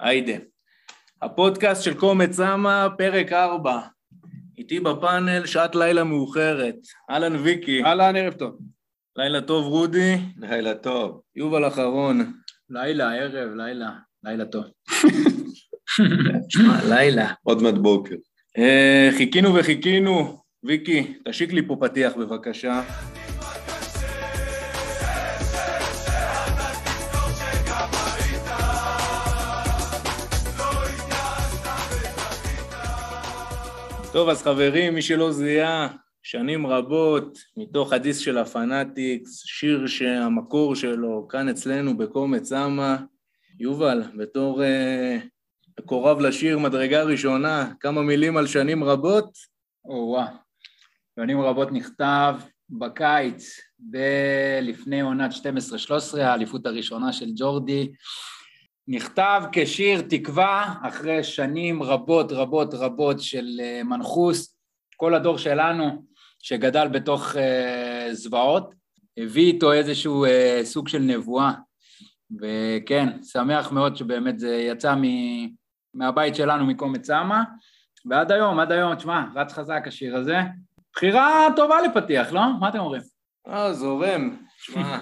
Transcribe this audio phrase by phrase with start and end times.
[0.00, 0.32] היידה.
[1.22, 3.80] הפודקאסט של קומץ סמה, פרק 4.
[4.58, 6.76] איתי בפאנל, שעת לילה מאוחרת.
[7.10, 7.84] אהלן ויקי.
[7.84, 8.58] אהלן, ערב טוב.
[9.16, 10.16] לילה טוב רודי.
[10.36, 11.20] לילה טוב.
[11.36, 12.32] יובל אחרון.
[12.70, 13.90] לילה, ערב, לילה,
[14.24, 14.64] לילה טוב.
[16.48, 17.32] שמע, לילה.
[17.42, 18.14] עוד מעט בוקר.
[18.58, 20.40] אה, חיכינו וחיכינו.
[20.64, 22.82] ויקי, תשיק לי פה פתיח בבקשה.
[34.12, 35.88] טוב, אז חברים, מי שלא זיהה,
[36.22, 42.96] שנים רבות, מתוך הדיסק של הפנאטיקס, שיר שהמקור שלו כאן אצלנו בקומץ סמה.
[43.60, 44.62] יובל, בתור
[45.80, 49.30] מקורב לשיר מדרגה ראשונה, כמה מילים על שנים רבות?
[49.84, 50.26] או-אה,
[51.20, 52.34] שנים רבות נכתב
[52.70, 57.92] בקיץ, ב- לפני עונת 12-13, האליפות הראשונה של ג'ורדי.
[58.88, 64.56] נכתב כשיר תקווה אחרי שנים רבות רבות רבות של אה, מנחוס,
[64.96, 66.04] כל הדור שלנו
[66.38, 68.74] שגדל בתוך uh, זוועות,
[69.18, 70.28] הביא איתו איזשהו uh,
[70.64, 71.52] סוג של נבואה,
[72.40, 75.02] וכן, שמח מאוד שבאמת זה יצא מ...
[75.94, 77.42] מהבית שלנו מקומץ סמה,
[78.06, 80.38] ועד היום, עד היום, תשמע, רץ חזק השיר הזה.
[80.94, 82.42] בחירה טובה לפתיח, לא?
[82.60, 83.02] מה אתם אומרים?
[83.48, 84.36] אה, זורם.
[84.64, 84.98] שמע, אה,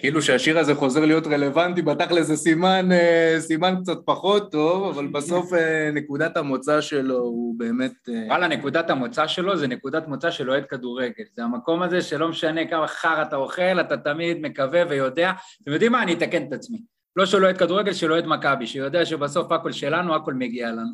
[0.00, 5.06] כאילו שהשיר הזה חוזר להיות רלוונטי, בתכל'ס זה סימן, אה, סימן קצת פחות טוב, אבל
[5.06, 8.08] בסוף אה, נקודת המוצא שלו הוא באמת...
[8.26, 11.24] וואלה, נקודת המוצא שלו זה נקודת מוצא של אוהד כדורגל.
[11.36, 15.32] זה המקום הזה שלא משנה כמה חרא אתה אוכל, אתה תמיד מקווה ויודע.
[15.62, 16.02] אתם יודעים מה?
[16.02, 16.78] אני אתקן את עצמי.
[17.16, 20.92] לא של אוהד כדורגל, של אוהד מכבי, שיודע שבסוף הכל שלנו, הכל מגיע לנו.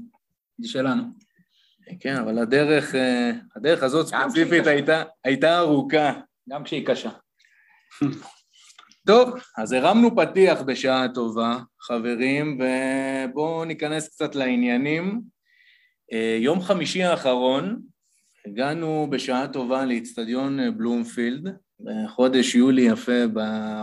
[0.59, 1.03] זה שלנו.
[2.01, 2.95] כן, אבל הדרך,
[3.57, 6.13] הדרך הזאת ספציפית הייתה, הייתה ארוכה.
[6.49, 7.11] גם כשהיא קשה.
[9.07, 15.21] טוב, אז הרמנו פתיח בשעה טובה, חברים, ובואו ניכנס קצת לעניינים.
[16.13, 17.83] אה, יום חמישי האחרון
[18.47, 23.27] הגענו בשעה טובה לאיצטדיון בלומפילד, בחודש יולי יפה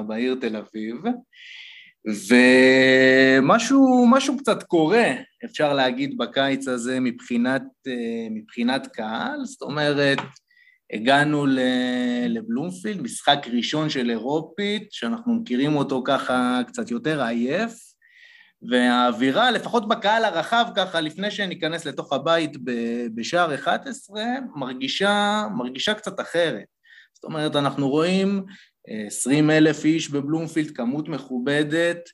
[0.08, 0.96] בעיר תל אביב,
[3.40, 5.14] ומשהו קצת קורה,
[5.46, 10.18] אפשר להגיד, בקיץ הזה מבחינת, אה, מבחינת קהל, זאת אומרת,
[10.94, 11.46] הגענו
[12.30, 17.90] לבלומפילד, משחק ראשון של אירופית, שאנחנו מכירים אותו ככה קצת יותר עייף,
[18.62, 22.52] והאווירה, לפחות בקהל הרחב ככה, לפני שניכנס לתוך הבית
[23.16, 24.24] בשער 11,
[24.56, 26.66] מרגישה, מרגישה קצת אחרת.
[27.14, 28.46] זאת אומרת, אנחנו רואים
[28.88, 32.10] 20 אלף איש בבלומפילד, כמות מכובדת,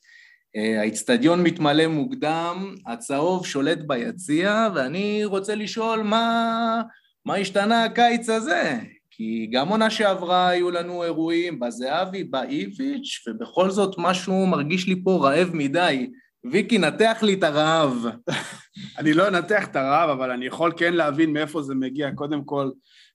[0.80, 6.81] האיצטדיון מתמלא מוקדם, הצהוב שולט ביציע, ואני רוצה לשאול מה...
[7.25, 8.80] מה השתנה הקיץ הזה?
[9.12, 15.19] כי גם עונה שעברה היו לנו אירועים בזהבי, באיביץ', ובכל זאת משהו מרגיש לי פה
[15.22, 16.09] רעב מדי.
[16.52, 18.06] ויקי, נתח לי את הרעב.
[19.00, 22.12] אני לא אנתח את הרעב, אבל אני יכול כן להבין מאיפה זה מגיע.
[22.12, 22.72] קודם כל,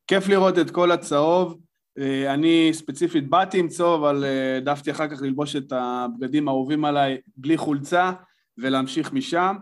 [0.06, 1.60] כיף לראות את כל הצהוב.
[1.98, 6.84] אה, אני ספציפית באתי עם צהוב, אבל אה, העדפתי אחר כך ללבוש את הבגדים האהובים
[6.84, 8.12] עליי בלי חולצה
[8.58, 9.56] ולהמשיך משם.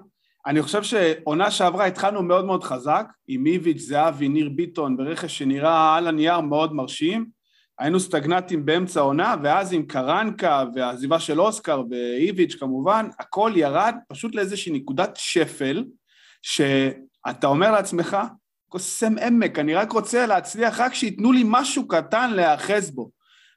[0.49, 5.97] אני חושב שעונה שעברה התחלנו מאוד מאוד חזק, עם איביץ', זהבי, ניר ביטון, ברכש שנראה
[5.97, 7.27] על הנייר מאוד מרשים.
[7.79, 14.35] היינו סטגנטים באמצע העונה, ואז עם קרנקה והעזיבה של אוסקר ואיביץ' כמובן, הכל ירד פשוט
[14.35, 15.85] לאיזושהי נקודת שפל,
[16.43, 18.17] שאתה אומר לעצמך,
[18.69, 23.11] קוסם עמק, אני רק רוצה להצליח, רק שייתנו לי משהו קטן להיאחז בו.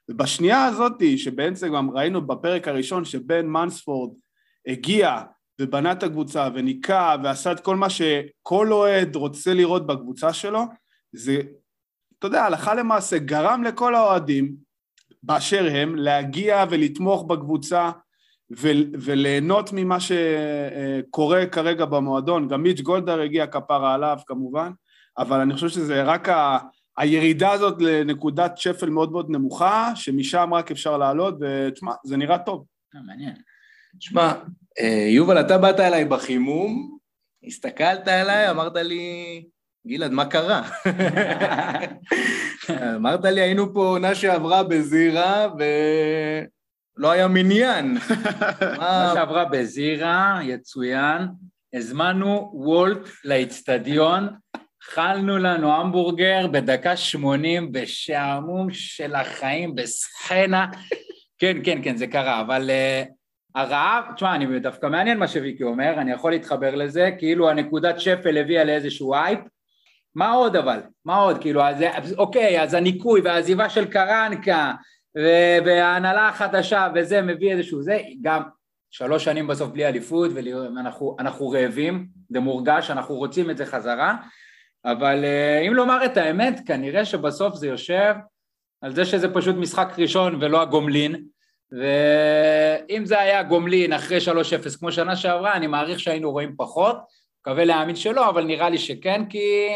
[0.08, 4.14] ובשנייה הזאת, שבעצם גם ראינו בפרק הראשון שבן מנספורד
[4.66, 5.22] הגיע
[5.62, 10.62] ובנה את הקבוצה וניקה ועשה את כל מה שכל אוהד רוצה לראות בקבוצה שלו,
[11.12, 11.40] זה,
[12.18, 14.54] אתה יודע, הלכה למעשה גרם לכל האוהדים
[15.22, 17.90] באשר הם להגיע ולתמוך בקבוצה
[18.58, 22.48] ו- וליהנות ממה שקורה כרגע במועדון.
[22.48, 24.72] גם מיץ' גולדהר הגיע כפרה עליו כמובן,
[25.18, 26.58] אבל אני חושב שזה רק ה...
[26.98, 32.64] הירידה הזאת לנקודת שפל מאוד מאוד נמוכה, שמשם רק אפשר לעלות, ותשמע, זה נראה טוב.
[33.06, 33.34] מעניין.
[33.98, 34.32] תשמע,
[34.80, 36.98] אה, יובל, אתה באת אליי בחימום,
[37.46, 39.44] הסתכלת עליי, אמרת לי,
[39.86, 40.62] גלעד, מה קרה?
[42.96, 47.96] אמרת לי, היינו פה עונה שעברה בזירה ולא היה מניין.
[48.60, 51.22] עונה שעברה בזירה, יצוין,
[51.74, 54.28] הזמנו וולט לאיצטדיון,
[54.82, 60.66] אכלנו לנו המבורגר בדקה שמונים בשעמום של החיים, בסצנה.
[61.38, 62.70] כן, כן, כן, זה קרה, אבל...
[62.70, 63.21] Uh,
[63.54, 68.38] הרעב, תשמע, אני דווקא מעניין מה שוויקי אומר, אני יכול להתחבר לזה, כאילו הנקודת שפל
[68.38, 69.38] הביאה לאיזשהו אייפ,
[70.14, 70.80] מה עוד אבל?
[71.04, 71.40] מה עוד?
[71.40, 74.72] כאילו, אז, אוקיי, אז הניקוי והעזיבה של קרנקה
[75.64, 78.42] וההנהלה החדשה וזה מביא איזשהו זה, גם
[78.90, 84.16] שלוש שנים בסוף בלי אליפות, ואנחנו רעבים, זה מורגש, אנחנו רוצים את זה חזרה,
[84.84, 88.14] אבל אה, אם לומר את האמת, כנראה שבסוף זה יושב
[88.80, 91.24] על זה שזה פשוט משחק ראשון ולא הגומלין,
[91.72, 96.96] ואם זה היה גומלין אחרי 3-0 כמו שנה שעברה, אני מעריך שהיינו רואים פחות,
[97.40, 99.68] מקווה להאמין שלא, אבל נראה לי שכן, כי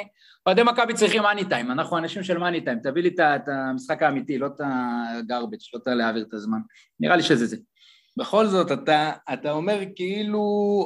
[0.47, 4.39] אוהדי מכבי צריכים מאני טיים, אנחנו אנשים של מאני טיים, תביא לי את המשחק האמיתי,
[4.39, 6.59] לא את הגרבג', לא את להעביר את הזמן,
[7.01, 7.57] נראה לי שזה זה.
[8.17, 10.43] בכל זאת, אתה, אתה אומר כאילו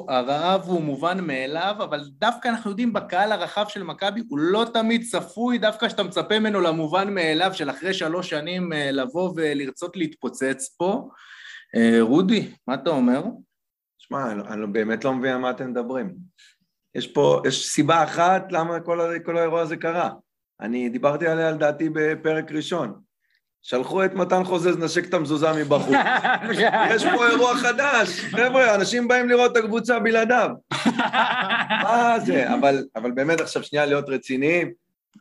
[0.09, 5.03] הרעב הוא מובן מאליו, אבל דווקא אנחנו יודעים בקהל הרחב של מכבי, הוא לא תמיד
[5.11, 10.75] צפוי, דווקא כשאתה מצפה ממנו למובן מאליו של אחרי שלוש שנים אה, לבוא ולרצות להתפוצץ
[10.79, 11.09] פה.
[11.77, 13.23] אה, רודי, מה אתה אומר?
[13.99, 16.15] שמע, אני, אני באמת לא מבין על מה אתם מדברים.
[16.95, 20.11] יש פה, יש סיבה אחת למה כל, כל האירוע הזה קרה.
[20.61, 23.10] אני דיברתי עליה לדעתי בפרק ראשון.
[23.63, 25.97] שלחו את מתן חוזז נשק את המזוזה מבחוץ.
[26.95, 30.51] יש פה אירוע חדש, חבר'ה, אנשים באים לראות את הקבוצה בלעדיו.
[31.85, 32.55] מה זה?
[32.55, 34.73] אבל, אבל באמת עכשיו שנייה להיות רציניים,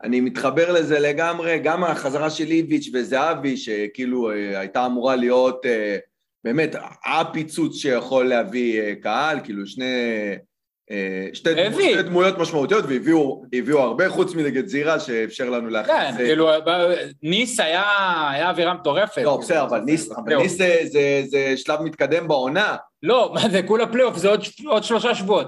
[0.03, 5.97] אני מתחבר לזה לגמרי, גם החזרה של איביץ' וזהבי, שכאילו אה, הייתה אמורה להיות אה,
[6.43, 6.75] באמת
[7.05, 9.85] הפיצוץ שיכול להביא אה, קהל, כאילו שני
[11.33, 12.85] שתי, דמו, שתי דמויות משמעותיות
[13.51, 15.97] והביאו הרבה חוץ מנגד זירה שאפשר לנו להכניס.
[15.97, 16.49] כן, כאילו
[17.23, 17.83] ניס היה,
[18.31, 19.21] היה אווירה מטורפת.
[19.23, 22.75] לא, בסדר, אבל ניס, אבל ניס זה, זה, זה שלב מתקדם בעונה.
[23.03, 25.47] לא, מה זה כולה פלייאוף, זה עוד, עוד שלושה שבועות.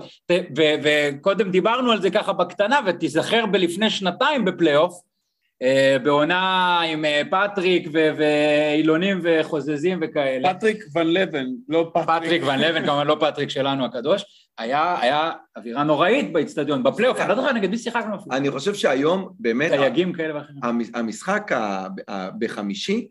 [0.84, 5.11] וקודם דיברנו על זה ככה בקטנה, ותיזכר בלפני שנתיים בפלייאוף, אה,
[6.04, 10.54] בעונה עם אה, פטריק ואילונים וחוזזים וכאלה.
[10.54, 12.24] פטריק ון ליוון, לא פטריק.
[12.24, 14.24] פטריק ון ליוון, כמובן לא פטריק שלנו הקדוש.
[14.58, 18.36] היה, היה אווירה נוראית באיצטדיון, בפלייאוף, אני לא זוכר נגד מי שיחקנו אפילו.
[18.36, 19.72] אני חושב שהיום באמת...
[19.72, 20.60] תייגים כאלה ואחרים.
[20.94, 21.52] המשחק
[22.40, 23.08] בחמישי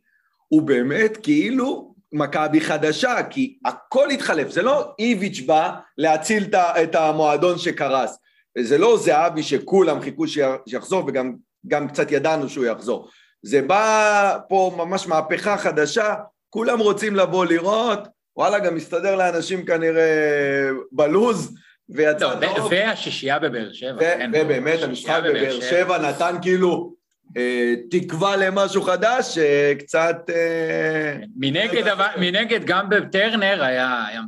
[0.48, 7.58] הוא באמת כאילו מכבי חדשה, כי הכל התחלף, זה לא איביץ' בא להציל את המועדון
[7.58, 8.18] שקרס,
[8.58, 10.24] זה לא זהבי שכולם חיכו
[10.68, 11.34] שיחזור וגם
[11.66, 13.08] גם קצת ידענו שהוא יחזור.
[13.42, 16.14] זה בא פה ממש מהפכה חדשה,
[16.50, 21.54] כולם רוצים לבוא לראות, וואלה, גם מסתדר לאנשים כנראה בלוז,
[21.88, 22.68] ויצא לא, טוב.
[22.70, 24.00] והשישייה בבאר שבע.
[24.00, 26.94] כן, ובאמת, המשחק בבאר שבע נתן כאילו
[27.36, 30.16] אה, תקווה למשהו חדש, אה, קצת...
[30.34, 34.20] אה, מנגד, אבל, מנגד, גם בטרנר היה, היה,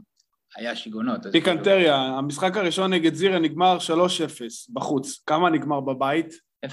[0.57, 1.27] היה שיגונות.
[1.33, 3.91] פיקנטריה, המשחק הראשון נגד זירה נגמר 3-0
[4.73, 5.23] בחוץ.
[5.27, 6.35] כמה נגמר בבית?
[6.67, 6.69] 0-0.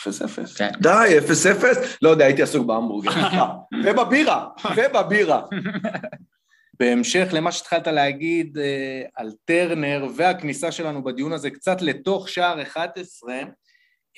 [0.00, 0.56] 0-0.
[0.56, 0.70] כן.
[0.80, 1.18] די,
[1.60, 1.64] 0-0?
[2.02, 3.10] לא יודע, הייתי עסוק בהמבורגר.
[3.84, 5.42] ובבירה, ובבירה.
[6.80, 13.34] בהמשך למה שהתחלת להגיד אה, על טרנר והכניסה שלנו בדיון הזה קצת לתוך שער 11,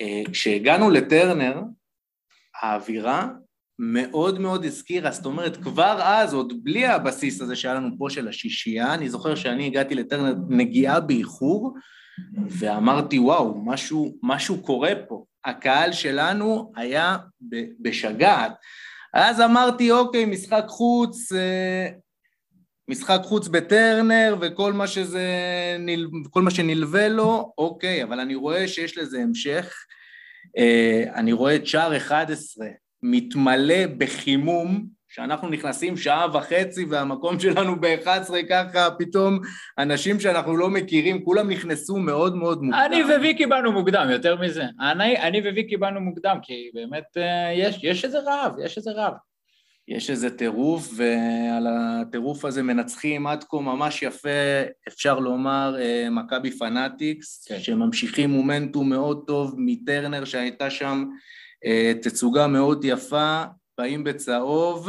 [0.00, 1.60] אה, כשהגענו לטרנר,
[2.62, 3.28] האווירה
[3.78, 8.28] מאוד מאוד הזכירה, זאת אומרת, כבר אז, עוד בלי הבסיס הזה שהיה לנו פה של
[8.28, 11.74] השישייה, אני זוכר שאני הגעתי לטרנר נגיעה באיחור,
[12.48, 15.24] ואמרתי, וואו, משהו, משהו קורה פה.
[15.44, 17.16] הקהל שלנו היה
[17.80, 18.52] בשגעת.
[19.14, 21.88] אז אמרתי, אוקיי, משחק חוץ, אה,
[22.88, 25.26] משחק חוץ בטרנר וכל מה שזה,
[26.30, 29.74] כל מה שנלווה לו, אוקיי, אבל אני רואה שיש לזה המשך.
[30.58, 32.66] אה, אני רואה את שער 11
[33.02, 39.38] מתמלא בחימום, שאנחנו נכנסים שעה וחצי והמקום שלנו ב-11 ככה, פתאום
[39.78, 42.80] אנשים שאנחנו לא מכירים, כולם נכנסו מאוד מאוד מוקדם.
[42.86, 44.64] אני וויקי באנו מוקדם, יותר מזה.
[44.80, 49.12] אני, אני וויקי באנו מוקדם, כי באמת אה, יש, יש איזה רעב, יש איזה רעב.
[49.88, 54.28] יש איזה טירוף, ועל הטירוף הזה מנצחים עד כה ממש יפה,
[54.88, 57.58] אפשר לומר, אה, מכבי פנאטיקס, כן.
[57.58, 61.04] שממשיכים מומנטום מאוד טוב מטרנר שהייתה שם
[61.66, 63.44] אה, תצוגה מאוד יפה,
[63.78, 64.88] באים בצהוב,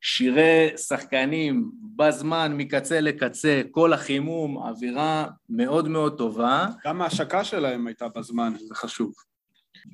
[0.00, 6.66] שירי שחקנים בזמן, מקצה לקצה, כל החימום, אווירה מאוד מאוד טובה.
[6.84, 9.12] גם ההשקה שלהם הייתה בזמן, זה חשוב.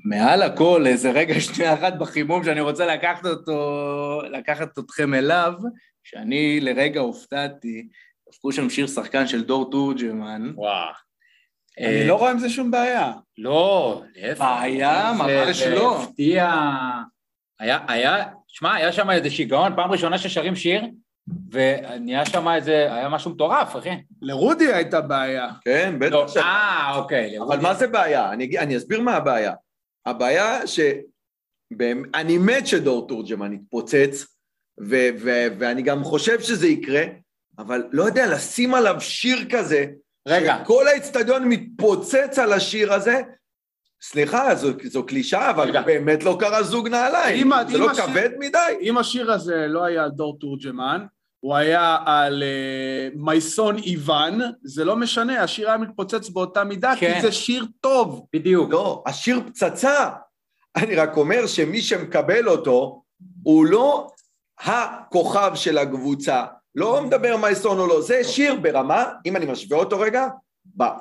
[0.05, 5.53] מעל הכל, איזה רגע שנייה אחת בחימום שאני רוצה לקחת אותו, לקחת אתכם אליו,
[6.05, 7.89] שאני לרגע הופתעתי,
[8.29, 10.53] דפקו שם שיר שחקן של דור תורג'מן.
[10.55, 10.93] וואו.
[11.79, 13.13] אני לא רואה עם זה שום בעיה.
[13.39, 14.41] לא, להפך.
[14.41, 15.13] בעיה?
[15.19, 16.03] ממש לא.
[16.03, 16.51] הפתיע...
[17.61, 20.83] היה, היה, שמע, היה שם איזה שיגעון, פעם ראשונה ששרים שיר,
[21.51, 23.91] ונהיה שם איזה, היה משהו מטורף, אחי.
[24.23, 25.49] לרודי הייתה בעיה.
[25.65, 26.13] כן, בטח.
[26.13, 27.41] לא, אה, אוקיי.
[27.41, 28.33] אבל מה זה בעיה?
[28.33, 29.53] אני, אני אסביר מה הבעיה.
[30.07, 30.81] הבעיה ש...
[32.15, 34.27] אני מת שדור תורג'מן יתפוצץ,
[34.81, 37.03] ו- ו- ואני גם חושב שזה יקרה,
[37.59, 39.87] אבל לא יודע, לשים עליו שיר כזה,
[40.29, 40.59] רגע.
[40.65, 43.21] שכל האצטדיון מתפוצץ על השיר הזה,
[44.03, 45.83] סליחה, זו, זו קלישה, אבל רגע.
[45.83, 48.59] באמת לא קרה זוג נעליים, אם, זה אם לא השיר, כבד מדי?
[48.81, 51.07] אם השיר הזה לא היה על דור תורג'מן,
[51.41, 57.15] הוא היה על אה, מייסון איוון, זה לא משנה, השיר היה מתפוצץ באותה מידה, כן.
[57.15, 58.27] כי זה שיר טוב.
[58.33, 58.71] בדיוק.
[58.71, 60.11] לא, השיר פצצה.
[60.77, 63.03] אני רק אומר שמי שמקבל אותו,
[63.43, 64.11] הוא לא
[64.61, 66.45] הכוכב של הקבוצה.
[66.75, 70.29] לא מדבר מייסון או לא, זה שיר ברמה, אם אני משווה אותו רגע,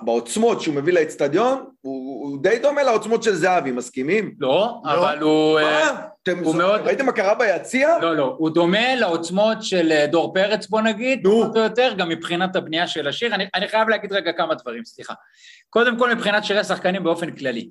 [0.02, 4.36] בעוצמות שהוא מביא לאצטדיון, הוא, הוא די דומה לעוצמות של זהבי, מסכימים?
[4.40, 5.60] לא, אבל הוא...
[5.60, 5.64] אה,
[5.94, 6.02] מה?
[6.24, 7.98] אתם הוא מאוד- ראיתם מה קרה ביציע?
[8.02, 11.42] לא, לא, הוא דומה לעוצמות של אה, דור פרץ, בוא נגיד, נו.
[11.44, 13.36] פחות או יותר, גם מבחינת הבנייה של השיר.
[13.36, 15.14] אני, אני חייב להגיד רגע כמה דברים, סליחה.
[15.70, 17.70] קודם כל, מבחינת שירי שחקנים באופן כללי.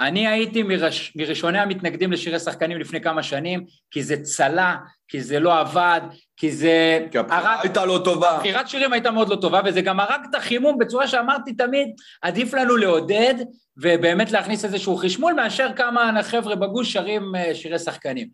[0.00, 4.76] אני הייתי מרש, מראשוני המתנגדים לשירי שחקנים לפני כמה שנים, כי זה צלה,
[5.08, 6.00] כי זה לא עבד,
[6.36, 7.06] כי זה...
[7.10, 8.36] כי הבחירה הרג- הייתה לא טובה.
[8.38, 11.88] בחירת שירים הייתה מאוד לא טובה, וזה גם הרג את החימום בצורה שאמרתי תמיד,
[12.22, 13.34] עדיף לנו לעודד
[13.76, 18.28] ובאמת להכניס איזשהו חשמול, מאשר כמה חבר'ה בגוש שרים אה, שירי שחקנים.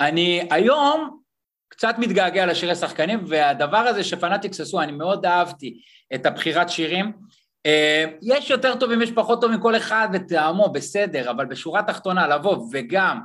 [0.00, 1.20] אני היום
[1.68, 5.80] קצת מתגעגע לשירי שחקנים, והדבר הזה שפנאטיקס עשו, אני מאוד אהבתי
[6.14, 7.12] את הבחירת שירים.
[7.68, 12.66] אה, יש יותר טובים, יש פחות טובים, כל אחד וטעמו, בסדר, אבל בשורה התחתונה לבוא
[12.72, 13.20] וגם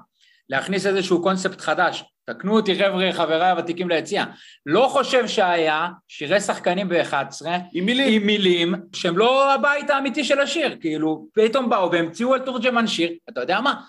[0.50, 4.26] להכניס איזשהו קונספט חדש, תקנו אותי חבר'ה, חבריי הוותיקים ליציע,
[4.66, 8.22] לא חושב שהיה שירי שחקנים ב-11 עם מילים.
[8.22, 13.12] עם מילים שהם לא הבית האמיתי של השיר, כאילו פתאום באו והמציאו על תורג'מן שיר,
[13.30, 13.82] אתה יודע מה?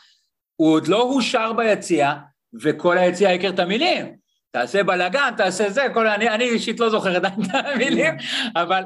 [0.57, 2.15] הוא עוד לא הושר ביציע
[2.63, 4.24] וכל היציע הכיר את המילים.
[4.55, 8.15] תעשה בלאגן, תעשה זה, כל, אני, אני אישית לא זוכר עדיין את המילים,
[8.57, 8.85] אבל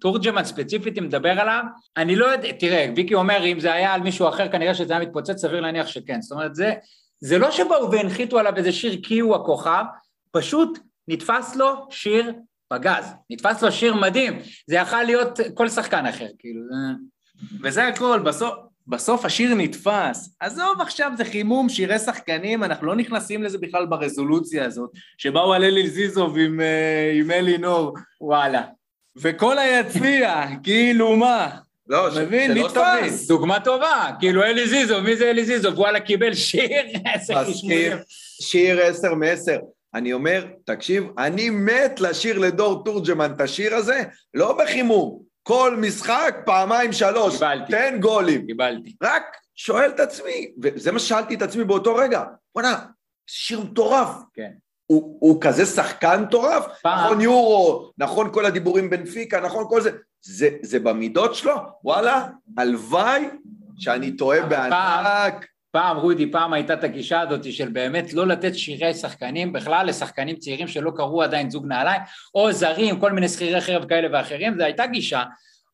[0.00, 1.62] תורג'מן ספציפית, אם מדבר עליו,
[1.96, 5.02] אני לא יודע, תראה, ויקי אומר, אם זה היה על מישהו אחר, כנראה שזה היה
[5.02, 6.20] מתפוצץ, סביר להניח שכן.
[6.20, 6.74] זאת אומרת, זה,
[7.20, 9.84] זה לא שבאו והנחיתו עליו איזה שיר כי הוא הכוכב,
[10.30, 10.78] פשוט
[11.08, 12.32] נתפס לו שיר
[12.68, 16.74] פגז, נתפס לו שיר מדהים, זה יכל להיות כל שחקן אחר, כאילו, זה...
[17.62, 18.54] וזה הכל, בסוף,
[18.88, 20.36] בסוף השיר נתפס.
[20.40, 25.64] עזוב עכשיו, זה חימום, שירי שחקנים, אנחנו לא נכנסים לזה בכלל ברזולוציה הזאת, שבאו על
[25.64, 28.62] אלי זיזוב עם, אה, עם אלי-נור, וואלה.
[29.16, 31.48] וכל היציע, כאילו מה?
[31.88, 32.52] לא, מבין?
[32.52, 33.26] נתפס.
[33.28, 35.70] דוגמה טובה, כאילו אלי זיזו, מי זה אלי זיזו?
[35.74, 36.68] וואלה קיבל שיר.
[37.54, 37.98] שיר-
[38.42, 39.58] שיר עשר מעשר.
[39.94, 44.02] אני אומר, תקשיב, אני מת לשיר לדור תורג'מן את השיר הזה,
[44.34, 45.27] לא בחימום.
[45.48, 47.34] כל משחק, פעמיים שלוש.
[47.34, 47.72] קיבלתי.
[47.72, 48.46] תן גולים.
[48.46, 48.96] קיבלתי.
[49.02, 52.24] רק שואל את עצמי, וזה מה ששאלתי את עצמי באותו רגע,
[52.54, 52.84] בוא'נה,
[53.26, 54.08] שיר מטורף.
[54.34, 54.50] כן.
[54.86, 57.04] הוא, הוא כזה שחקן מטורף, פעם.
[57.04, 59.90] נכון יורו, נכון כל הדיבורים בנפיקה, נכון כל זה,
[60.22, 62.28] זה, זה במידות שלו, וואלה,
[62.58, 63.28] הלוואי
[63.76, 65.46] שאני טועה בענק.
[65.78, 70.36] פעם, רודי, פעם הייתה את הגישה הזאת של באמת לא לתת שירי שחקנים בכלל לשחקנים
[70.36, 72.00] צעירים שלא קראו עדיין זוג נעליים,
[72.34, 75.22] או זרים, כל מיני שכירי חרב כאלה ואחרים, זו הייתה גישה.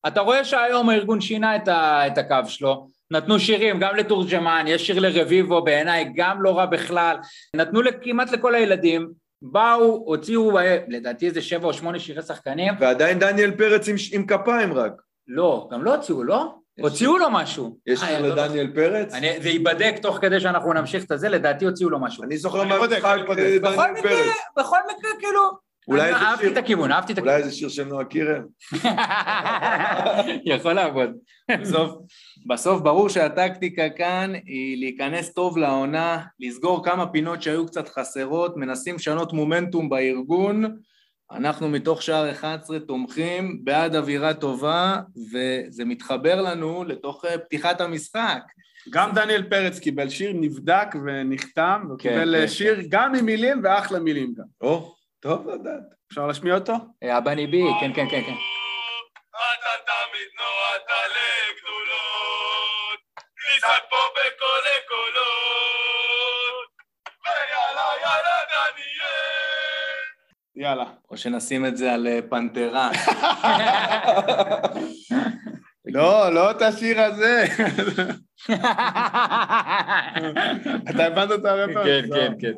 [0.07, 4.87] אתה רואה שהיום הארגון שינה את, ה, את הקו שלו, נתנו שירים גם לתורג'מן, יש
[4.87, 7.17] שיר לרביבו בעיניי, גם לא רע בכלל,
[7.57, 9.11] נתנו כמעט לכל הילדים,
[9.43, 14.27] באו, הוציאו אה, לדעתי איזה שבע או שמונה שירי שחקנים, ועדיין דניאל פרץ עם, עם
[14.27, 14.93] כפיים רק.
[15.29, 16.64] לא, גם לא הוציאו, לא?
[16.81, 17.79] הוציאו לו משהו.
[17.87, 18.45] יש אה, זוכר.
[18.45, 19.15] לדניאל פרץ?
[19.15, 22.25] אני, זה ייבדק תוך כדי שאנחנו נמשיך את הזה, לדעתי הוציאו לו משהו.
[22.25, 23.05] אני זוכר אני בודק.
[23.05, 24.27] אה, דניאל פרץ.
[24.59, 25.41] בכל מקרה, כאילו,
[25.89, 27.47] אולי איזה אהבתי שיר- את הכיוון, אהבתי את אולי הכיוון.
[27.49, 28.43] איזה שיר של נועה קירל?
[30.55, 31.11] יכול לעבוד.
[31.61, 31.91] בסוף,
[32.47, 38.95] בסוף ברור שהטקטיקה כאן היא להיכנס טוב לעונה, לסגור כמה פינות שהיו קצת חסרות, מנסים
[38.95, 40.77] לשנות מומנטום בארגון,
[41.31, 45.01] אנחנו מתוך שער 11 תומכים בעד אווירה טובה,
[45.33, 48.43] וזה מתחבר לנו לתוך אה, פתיחת המשחק.
[48.91, 53.27] גם דניאל פרץ קיבל שיר, נבדק ונחתם, הוא כן, קיבל כן, אה, שיר גם עם
[53.27, 54.45] מילים ואחלה מילים גם.
[54.61, 55.83] או, טוב לדעת.
[56.09, 56.75] אפשר להשמיע אותו?
[57.03, 58.35] אה, הבני בי, כן, כן, כן, כן.
[59.31, 60.91] אתה תמיד נועדת
[70.65, 70.85] יאללה.
[71.11, 72.91] או שנשים את זה על אה, פנתרה.
[75.95, 77.45] לא, לא את השיר הזה.
[80.91, 81.85] אתה הבנת את הרפרנס?
[81.85, 82.17] כן, לא.
[82.17, 82.53] כן, כן.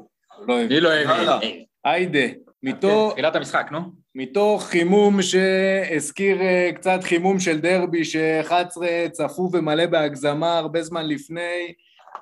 [0.49, 1.11] לא, מי לא הבין?
[1.11, 1.39] יאללה.
[1.85, 2.27] היידה,
[2.63, 3.81] מתוך, תחילת המשחק, נו.
[4.15, 8.81] מתוך חימום שהזכיר אה, קצת חימום של דרבי ש-11
[9.13, 11.73] צפוף ומלא בהגזמה הרבה זמן לפני,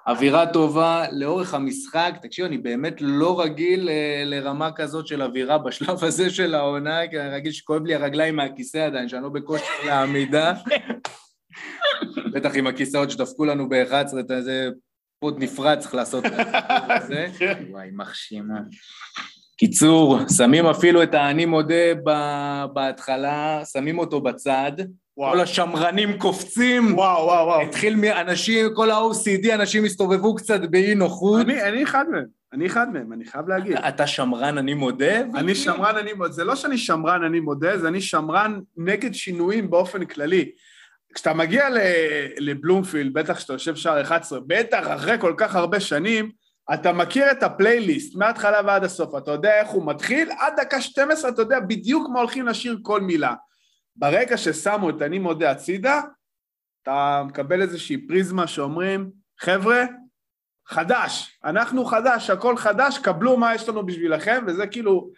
[0.06, 2.14] אווירה טובה לאורך המשחק.
[2.22, 7.20] תקשיב, אני באמת לא רגיל אה, לרמה כזאת של אווירה בשלב הזה של העונה, כי
[7.20, 10.54] אני רגיל שכואב לי הרגליים מהכיסא עדיין, שאני לא בכושר לעמידה.
[12.32, 14.68] בטח עם הכיסאות שדפקו לנו ב-11, את איזה
[15.20, 16.26] פוד נפרד צריך לעשות.
[16.26, 17.26] את זה.
[17.70, 18.58] וואי, מחשימה.
[19.56, 21.94] קיצור, שמים אפילו את האני מודה
[22.74, 24.72] בהתחלה, שמים אותו בצד,
[25.16, 25.32] וואו.
[25.32, 27.60] כל השמרנים קופצים, וואו, וואו, וואו.
[27.60, 32.24] התחיל מאנשים, כל ה-OCD, אנשים הסתובבו קצת באי נוחות, אני אני אחד מהם.
[32.52, 33.76] אני אחד מהם, אני חייב להגיד.
[33.76, 35.20] אתה שמרן, אני מודה.
[35.34, 36.32] אני שמרן, אני מודה.
[36.32, 40.50] זה לא שאני שמרן, אני מודה, זה אני שמרן נגד שינויים באופן כללי.
[41.14, 41.68] כשאתה מגיע
[42.38, 46.30] לבלומפילד, בטח כשאתה יושב שער 11, בטח אחרי כל כך הרבה שנים,
[46.74, 51.30] אתה מכיר את הפלייליסט מההתחלה ועד הסוף, אתה יודע איך הוא מתחיל, עד דקה 12
[51.30, 53.34] אתה יודע בדיוק מה הולכים לשיר כל מילה.
[53.96, 56.00] ברגע ששמו את אני מודה הצידה,
[56.82, 59.10] אתה מקבל איזושהי פריזמה שאומרים,
[59.40, 59.84] חבר'ה,
[60.68, 65.10] חדש, אנחנו חדש, הכל חדש, קבלו מה יש לנו בשבילכם, וזה כאילו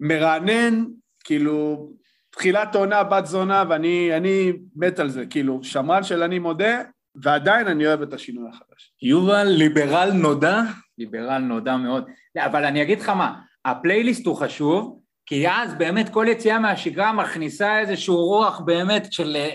[0.00, 0.84] מרענן,
[1.24, 1.88] כאילו,
[2.30, 6.82] תחילת עונה, בת זונה, ואני אני מת על זה, כאילו, שמרן של אני מודה,
[7.14, 8.94] ועדיין אני אוהב את השינוי החדש.
[9.02, 10.60] יובל, ליברל נודע?
[10.98, 12.08] ליברל נודע מאוד.
[12.34, 17.12] לא, אבל אני אגיד לך מה, הפלייליסט הוא חשוב, כי אז באמת כל יציאה מהשגרה
[17.12, 19.50] מכניסה איזשהו רוח באמת של אה,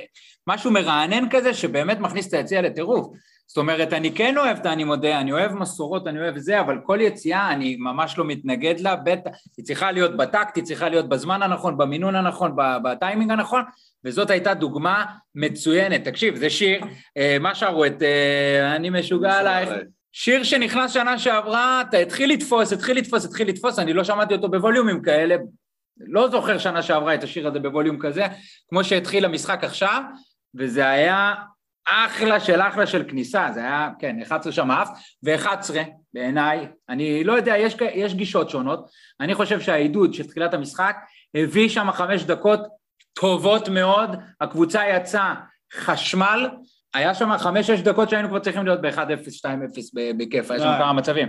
[0.47, 3.07] משהו מרענן כזה, שבאמת מכניס את היציאה לטירוף.
[3.47, 6.77] זאת אומרת, אני כן אוהב את אני מודה, אני אוהב מסורות, אני אוהב זה, אבל
[6.83, 11.09] כל יציאה אני ממש לא מתנגד לה, בטח, היא צריכה להיות בטקט, היא צריכה להיות
[11.09, 13.63] בזמן הנכון, במינון הנכון, בטיימינג הנכון,
[14.05, 15.05] וזאת הייתה דוגמה
[15.35, 16.03] מצוינת.
[16.03, 16.81] תקשיב, זה שיר,
[17.17, 19.69] אה, מה שרו את אה, אני משוגע עלייך,
[20.19, 24.49] שיר שנכנס שנה שעברה, אתה התחיל לתפוס, התחיל לתפוס, התחיל לתפוס, אני לא שמעתי אותו
[24.49, 25.35] בווליומים כאלה,
[25.97, 28.25] לא זוכר שנה שעברה את השיר הזה בווליום כזה,
[28.69, 30.03] כמו שהתחיל המשחק עכשיו,
[30.55, 31.33] וזה היה
[31.87, 34.89] אחלה של אחלה של כניסה, זה היה, כן, 11 שם אף,
[35.23, 35.73] ו-11
[36.13, 40.97] בעיניי, אני לא יודע, יש, יש גישות שונות, אני חושב שהעידוד של תחילת המשחק
[41.35, 42.59] הביא שם חמש דקות
[43.13, 44.09] טובות מאוד,
[44.41, 45.35] הקבוצה יצאה
[45.73, 46.49] חשמל,
[46.93, 48.99] היה שם חמש-שש דקות שהיינו כבר צריכים להיות ב-1-0,
[49.45, 49.47] 2-0
[50.17, 50.77] בכיף, היה שם אה.
[50.79, 51.27] כמה מצבים.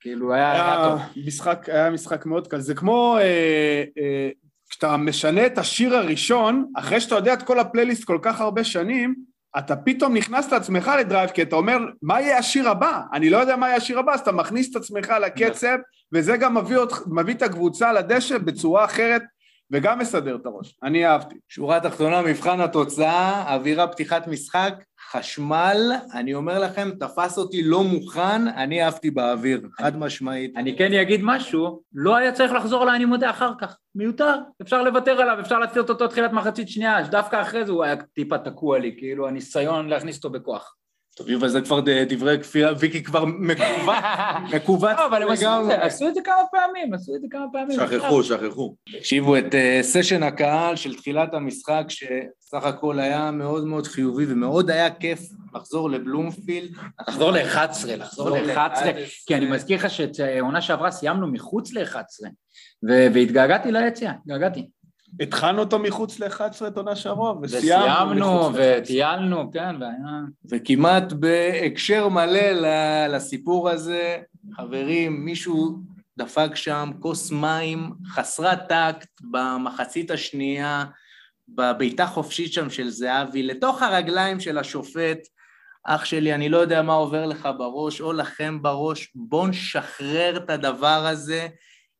[0.00, 1.00] כאילו, היה, היה היה טוב.
[1.26, 2.60] משחק, היה משחק מאוד קל.
[2.60, 4.30] זה כמו אה, אה,
[4.70, 9.14] כשאתה משנה את השיר הראשון, אחרי שאתה יודע את כל הפלייליסט כל כך הרבה שנים,
[9.58, 13.00] אתה פתאום נכנס לעצמך לדרייב, כי אתה אומר, מה יהיה השיר הבא?
[13.12, 15.76] אני לא יודע מה יהיה השיר הבא, אז אתה מכניס את עצמך לקצב,
[16.12, 19.22] וזה גם מביא, אותך, מביא את הקבוצה לדשא בצורה אחרת,
[19.70, 20.78] וגם מסדר את הראש.
[20.82, 21.34] אני אהבתי.
[21.48, 24.74] שורה תחתונה, מבחן התוצאה, אווירה פתיחת משחק,
[25.12, 30.56] חשמל, אני אומר לכם, תפס אותי לא מוכן, אני עפתי באוויר, חד משמעית.
[30.56, 35.20] אני כן אגיד משהו, לא היה צריך לחזור לאני מודה אחר כך, מיותר, אפשר לוותר
[35.20, 38.94] עליו, אפשר להצליח אותו תחילת מחצית שנייה, שדווקא אחרי זה הוא היה טיפה תקוע לי,
[38.98, 40.74] כאילו הניסיון להכניס אותו בכוח.
[41.16, 43.94] טוב, יובל, זה כבר ד- דברי כפייה, ויקי כבר מקוות,
[44.54, 45.66] מקוות לא, אבל הם עשו את.
[45.66, 47.78] זה, עשו את זה כמה פעמים, עשו את זה כמה פעמים.
[47.80, 48.74] שכחו, שכחו.
[48.98, 54.70] תקשיבו, את אה, סשן הקהל של תחילת המשחק, שסך הכל היה מאוד מאוד חיובי ומאוד
[54.70, 55.20] היה כיף
[55.54, 56.70] לחזור לבלומפילד.
[57.08, 58.82] לחזור ל-11, לחזור ל-11,
[59.26, 62.28] כי אני מזכיר לך שעונה שעברה סיימנו מחוץ ל-11,
[62.82, 64.68] והתגעגעתי ליציאה, התגעגעתי.
[65.20, 68.82] התחלנו אותו מחוץ ל-11 את עונה שעברה, וסיימנו וסיימנו, מחוץ ל-11.
[68.82, 70.20] וטיילנו, כן, והיה...
[70.50, 74.18] וכמעט בהקשר מלא ל- לסיפור הזה,
[74.56, 75.78] חברים, מישהו
[76.18, 80.84] דפק שם כוס מים חסרת טקט במחצית השנייה,
[81.48, 85.18] בבעיטה חופשית שם של זהבי, לתוך הרגליים של השופט.
[85.86, 90.50] אח שלי, אני לא יודע מה עובר לך בראש, או לכם בראש, בואו נשחרר את
[90.50, 91.48] הדבר הזה,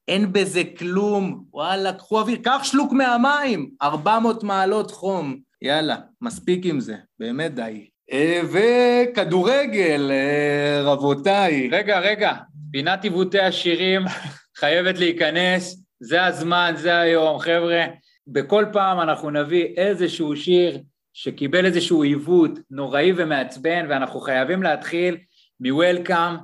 [0.08, 5.36] אין בזה כלום, וואלה, קחו אוויר, קח שלוק מהמים, 400 מעלות חום.
[5.62, 7.86] יאללה, מספיק עם זה, באמת די.
[8.12, 11.68] אה, וכדורגל, אה, רבותיי.
[11.72, 12.32] רגע, רגע,
[12.72, 14.02] פינת עיוותי השירים
[14.60, 17.84] חייבת להיכנס, זה הזמן, זה היום, חבר'ה.
[18.26, 20.78] בכל פעם אנחנו נביא איזשהו שיר
[21.12, 25.16] שקיבל איזשהו עיוות נוראי ומעצבן, ואנחנו חייבים להתחיל
[25.60, 26.38] מ-Welcome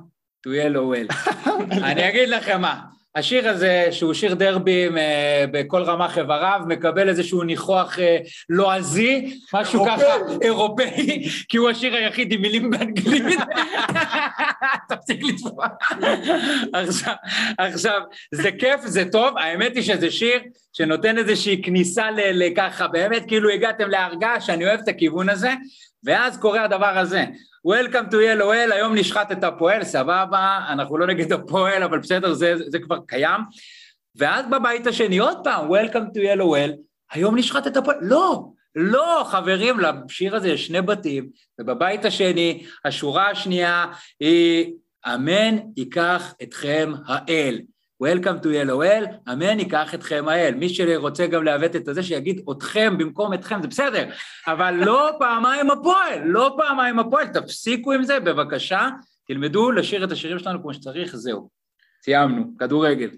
[0.47, 1.31] to Yellow Well.
[1.89, 2.81] אני אגיד לכם מה,
[3.15, 8.17] השיר הזה, שהוא שיר דרבי אה, בכל רמ"ח איבריו, מקבל איזשהו ניחוח אה,
[8.49, 13.39] לועזי, משהו ככה אירופאי, כי הוא השיר היחיד עם מילים באנגלית.
[14.89, 15.67] תפסיק לצבוע.
[16.73, 17.13] עכשיו,
[17.57, 20.39] עכשיו, זה כיף, זה טוב, האמת היא שזה שיר
[20.73, 25.53] שנותן איזושהי כניסה לככה, באמת כאילו הגעתם להרגעה שאני אוהב את הכיוון הזה,
[26.03, 27.25] ואז קורה הדבר הזה.
[27.67, 32.53] Welcome to Well, היום נשחט את הפועל, סבבה, אנחנו לא נגד הפועל, אבל בסדר, זה,
[32.67, 33.41] זה כבר קיים.
[34.15, 36.71] ואז בבית השני, עוד פעם, Welcome to Well,
[37.11, 38.45] היום נשחט את הפועל, לא,
[38.75, 43.85] לא, חברים, לשיר הזה יש שני בתים, ובבית השני, השורה השנייה
[44.19, 44.73] היא,
[45.05, 47.59] אמן ייקח אתכם האל.
[48.03, 50.55] Welcome to Yellow Well, אמן ייקח אתכם האל.
[50.55, 54.09] מי שרוצה גם לעוות את הזה, שיגיד אתכם במקום אתכם, זה בסדר,
[54.47, 58.89] אבל לא פעמיים הפועל, לא פעמיים הפועל, תפסיקו עם זה, בבקשה,
[59.27, 61.49] תלמדו לשיר את השירים שלנו כמו שצריך, זהו.
[62.03, 63.09] סיימנו, כדורגל.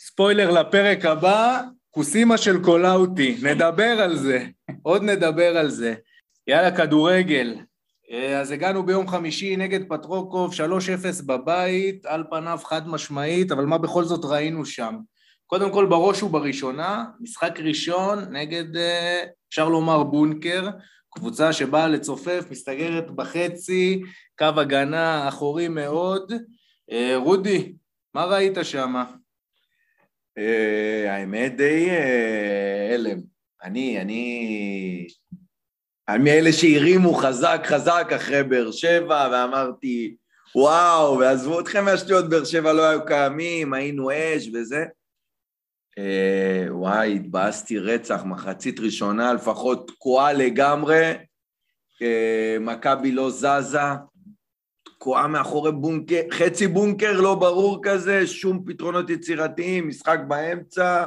[0.00, 4.46] ספוילר לפרק הבא, כוסימה של קולאוטי, נדבר על זה,
[4.82, 5.94] עוד נדבר על זה.
[6.46, 7.54] יאללה, כדורגל.
[8.12, 10.56] אה, אז הגענו ביום חמישי נגד פטרוקוב, 3-0
[11.26, 14.96] בבית, על פניו חד משמעית, אבל מה בכל זאת ראינו שם?
[15.46, 20.70] קודם כל בראש ובראשונה, משחק ראשון נגד, אה, אפשר לומר, בונקר,
[21.10, 24.02] קבוצה שבאה לצופף, מסתגרת בחצי,
[24.38, 26.32] קו הגנה אחורי מאוד.
[26.92, 27.72] אה, רודי,
[28.14, 28.94] מה ראית שם?
[31.08, 31.88] האמת די
[32.94, 33.20] הלם.
[33.62, 35.06] אני, אני...
[36.08, 40.16] אני מאלה שהרימו חזק חזק אחרי באר שבע, ואמרתי,
[40.54, 44.84] וואו, ועזבו אתכם מהשטויות, באר שבע לא היו קיימים, היינו אש וזה.
[45.98, 51.12] אה, וואי, התבאסתי רצח, מחצית ראשונה לפחות תקועה לגמרי,
[52.02, 53.78] אה, מכבי לא זזה,
[54.84, 61.04] תקועה מאחורי בונקר, חצי בונקר לא ברור כזה, שום פתרונות יצירתיים, משחק באמצע.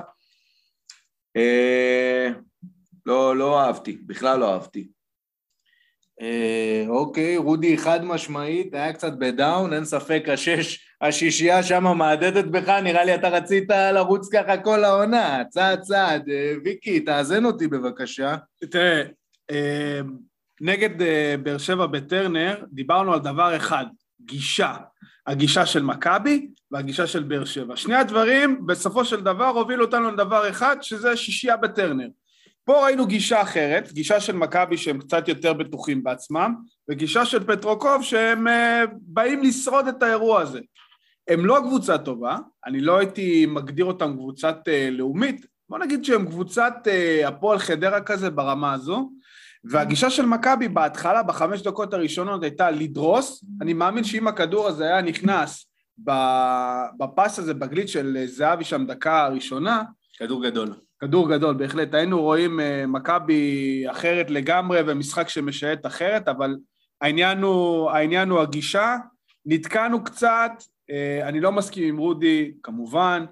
[1.38, 1.85] אה,
[3.36, 4.88] לא, אהבתי, בכלל לא אהבתי.
[6.22, 12.70] אה, אוקיי, רודי חד משמעית, היה קצת בדאון, אין ספק, השש, השישייה שם מהדהדת בך,
[12.70, 16.30] נראה לי אתה רצית לרוץ ככה כל העונה, צעד צעד.
[16.30, 18.36] אה, ויקי, תאזן אותי בבקשה.
[18.72, 19.04] תראה,
[19.52, 20.02] אה,
[20.62, 23.86] נגד אה, באר שבע בטרנר, דיברנו על דבר אחד,
[24.22, 24.76] גישה.
[25.28, 27.76] הגישה של מכבי והגישה של באר שבע.
[27.76, 32.08] שני הדברים, בסופו של דבר, הובילו אותנו לדבר אחד, שזה שישייה בטרנר.
[32.66, 36.56] פה ראינו גישה אחרת, גישה של מכבי שהם קצת יותר בטוחים בעצמם,
[36.90, 38.52] וגישה של פטרוקוב שהם uh,
[39.02, 40.60] באים לשרוד את האירוע הזה.
[41.28, 46.26] הם לא קבוצה טובה, אני לא הייתי מגדיר אותם קבוצת uh, לאומית, בוא נגיד שהם
[46.26, 49.12] קבוצת uh, הפועל חדרה כזה ברמה הזו,
[49.64, 55.02] והגישה של מכבי בהתחלה, בחמש דקות הראשונות, הייתה לדרוס, אני מאמין שאם הכדור הזה היה
[55.02, 55.66] נכנס
[56.98, 59.84] בפס הזה, בגליץ' של זהבי שם דקה הראשונה,
[60.18, 60.74] כדור גדול.
[61.06, 61.94] כדור גדול, בהחלט.
[61.94, 66.58] היינו רואים uh, מכבי אחרת לגמרי ומשחק שמשייט אחרת, אבל
[67.02, 68.96] העניין הוא, העניין הוא הגישה.
[69.46, 73.26] נתקענו קצת, uh, אני לא מסכים עם רודי, כמובן.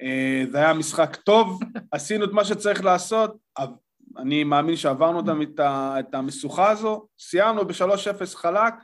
[0.00, 1.60] Uh, זה היה משחק טוב,
[1.92, 3.36] עשינו את מה שצריך לעשות.
[4.18, 5.20] אני מאמין שעברנו
[5.98, 8.74] את המשוכה הזו, סיימנו ב-3-0 חלק,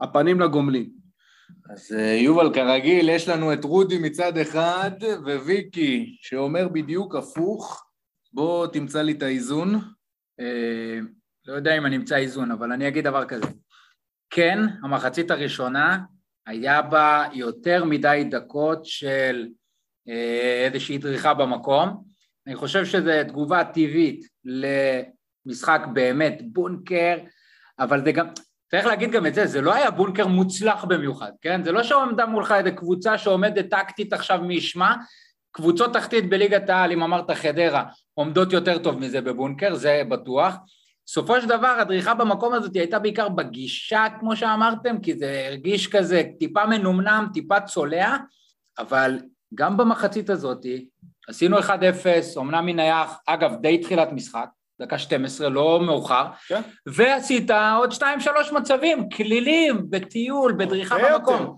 [0.00, 0.90] הפנים לגומלין.
[1.70, 4.90] אז אה, יובל, כרגיל, יש לנו את רודי מצד אחד
[5.44, 7.86] וויקי שאומר בדיוק הפוך.
[8.32, 9.74] בוא תמצא לי את האיזון.
[10.40, 10.98] אה,
[11.46, 13.46] לא יודע אם אני אמצא איזון, אבל אני אגיד דבר כזה.
[14.30, 15.98] כן, המחצית הראשונה
[16.46, 19.48] היה בה יותר מדי דקות של
[20.08, 22.04] אה, איזושהי דריכה במקום.
[22.46, 24.26] אני חושב שזו תגובה טבעית
[25.46, 27.18] למשחק באמת בונקר,
[27.78, 28.26] אבל זה גם,
[28.70, 31.64] צריך להגיד גם את זה, זה לא היה בונקר מוצלח במיוחד, כן?
[31.64, 34.96] זה לא שעומדה מולך איזה קבוצה שעומדת טקטית עכשיו משמה,
[35.52, 40.54] קבוצות תחתית בליגת העל, אם אמרת חדרה, עומדות יותר טוב מזה בבונקר, זה בטוח.
[41.06, 46.22] בסופו של דבר הדריכה במקום הזאת הייתה בעיקר בגישה, כמו שאמרתם, כי זה הרגיש כזה
[46.38, 48.16] טיפה מנומנם, טיפה צולע,
[48.78, 49.18] אבל
[49.54, 50.66] גם במחצית הזאת
[51.28, 51.70] עשינו 1-0,
[52.38, 54.48] אמנם מנייח, אגב, די תחילת משחק,
[54.80, 56.60] דקה 12, לא מאוחר, כן.
[56.86, 58.02] ועשית עוד 2-3
[58.52, 61.34] מצבים, כלילים, בטיול, בדריכה במקום.
[61.34, 61.52] יותר.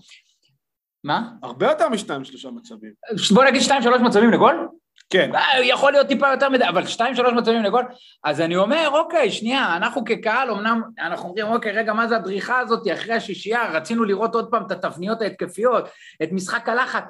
[1.05, 1.31] מה?
[1.43, 2.93] הרבה יותר משתיים שלושה מצבים.
[3.35, 4.69] בוא נגיד 2-3 מצבים לגול?
[5.11, 5.35] כן.
[5.35, 7.85] אה, יכול להיות טיפה יותר מדי, אבל 2-3 מצבים לגול.
[8.25, 12.59] אז אני אומר, אוקיי, שנייה, אנחנו כקהל, אמנם אנחנו אומרים, אוקיי, רגע, מה זה הדריכה
[12.59, 13.71] הזאת אחרי השישייה?
[13.73, 15.89] רצינו לראות עוד פעם את התבניות ההתקפיות,
[16.23, 17.05] את משחק הלחץ.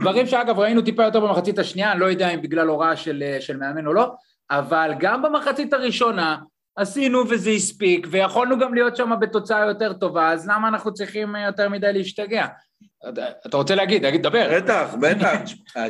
[0.00, 3.56] דברים שאגב ראינו טיפה יותר במחצית השנייה, אני לא יודע אם בגלל הוראה של, של
[3.56, 4.14] מאמן או לא,
[4.50, 6.36] אבל גם במחצית הראשונה
[6.76, 11.68] עשינו וזה הספיק, ויכולנו גם להיות שם בתוצאה יותר טובה, אז למה אנחנו צריכים יותר
[11.68, 12.46] מדי להשתגע?
[13.46, 14.48] אתה רוצה להגיד, תגיד, דבר.
[14.56, 15.40] בטח, בטח.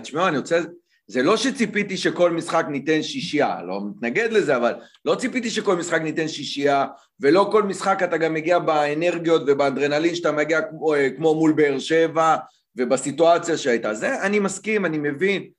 [0.02, 0.60] תשמעו, אני רוצה...
[1.06, 6.00] זה לא שציפיתי שכל משחק ניתן שישייה, לא מתנגד לזה, אבל לא ציפיתי שכל משחק
[6.00, 6.86] ניתן שישייה,
[7.20, 12.36] ולא כל משחק אתה גם מגיע באנרגיות ובאדרנלין שאתה מגיע כמו, כמו מול באר שבע,
[12.76, 13.94] ובסיטואציה שהייתה.
[13.94, 15.50] זה אני מסכים, אני מבין.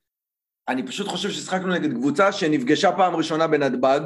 [0.68, 4.00] אני פשוט חושב ששחקנו נגד קבוצה שנפגשה פעם ראשונה בנתב"ג,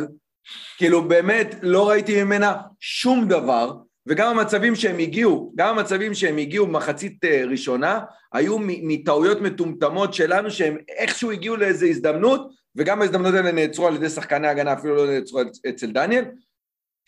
[0.76, 6.66] כאילו באמת לא ראיתי ממנה שום דבר, וגם המצבים שהם הגיעו, גם המצבים שהם הגיעו
[6.66, 8.00] במחצית אה, ראשונה,
[8.32, 14.08] היו מטעויות מטומטמות שלנו שהם איכשהו הגיעו לאיזו הזדמנות, וגם ההזדמנות האלה נעצרו על ידי
[14.08, 16.24] שחקני הגנה, אפילו לא נעצרו אצל דניאל.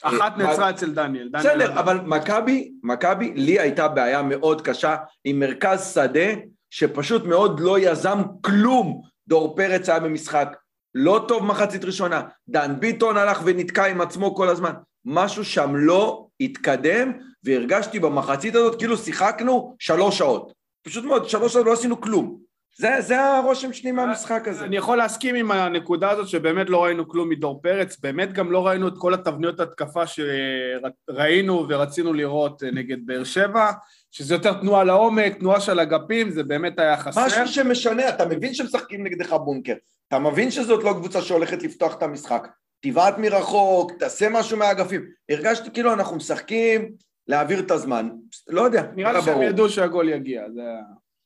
[0.02, 1.28] אחת אה, נעצרה אצל דניאל.
[1.32, 6.30] בסדר, אבל מכבי, מכבי, לי הייתה בעיה מאוד קשה עם מרכז שדה,
[6.70, 9.02] שפשוט מאוד לא יזם כלום.
[9.28, 10.56] דור פרץ היה במשחק
[10.94, 14.72] לא טוב מחצית ראשונה, דן ביטון הלך ונתקע עם עצמו כל הזמן.
[15.04, 17.12] משהו שם לא התקדם,
[17.44, 20.52] והרגשתי במחצית הזאת כאילו שיחקנו שלוש שעות.
[20.82, 22.38] פשוט מאוד, שלוש שעות לא עשינו כלום.
[22.76, 24.64] זה, זה הרושם שלי מהמשחק הזה.
[24.64, 28.66] אני יכול להסכים עם הנקודה הזאת שבאמת לא ראינו כלום מדור פרץ, באמת גם לא
[28.66, 33.70] ראינו את כל התבניות התקפה שראינו ורצינו לראות נגד באר שבע,
[34.10, 37.26] שזה יותר תנועה לעומק, תנועה של אגפים, זה באמת היה חסר.
[37.26, 39.74] משהו שמשנה, אתה מבין שמשחקים נגדך בונקר,
[40.08, 42.48] אתה מבין שזאת לא קבוצה שהולכת לפתוח את המשחק,
[42.80, 45.04] תבעט מרחוק, תעשה משהו מהאגפים.
[45.30, 46.92] הרגשתי כאילו אנחנו משחקים
[47.28, 48.08] להעביר את הזמן,
[48.48, 49.42] לא יודע, נראה לי היה שהם.
[49.42, 50.62] ידעו שהגול יגיע, זה.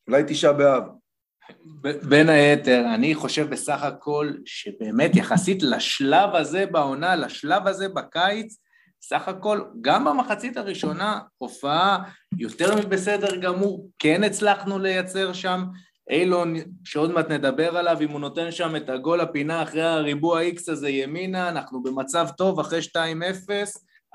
[0.08, 0.82] אולי תשעה באב.
[2.02, 8.58] בין היתר, אני חושב בסך הכל שבאמת יחסית לשלב הזה בעונה, לשלב הזה בקיץ,
[9.02, 11.98] סך הכל, גם במחצית הראשונה, הופעה
[12.38, 15.64] יותר מבסדר גמור, כן הצלחנו לייצר שם.
[16.10, 16.54] אילון,
[16.84, 20.88] שעוד מעט נדבר עליו, אם הוא נותן שם את הגול הפינה אחרי הריבוע X הזה
[20.88, 22.98] ימינה, אנחנו במצב טוב אחרי 2-0.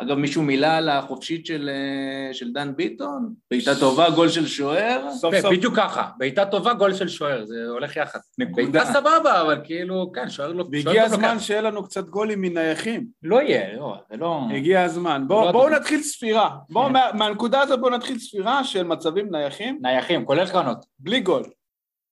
[0.02, 3.34] אגב, מישהו מילא על החופשית של, אה, של דן ביטון?
[3.52, 5.12] בעיטה טובה, גול של שוער?
[5.12, 5.52] סוף כן, סוף...
[5.52, 8.20] בדיוק ככה, בעיטה טובה, גול של שוער, זה הולך יחד.
[8.38, 10.64] בעיטה סבבה, אבל כאילו, כן, שוער לא...
[10.64, 11.44] והגיע שוער הזמן לוקח.
[11.44, 13.06] שיהיה לנו קצת גולים מנייחים.
[13.24, 14.42] לא יהיה, לא, זה לא...
[14.56, 15.24] הגיע הזמן.
[15.28, 15.82] בואו לא בואו התוכנית.
[15.82, 16.50] נתחיל ספירה.
[16.70, 20.86] בואו, מה- מהנקודה הזאת בואו נתחיל ספירה של מצבים נייחים, נייחים, כולל קרנות.
[21.00, 21.44] בלי גול.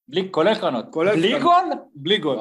[0.08, 0.86] בלי, כולל קרנות.
[0.92, 1.40] כולל בלי.
[1.40, 1.66] גול?
[1.96, 2.38] בלי גול.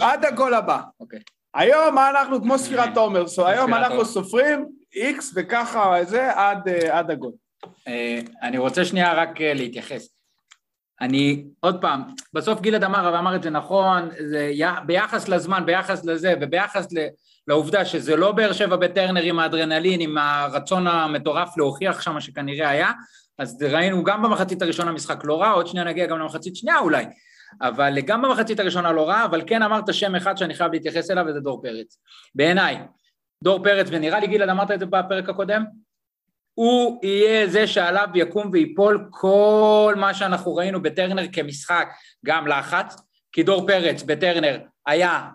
[0.00, 0.80] עד הגול הבא.
[1.00, 1.18] אוקיי.
[1.56, 4.04] היום אנחנו, כמו ספירת עומר, so היום אנחנו.
[4.04, 7.32] סופרים איקס וככה זה עד, אה, עד הגול.
[7.88, 10.08] אה, אני רוצה שנייה רק אה, להתייחס.
[11.00, 14.52] אני, עוד פעם, בסוף גלעד אמר, ואמר את זה נכון, זה
[14.86, 17.06] ביחס לזמן, ביחס לזה, וביחס ל,
[17.48, 22.92] לעובדה שזה לא באר שבע בטרנר עם האדרנלין, עם הרצון המטורף להוכיח שם שכנראה היה,
[23.38, 27.04] אז ראינו גם במחצית הראשונה משחק לא רע, עוד שנייה נגיע גם למחצית שנייה אולי,
[27.62, 31.24] אבל גם במחצית הראשונה לא רע, אבל כן אמרת שם אחד שאני חייב להתייחס אליו,
[31.28, 31.98] וזה דור פרץ.
[32.34, 32.78] בעיניי,
[33.44, 35.64] דור פרץ, ונראה לי גלעד אמרת את זה בפרק הקודם,
[36.54, 41.88] הוא יהיה זה שעליו יקום ויפול כל מה שאנחנו ראינו בטרנר כמשחק,
[42.26, 42.96] גם לחץ,
[43.32, 45.28] כי דור פרץ בטרנר היה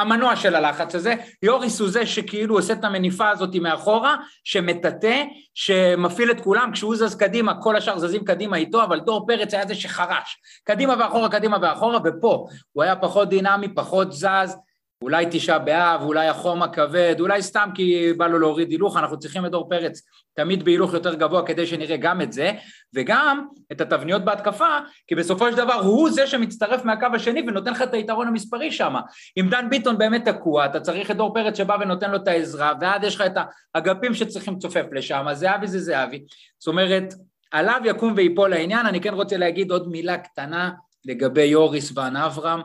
[0.00, 5.22] המנוע של הלחץ הזה, יוריס הוא זה שכאילו עושה את המניפה הזאת מאחורה, שמטאטא,
[5.54, 9.66] שמפעיל את כולם, כשהוא זז קדימה, כל השאר זזים קדימה איתו, אבל דור פרץ היה
[9.66, 12.46] זה שחרש, קדימה ואחורה, קדימה ואחורה, ופה.
[12.72, 14.56] הוא היה פחות דינמי, פחות זז,
[15.04, 19.46] אולי תשעה באב, אולי החום הכבד, אולי סתם כי בא לו להוריד הילוך, אנחנו צריכים
[19.46, 20.02] את דור פרץ
[20.34, 22.52] תמיד בהילוך יותר גבוה כדי שנראה גם את זה,
[22.94, 27.82] וגם את התבניות בהתקפה, כי בסופו של דבר הוא זה שמצטרף מהקו השני ונותן לך
[27.82, 28.94] את היתרון המספרי שם.
[29.36, 32.72] אם דן ביטון באמת תקוע, אתה צריך את דור פרץ שבא ונותן לו את העזרה,
[32.80, 33.36] ואז יש לך את
[33.74, 36.24] האגפים שצריכים לצופף לשם, זהבי זה זהבי.
[36.58, 37.14] זאת אומרת,
[37.50, 40.70] עליו יקום ויפול העניין, אני כן רוצה להגיד עוד מילה קטנה
[41.04, 42.60] לגבי יוריס ואן אברהם.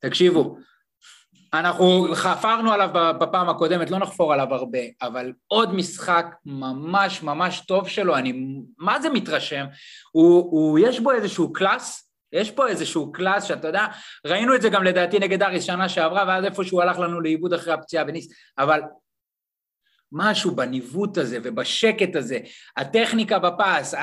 [0.00, 0.56] תקשיבו,
[1.54, 2.88] אנחנו חפרנו עליו
[3.20, 9.00] בפעם הקודמת, לא נחפור עליו הרבה, אבל עוד משחק ממש ממש טוב שלו, אני מה
[9.00, 9.64] זה מתרשם,
[10.12, 13.86] הוא, הוא, יש בו איזשהו class, יש פה איזשהו class שאתה יודע,
[14.26, 17.72] ראינו את זה גם לדעתי נגד אריס שנה שעברה, ואז איפשהו הלך לנו לאיבוד אחרי
[17.72, 18.80] הפציעה בניס, אבל
[20.12, 22.38] משהו בניווט הזה ובשקט הזה,
[22.76, 23.94] הטכניקה ב pass,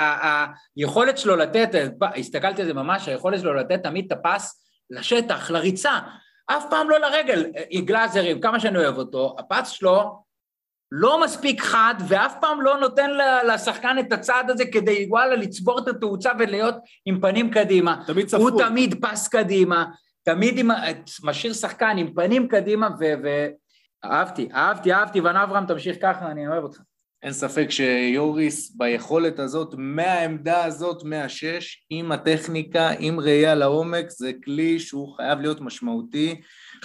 [0.77, 1.69] היכולת שלו לתת,
[2.15, 5.99] הסתכלתי על זה ממש, היכולת שלו לתת תמיד את ה pass לשטח, לריצה,
[6.51, 10.23] אף פעם לא לרגל, גלאזר, כמה שאני אוהב אותו, ה pass שלו
[10.91, 13.09] לא מספיק חד, ואף פעם לא נותן
[13.47, 18.03] לשחקן את הצעד הזה כדי וואלה לצבור את התאוצה ולהיות עם פנים קדימה.
[18.07, 18.41] תמיד צפוי.
[18.41, 19.85] הוא תמיד פס קדימה,
[20.23, 20.69] תמיד עם,
[21.23, 23.03] משאיר שחקן עם פנים קדימה, ו...
[23.23, 23.47] ו...
[24.05, 26.79] אהבתי, אהבתי, אהבתי, ון אברהם תמשיך ככה, אני אוהב אותך.
[27.23, 34.79] אין ספק שיוריס ביכולת הזאת, מהעמדה הזאת, מהשש, עם הטכניקה, עם ראייה לעומק, זה כלי
[34.79, 36.41] שהוא חייב להיות משמעותי.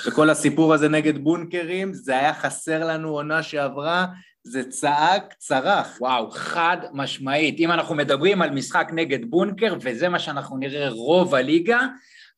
[0.06, 4.06] וכל הסיפור הזה נגד בונקרים, זה היה חסר לנו עונה שעברה,
[4.44, 5.96] זה צעק, צרח.
[6.00, 7.58] וואו, חד משמעית.
[7.58, 11.80] אם אנחנו מדברים על משחק נגד בונקר, וזה מה שאנחנו נראה רוב הליגה,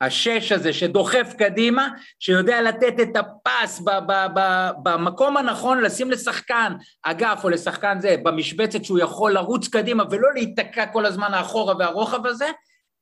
[0.01, 6.73] השש הזה שדוחף קדימה, שיודע לתת את הפס ב- ב- ב- במקום הנכון, לשים לשחקן
[7.03, 12.27] אגף או לשחקן זה, במשבצת שהוא יכול לרוץ קדימה ולא להיתקע כל הזמן האחורה והרוחב
[12.27, 12.47] הזה,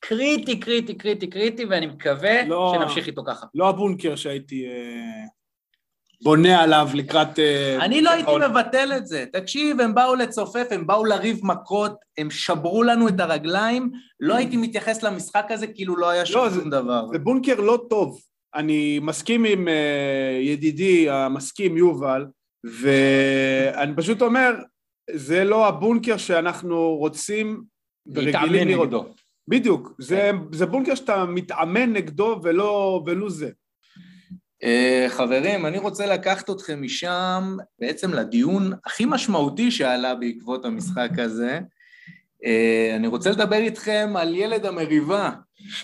[0.00, 3.46] קריטי, קריטי, קריטי, קריטי, ואני מקווה לא- שנמשיך איתו ככה.
[3.54, 5.24] לא הבונקר שהייתי אה,
[6.22, 7.38] בונה עליו לקראת...
[7.38, 8.30] אה, אני לא הייתי.
[8.50, 9.24] מבטל את זה.
[9.32, 14.56] תקשיב, הם באו לצופף, הם באו לריב מכות, הם שברו לנו את הרגליים, לא הייתי
[14.56, 17.06] מתייחס למשחק הזה כאילו לא היה שם לא, שום דבר.
[17.12, 18.20] זה בונקר לא טוב.
[18.54, 22.26] אני מסכים עם אה, ידידי המסכים יובל,
[22.64, 24.54] ואני פשוט אומר,
[25.10, 27.62] זה לא הבונקר שאנחנו רוצים
[28.14, 29.20] ורגילים לראות.
[29.48, 33.50] בדיוק, זה, זה בונקר שאתה מתאמן נגדו ולא, ולו זה.
[34.64, 41.60] אה, חברים, אני רוצה לקחת אתכם משם בעצם לדיון הכי משמעותי שעלה בעקבות המשחק הזה.
[42.44, 45.30] אה, אני רוצה לדבר איתכם על ילד המריבה.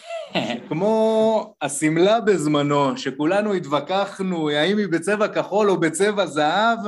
[0.68, 6.78] כמו השמלה בזמנו, שכולנו התווכחנו האם היא בצבע כחול או בצבע זהב,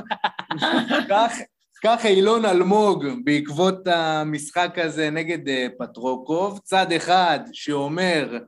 [1.11, 1.33] כך,
[1.85, 8.39] כך אילון אלמוג בעקבות המשחק הזה נגד אה, פטרוקוב, צד אחד שאומר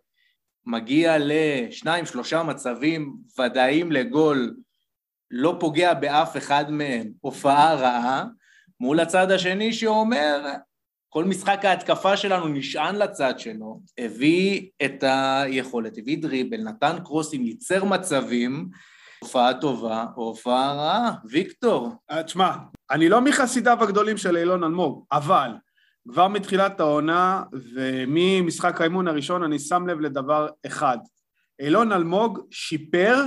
[0.66, 4.57] מגיע לשניים שלושה מצבים ודאיים לגול,
[5.31, 8.24] לא פוגע באף אחד מהם, הופעה רעה,
[8.81, 10.46] מול הצד השני שאומר
[11.09, 17.85] כל משחק ההתקפה שלנו נשען לצד שלו, הביא את היכולת, הביא דריבל, נתן קרוסים, ייצר
[17.85, 18.68] מצבים,
[19.20, 21.12] הופעה טובה הופעה רעה.
[21.31, 21.92] ויקטור.
[22.11, 22.50] אה, תשמע,
[22.90, 25.50] אני לא מחסידיו הגדולים של אילון אלמוג, אבל
[26.09, 30.99] כבר מתחילת העונה וממשחק האימון הראשון אני שם לב לדבר אחד.
[31.61, 33.25] אילון אלמוג שיפר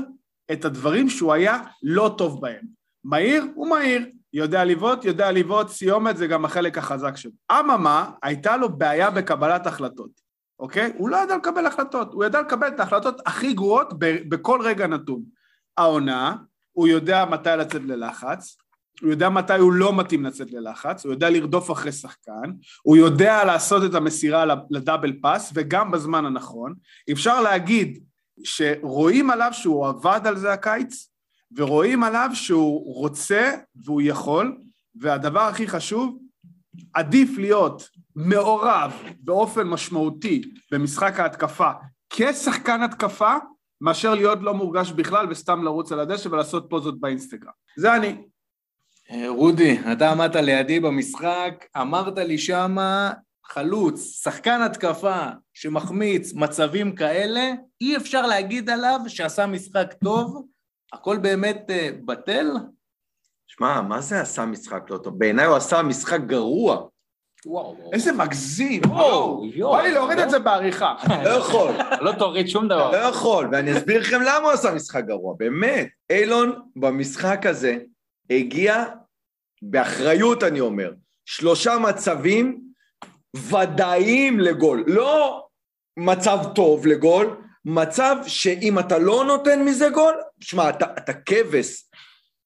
[0.52, 2.66] את הדברים שהוא היה לא טוב בהם.
[3.04, 7.32] מהיר הוא מהיר, יודע לבעוט, יודע לבעוט, סיומת זה גם החלק החזק שלו.
[7.52, 10.12] אממה, הייתה לו בעיה בקבלת החלטות,
[10.60, 10.94] אוקיי?
[10.98, 15.24] הוא לא ידע לקבל החלטות, הוא ידע לקבל את ההחלטות הכי גרועות בכל רגע נתון.
[15.78, 16.36] העונה,
[16.72, 18.58] הוא יודע מתי לצאת ללחץ,
[19.02, 22.52] הוא יודע מתי הוא לא מתאים לצאת ללחץ, הוא יודע לרדוף אחרי שחקן,
[22.84, 26.74] הוא יודע לעשות את המסירה לדאבל פאס וגם בזמן הנכון.
[27.12, 28.04] אפשר להגיד
[28.44, 31.10] שרואים עליו שהוא עבד על זה הקיץ,
[31.58, 33.52] ורואים עליו שהוא רוצה
[33.86, 34.58] והוא יכול,
[34.96, 36.20] והדבר הכי חשוב,
[36.94, 41.72] עדיף להיות מעורב באופן משמעותי במשחק ההתקפה
[42.10, 43.34] כשחקן התקפה,
[43.82, 47.52] מאשר להיות לא מורגש בכלל וסתם לרוץ על הדשא ולעשות פוזות באינסטגרם.
[47.78, 48.16] זה אני.
[49.12, 53.12] אה, רודי, אתה עמדת לידי במשחק, אמרת לי שמה
[53.46, 60.46] חלוץ, שחקן התקפה שמחמיץ מצבים כאלה, אי אפשר להגיד עליו שעשה משחק טוב,
[60.94, 62.48] הכל באמת uh, בטל?
[63.48, 65.20] שמע, מה זה עשה משחק לא טוב?
[65.20, 66.88] בעיניי הוא עשה משחק גרוע.
[67.46, 67.76] וואו.
[67.94, 69.42] איזה מגזים, וואו.
[69.72, 70.96] בא לי להוריד את זה בעריכה.
[71.26, 71.72] לא יכול.
[72.02, 72.92] לא תוריד שום דבר.
[72.92, 75.88] לא יכול, ואני אסביר לכם למה הוא עשה משחק גרוע, באמת.
[76.10, 77.78] אילון במשחק הזה
[78.30, 78.86] הגיע,
[79.62, 80.92] באחריות אני אומר,
[81.26, 82.62] שלושה מצבים
[83.36, 84.84] ודאיים לגול.
[84.88, 85.46] לא
[85.98, 91.84] מצב טוב לגול, מצב שאם אתה לא נותן מזה גול, שמע, אתה, אתה כבש.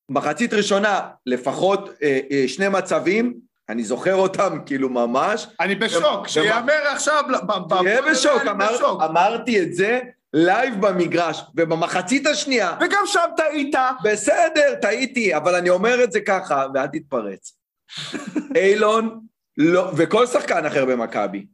[0.10, 3.40] מחצית ראשונה, לפחות אה, אה, שני מצבים,
[3.70, 5.48] אני זוכר אותם כאילו ממש.
[5.60, 7.24] אני בשוק, שיאמר עכשיו...
[7.70, 10.00] תהיה בשוק, אמר, אמרתי את זה
[10.34, 12.78] live במגרש, ובמחצית השנייה...
[12.82, 13.76] וגם שם טעית.
[14.04, 17.58] בסדר, טעיתי, אבל אני אומר את זה ככה, ואל תתפרץ.
[18.56, 19.20] אילון,
[19.58, 21.46] לא, וכל שחקן אחר במכבי,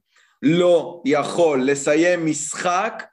[0.42, 3.04] לא יכול לסיים משחק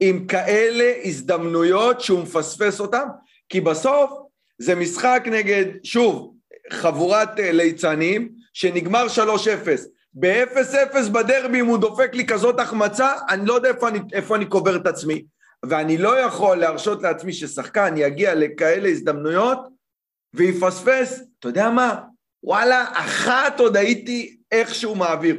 [0.00, 3.04] עם כאלה הזדמנויות שהוא מפספס אותן,
[3.48, 4.10] כי בסוף
[4.58, 6.34] זה משחק נגד, שוב,
[6.72, 9.18] חבורת אה, ליצנים, שנגמר 3-0.
[10.14, 14.46] ב-0-0 בדרבי, אם הוא דופק לי כזאת החמצה, אני לא יודע איפה אני, איפה אני
[14.46, 15.24] קובר את עצמי.
[15.68, 19.58] ואני לא יכול להרשות לעצמי ששחקן יגיע לכאלה הזדמנויות
[20.34, 22.00] ויפספס, אתה יודע מה?
[22.42, 25.36] וואלה, אחת עוד הייתי איכשהו מעביר.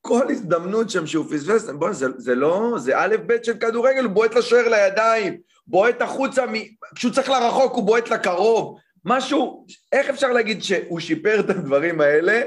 [0.00, 4.12] כל הזדמנות שם שהוא פספס, בוא'נה, זה, זה לא, זה א' ב' של כדורגל, הוא
[4.12, 6.54] בועט לשוער לידיים, בועט החוצה, מ...
[6.94, 12.42] כשהוא צריך לרחוק הוא בועט לקרוב, משהו, איך אפשר להגיד שהוא שיפר את הדברים האלה?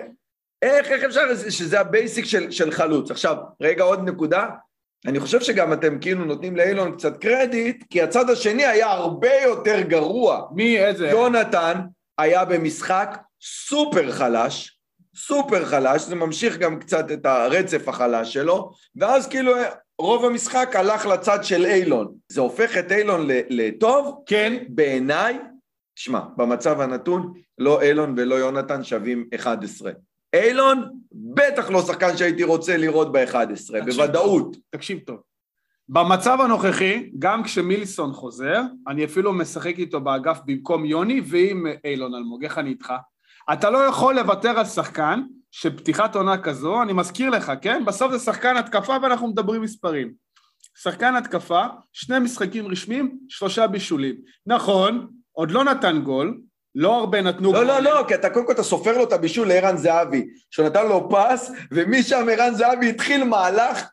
[0.63, 3.12] איך, איך אפשר שזה ה basic של, של חלוץ?
[3.12, 4.47] עכשיו, רגע עוד נקודה,
[5.06, 9.82] אני חושב שגם אתם כאילו נותנים לאילון קצת קרדיט, כי הצד השני היה הרבה יותר
[9.82, 10.47] גרוע.
[10.52, 11.10] מי, איזה?
[11.10, 11.80] יונתן
[12.17, 14.80] היה במשחק סופר חלש,
[15.15, 19.54] סופר חלש, זה ממשיך גם קצת את הרצף החלש שלו, ואז כאילו
[19.99, 22.13] רוב המשחק הלך לצד של אילון.
[22.32, 24.23] זה הופך את אילון לטוב?
[24.26, 24.63] כן.
[24.69, 25.39] בעיניי,
[25.95, 29.91] שמע, במצב הנתון, לא אילון ולא יונתן שווים 11.
[30.34, 34.58] אילון בטח לא שחקן שהייתי רוצה לראות ב-11, בוודאות.
[34.69, 35.17] תקשיב טוב.
[35.89, 42.43] במצב הנוכחי, גם כשמיליסון חוזר, אני אפילו משחק איתו באגף במקום יוני ועם אילון אלמוג,
[42.43, 42.93] איך אני איתך?
[43.54, 47.86] אתה לא יכול לוותר על שחקן שפתיחת עונה כזו, אני מזכיר לך, כן?
[47.86, 50.13] בסוף זה שחקן התקפה ואנחנו מדברים מספרים.
[50.78, 54.15] שחקן התקפה, שני משחקים רשמיים, שלושה בישולים.
[54.46, 56.38] נכון, עוד לא נתן גול,
[56.75, 57.53] לא הרבה נתנו...
[57.53, 60.65] לא, לא, לא, כי אתה קודם כל אתה סופר לו את הבישול לערן זהבי, שהוא
[60.65, 63.88] נתן לו פס, ומשם ערן זהבי התחיל מהלך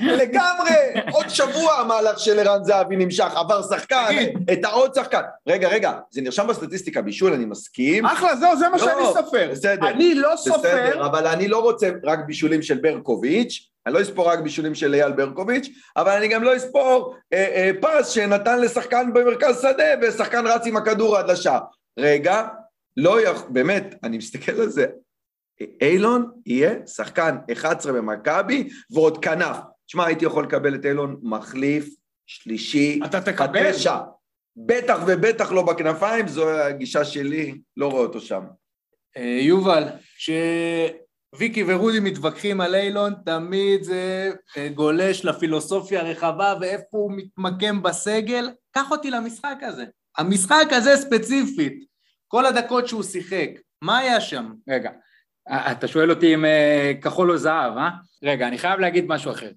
[0.00, 0.70] לגמרי,
[1.14, 4.14] עוד שבוע המהלך של ערן זהבי נמשך, עבר שחקן,
[4.52, 5.20] את העוד שחקן.
[5.46, 8.06] רגע, רגע, זה נרשם בסטטיסטיקה, בישול, אני מסכים.
[8.06, 9.48] אחלה, זהו, זה מה לא, שאני סופר.
[9.52, 9.88] בסדר.
[9.88, 10.58] אני לא סופר.
[10.58, 14.94] בסדר, אבל אני לא רוצה רק בישולים של ברקוביץ', אני לא אספור רק בישולים של
[14.94, 20.46] אייל ברקוביץ', אבל אני גם לא אספור אה, אה, פס שנתן לשחקן במרכז שדה, ושחקן
[20.46, 21.60] רץ עם הכדור עד לשער.
[21.98, 22.48] רגע,
[22.96, 24.86] לא יכול, באמת, אני מסתכל על זה,
[25.80, 29.56] אילון יהיה שחקן 11 במכבי ועוד כנף.
[29.86, 31.88] תשמע, הייתי יכול לקבל את אילון מחליף,
[32.26, 33.70] שלישי, אתה תקבל?
[33.70, 33.96] בתשע.
[34.56, 38.42] בטח ובטח לא בכנפיים, זו הגישה שלי, לא רואה אותו שם.
[39.16, 39.84] אה, יובל,
[40.16, 48.50] כשוויקי ורודי מתווכחים על אילון, תמיד זה אה, גולש לפילוסופיה הרחבה ואיפה הוא מתמקם בסגל.
[48.70, 49.84] קח אותי למשחק הזה.
[50.18, 51.84] המשחק הזה ספציפית,
[52.28, 53.50] כל הדקות שהוא שיחק,
[53.82, 54.52] מה היה שם?
[54.68, 54.90] רגע,
[55.48, 57.90] אתה שואל אותי אם אה, כחול או זהב, אה?
[58.22, 59.50] רגע, אני חייב להגיד משהו אחר.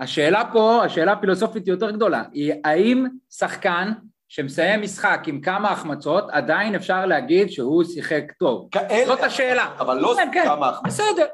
[0.00, 3.92] השאלה פה, השאלה הפילוסופית היא יותר גדולה, היא האם שחקן
[4.28, 8.68] שמסיים משחק עם כמה החמצות, עדיין אפשר להגיד שהוא שיחק טוב.
[9.06, 9.74] זאת השאלה.
[9.78, 10.86] אבל לא כן, כן, כמה החמצות.
[10.86, 11.26] בסדר.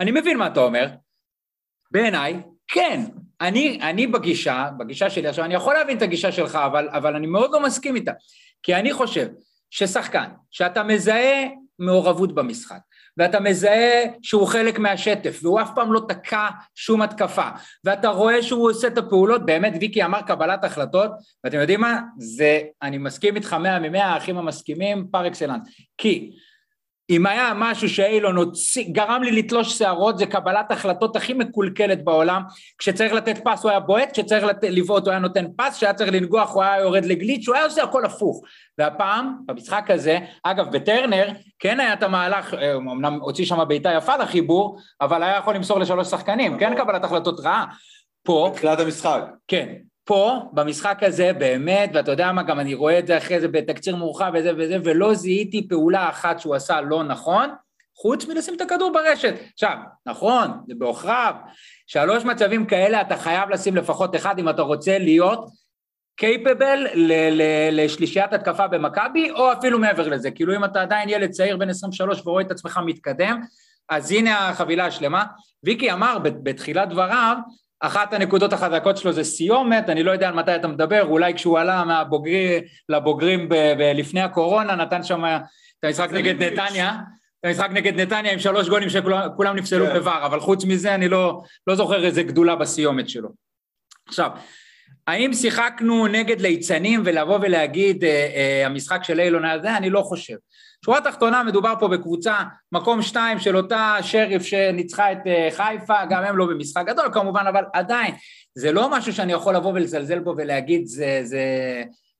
[0.00, 0.86] אני מבין מה אתה אומר.
[1.90, 3.00] בעיניי, כן.
[3.40, 7.26] אני, אני בגישה, בגישה שלי, עכשיו אני יכול להבין את הגישה שלך, אבל, אבל אני
[7.26, 8.12] מאוד לא מסכים איתה.
[8.62, 9.28] כי אני חושב
[9.74, 11.48] ששחקן, שאתה מזהה
[11.78, 12.78] מעורבות במשחק,
[13.16, 17.48] ואתה מזהה שהוא חלק מהשטף, והוא אף פעם לא תקע שום התקפה,
[17.84, 21.10] ואתה רואה שהוא עושה את הפעולות, באמת ויקי אמר קבלת החלטות,
[21.44, 22.00] ואתם יודעים מה?
[22.18, 25.68] זה, אני מסכים איתך מאה ממאה, האחים המסכימים, פר אקסלנס.
[25.98, 26.32] כי
[27.10, 32.42] אם היה משהו שאילון הוציא, גרם לי לתלוש שערות, זה קבלת החלטות הכי מקולקלת בעולם.
[32.78, 34.64] כשצריך לתת פס הוא היה בועט, כשצריך לת...
[34.64, 37.82] לבעוט הוא היה נותן פס, כשהיה צריך לנגוח הוא היה יורד לגליץ', הוא היה עושה
[37.82, 38.42] הכל הפוך.
[38.78, 41.28] והפעם, במשחק הזה, אגב, בטרנר,
[41.58, 45.78] כן היה את המהלך, אה, אמנם הוציא שם בעיטה יפה לחיבור, אבל היה יכול למסור
[45.78, 47.64] לשלוש שחקנים, כן קבלת החלטות רעה.
[48.24, 49.22] פה, בתחילת המשחק.
[49.48, 49.74] כן,
[50.04, 53.96] פה, במשחק הזה, באמת, ואתה יודע מה, גם אני רואה את זה אחרי זה בתקציר
[53.96, 57.50] מורחב וזה וזה, ולא זיהיתי פעולה אחת שהוא עשה לא נכון,
[57.96, 59.34] חוץ מלשים את הכדור ברשת.
[59.52, 59.76] עכשיו,
[60.06, 61.34] נכון, זה בעוכריו,
[61.86, 65.48] שלוש מצבים כאלה אתה חייב לשים לפחות אחד אם אתה רוצה להיות
[66.16, 66.86] קייפבל
[67.72, 70.30] לשלישיית התקפה במכבי, או אפילו מעבר לזה.
[70.30, 73.40] כאילו אם אתה עדיין ילד צעיר בן 23 ורואה את עצמך מתקדם,
[73.88, 75.24] אז הנה החבילה השלמה.
[75.64, 77.36] ויקי אמר בתחילת דבריו,
[77.82, 81.58] אחת הנקודות החזקות שלו זה סיומת, אני לא יודע על מתי אתה מדבר, אולי כשהוא
[81.58, 86.96] עלה מהבוגרי לבוגרים ב, ב, לפני הקורונה, נתן שם את המשחק נגד נתניה,
[87.40, 89.96] את המשחק נגד נתניה עם שלוש גולים שכולם נפסלו כן.
[89.96, 93.28] בVAR, אבל חוץ מזה אני לא, לא זוכר איזה גדולה בסיומת שלו.
[94.08, 94.30] עכשיו,
[95.06, 99.76] האם שיחקנו נגד ליצנים ולבוא ולהגיד אה, אה, המשחק של אילון היה זה?
[99.76, 100.36] אני לא חושב.
[100.84, 102.36] שורה תחתונה, מדובר פה בקבוצה,
[102.72, 107.46] מקום שתיים של אותה שריף שניצחה את אה, חיפה, גם הם לא במשחק גדול כמובן,
[107.46, 108.14] אבל עדיין,
[108.54, 111.42] זה לא משהו שאני יכול לבוא ולזלזל בו ולהגיד זה, זה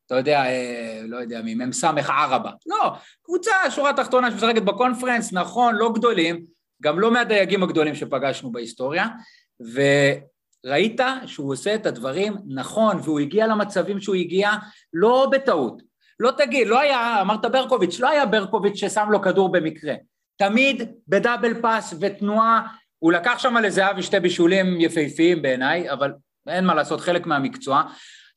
[0.07, 2.51] אתה יודע, אה, לא יודע, ממ"ס ערבה.
[2.67, 2.91] לא,
[3.25, 6.45] קבוצה, שורה תחתונה שמשחקת בקונפרנס, נכון, לא גדולים,
[6.83, 9.07] גם לא מהדייגים הגדולים שפגשנו בהיסטוריה,
[10.67, 14.51] וראית שהוא עושה את הדברים נכון, והוא הגיע למצבים שהוא הגיע
[14.93, 15.83] לא בטעות.
[16.21, 19.95] לא תגיד, לא היה, אמרת ברקוביץ', לא היה ברקוביץ' ששם לו כדור במקרה.
[20.37, 22.67] תמיד בדאבל פאס ותנועה,
[22.99, 26.13] הוא לקח שם לזהבי שתי בישולים יפהפיים בעיניי, אבל
[26.49, 27.83] אין מה לעשות, חלק מהמקצוע.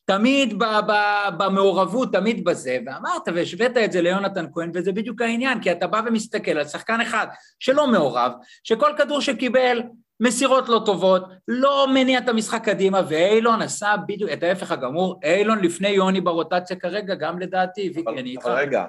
[0.05, 5.61] תמיד ב- ב- במעורבות, תמיד בזה, ואמרת והשווית את זה ליונתן כהן, וזה בדיוק העניין,
[5.61, 7.27] כי אתה בא ומסתכל על שחקן אחד
[7.59, 8.31] שלא מעורב,
[8.63, 9.81] שכל כדור שקיבל,
[10.19, 15.59] מסירות לא טובות, לא מניע את המשחק קדימה, ואיילון עשה בדיוק את ההפך הגמור, איילון
[15.59, 18.45] לפני יוני ברוטציה כרגע, גם לדעתי, ויקי, אני איתך.
[18.45, 18.85] אבל רגע,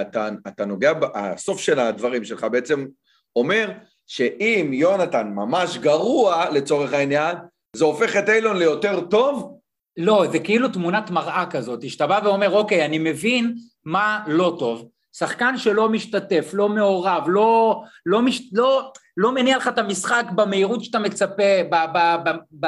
[0.00, 2.86] אתה, אתה נוגע, הסוף של הדברים שלך בעצם
[3.36, 3.70] אומר
[4.06, 7.36] שאם יונתן ממש גרוע לצורך העניין,
[7.76, 9.58] זה הופך את אילון ליותר טוב?
[9.96, 14.88] לא, זה כאילו תמונת מראה כזאת, שאתה בא ואומר, אוקיי, אני מבין מה לא טוב.
[15.18, 20.84] שחקן שלא משתתף, לא מעורב, לא, לא, מש, לא, לא מניע לך את המשחק במהירות
[20.84, 22.66] שאתה מצפה, ב- ב- ב-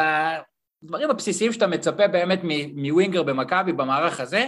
[0.82, 2.40] בדברים הבסיסיים שאתה מצפה באמת
[2.74, 4.46] מווינגר במכבי במערך הזה,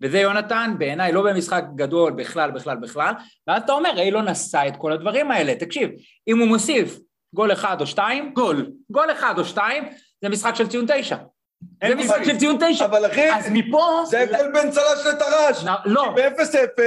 [0.00, 3.12] וזה יונתן, בעיניי לא במשחק גדול בכלל, בכלל, בכלל,
[3.46, 5.54] ואז אתה אומר, אילון עשה את כל הדברים האלה.
[5.54, 5.90] תקשיב,
[6.28, 6.98] אם הוא מוסיף
[7.34, 9.84] גול אחד או שתיים, גול, גול אחד או שתיים,
[10.22, 11.16] זה משחק של ציון תשע.
[11.88, 12.24] זה משחק.
[12.24, 12.84] של ציון תשע.
[12.84, 14.02] אבל אחי, אז מפה...
[14.06, 15.64] זה ההבדל בין צל"ש לטר"ש.
[15.84, 16.80] לא, ב-0-0,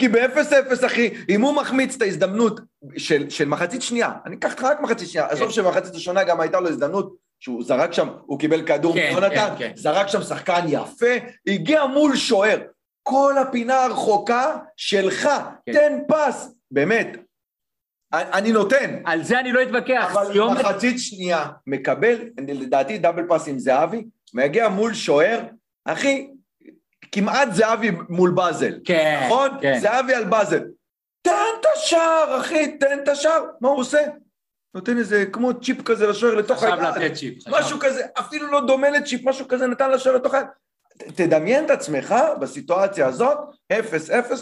[0.00, 2.60] כי ב-0-0, אחי, אם הוא מחמיץ את ההזדמנות
[2.96, 6.60] של, של מחצית שנייה, אני אקח אותך רק מחצית שנייה, עזוב שבמחצית ראשונה גם הייתה
[6.60, 9.72] לו הזדמנות, שהוא זרק שם, הוא קיבל כדור כן, מיונתן, כן, כן.
[9.76, 11.06] זרק שם שחקן יפה,
[11.46, 12.58] הגיע מול שוער,
[13.02, 15.28] כל הפינה הרחוקה שלך,
[15.66, 15.72] כן.
[15.72, 17.16] תן פס, באמת,
[18.12, 20.10] אני נותן, על זה אני לא אתווכח.
[20.12, 25.40] אבל סיומת- מחצית שנייה מקבל, לדעתי double pass עם זהבי, מגיע מול שוער,
[25.84, 26.28] אחי,
[27.12, 28.78] כמעט זהבי מול באזל.
[28.84, 29.50] כן, נכון?
[29.60, 29.78] כן.
[29.80, 30.62] זהבי על באזל.
[31.22, 31.30] תן
[31.60, 33.44] את השער, אחי, תן את השער.
[33.60, 34.00] מה הוא עושה?
[34.74, 37.04] נותן איזה, כמו צ'יפ כזה לשוער לתוך חשב היד.
[37.04, 37.40] לתת צ'יפ.
[37.40, 37.50] חשב.
[37.50, 40.46] משהו כזה, אפילו לא דומה לצ'יפ, משהו כזה נתן לשוער לתוך היד.
[41.14, 43.38] תדמיין את עצמך בסיטואציה הזאת,
[43.72, 43.76] 0-0,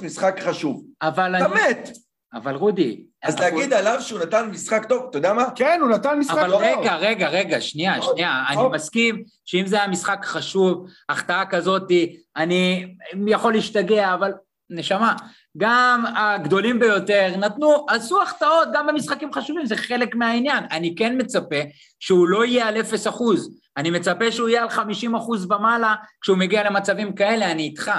[0.03, 0.85] משחק חשוב.
[1.03, 1.55] אבל אתה אני...
[1.55, 1.89] מת.
[2.35, 3.05] אבל רודי...
[3.23, 5.45] אז אנחנו- להגיד עליו שהוא נתן משחק טוב, אתה יודע מה?
[5.55, 6.63] כן, הוא נתן משחק אבל טוב.
[6.63, 8.63] רגע, רגע, רגע, שנייה, עוד, שנייה, אני.
[8.73, 11.93] מסכים שאם זה היה משחק חשוב, החטאה כזאת,
[12.37, 12.95] אני
[13.27, 14.33] יכול להשתגע, אבל
[14.71, 15.15] נשמה,
[15.57, 20.65] גם הגדולים ביותר נתנו, עשו החטאות גם במשחקים חשובים, זה חלק מהעניין.
[20.71, 21.57] אני כן מצפה
[22.01, 26.39] שהוא לא יהיה על אפס אחוז, אני מצפה שהוא יהיה על 50 אחוז ומעלה כשהוא
[26.39, 27.91] מגיע למצבים כאלה, אני איתך.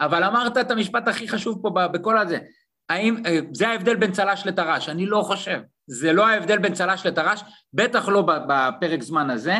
[0.00, 2.38] אבל אמרת את המשפט הכי חשוב פה בכל הזה.
[2.88, 4.88] האם, אה, זה ההבדל בין צל"ש לטר"ש?
[4.88, 5.60] אני לא חושב.
[5.86, 7.40] זה לא ההבדל בין צל"ש לטר"ש,
[7.72, 9.56] בטח לא בפרק זמן הזה.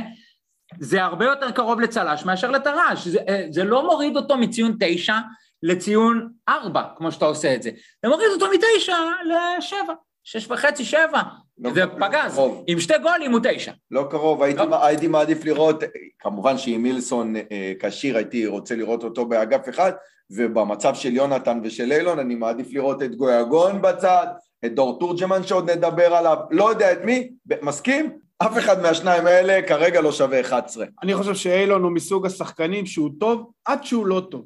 [0.79, 3.09] זה הרבה יותר קרוב לצל"ש מאשר לטר"ש.
[3.09, 5.17] זה, אה, זה לא מוריד אותו מציון תשע
[5.63, 7.71] לציון ארבע, כמו שאתה עושה את זה.
[8.03, 9.95] זה מוריד אותו מתשע לשבע,
[10.31, 11.23] שש וחצי, שבע.
[11.59, 12.35] לא זה קרוב, פגז.
[12.35, 12.65] קרוב.
[12.67, 13.73] עם שתי גולים הוא תשע.
[13.91, 14.85] לא קרוב, הייתי, לא.
[14.87, 15.85] הייתי מעדיף לראות,
[16.19, 19.93] כמובן שאם מילסון אה, כשיר הייתי רוצה לראות אותו באגף אחד,
[20.31, 24.27] ובמצב של יונתן ושל אילון אני מעדיף לראות את גויגון בצד,
[24.65, 28.19] את דור תורג'מן שעוד נדבר עליו, לא יודע את מי, ב- מסכים?
[28.39, 30.87] אף אחד מהשניים האלה כרגע לא שווה 11.
[31.03, 34.45] אני חושב שאילון הוא מסוג השחקנים שהוא טוב עד שהוא לא טוב.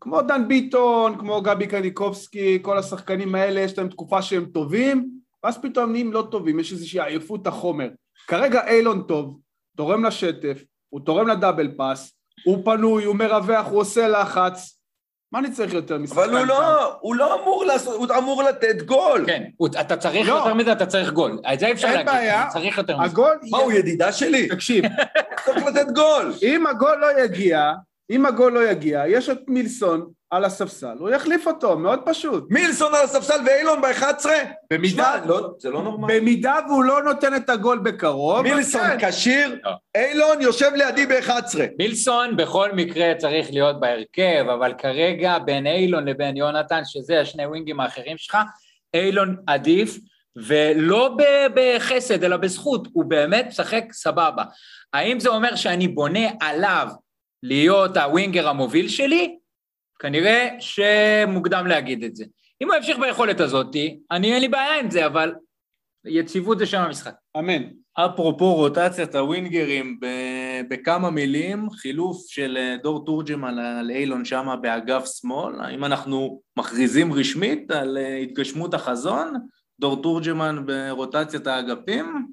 [0.00, 5.15] כמו דן ביטון, כמו גבי קניקובסקי, כל השחקנים האלה יש להם תקופה שהם טובים,
[5.46, 7.88] ואז פתאום נהיים לא טובים, יש איזושהי עייפות החומר.
[8.26, 9.38] כרגע אילון טוב,
[9.76, 12.12] תורם לשטף, הוא תורם לדאבל פאס,
[12.44, 14.80] הוא פנוי, הוא מרווח, הוא עושה לחץ.
[15.32, 16.20] מה אני צריך יותר משחקן?
[16.20, 16.46] אבל הוא?
[16.46, 19.24] לא, הוא לא אמור לעשות, הוא אמור לתת גול.
[19.26, 19.44] כן,
[19.80, 20.34] אתה צריך לא.
[20.34, 21.38] יותר מזה, אתה צריך גול.
[21.52, 22.08] את זה אי אפשר להגיד.
[22.08, 23.10] אתה צריך יותר מזה.
[23.10, 23.38] הגול...
[23.50, 24.48] מה, הוא ידידה שלי?
[24.48, 24.84] תקשיב,
[25.44, 26.32] צריך לתת גול.
[26.42, 27.72] אם הגול לא יגיע,
[28.10, 32.44] אם הגול לא יגיע, יש את מילסון על הספסל, הוא יחליף אותו, מאוד פשוט.
[32.50, 34.26] מילסון על הספסל ואילון ב-11?
[34.72, 36.20] במידה, לא, זה לא נורמלי.
[36.20, 39.10] במידה והוא לא נותן את הגול בקרוב, מילסון כן.
[39.10, 39.70] כשיר, לא.
[39.96, 41.58] אילון יושב לידי ב-11.
[41.78, 47.80] מילסון בכל מקרה צריך להיות בהרכב, אבל כרגע בין אילון לבין יונתן, שזה השני ווינגים
[47.80, 48.36] האחרים שלך,
[48.94, 49.98] אילון עדיף,
[50.36, 51.16] ולא
[51.54, 54.42] בחסד, אלא בזכות, הוא באמת משחק סבבה.
[54.92, 56.88] האם זה אומר שאני בונה עליו
[57.42, 59.38] להיות הווינגר המוביל שלי?
[59.98, 62.24] כנראה שמוקדם להגיד את זה.
[62.62, 63.76] אם הוא ימשיך ביכולת הזאת,
[64.10, 65.34] אני אין לי בעיה עם זה, אבל
[66.04, 67.14] יציבות זה שם המשחק.
[67.38, 67.62] אמן.
[67.98, 70.00] אפרופו רוטציית הווינגרים,
[70.70, 77.12] בכמה מילים, חילוף של אה, דור תורג'מן על אילון שמה באגף שמאל, האם אנחנו מכריזים
[77.12, 79.34] רשמית על אה, התגשמות החזון?
[79.80, 82.26] דור תורג'מן ברוטציית האגפים?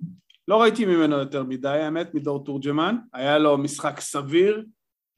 [0.48, 2.96] לא ראיתי ממנו יותר מדי, האמת, מדור תורג'מן.
[3.14, 4.64] היה לו משחק סביר,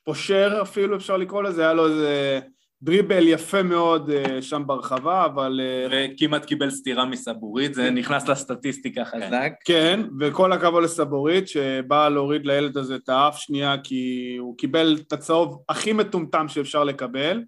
[0.06, 2.40] פושר אפילו, אפשר לקרוא לזה, היה לו איזה
[2.82, 5.62] דריבל יפה מאוד אה, שם ברחבה, אבל...
[5.64, 9.52] אה, וכמעט קיבל סטירה מסבורית, זה נכנס לסטטיסטיקה חזק.
[9.66, 15.14] כן, וכל הכבוד לסבורית, שבאה להוריד לילד הזה את האף שנייה, כי הוא קיבל את
[15.14, 17.44] הצהוב הכי מטומטם שאפשר לקבל.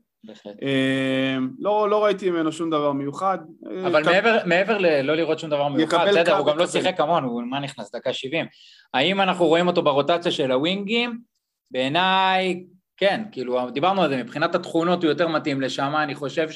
[0.64, 3.38] אה, לא, לא ראיתי ממנו שום דבר מיוחד.
[3.86, 6.68] אבל כ- מעבר, מעבר ללא לראות שום דבר מיוחד, בסדר, הוא גם לא.
[6.68, 8.46] שיחק המון, הוא מה נכנס, דקה 70.
[8.94, 11.37] האם אנחנו רואים אותו ברוטציה של הווינגים?
[11.72, 12.64] בעיניי,
[12.98, 16.48] כן, כאילו, דיברנו על זה, מבחינת התכונות הוא יותר מתאים לשם, אני חושב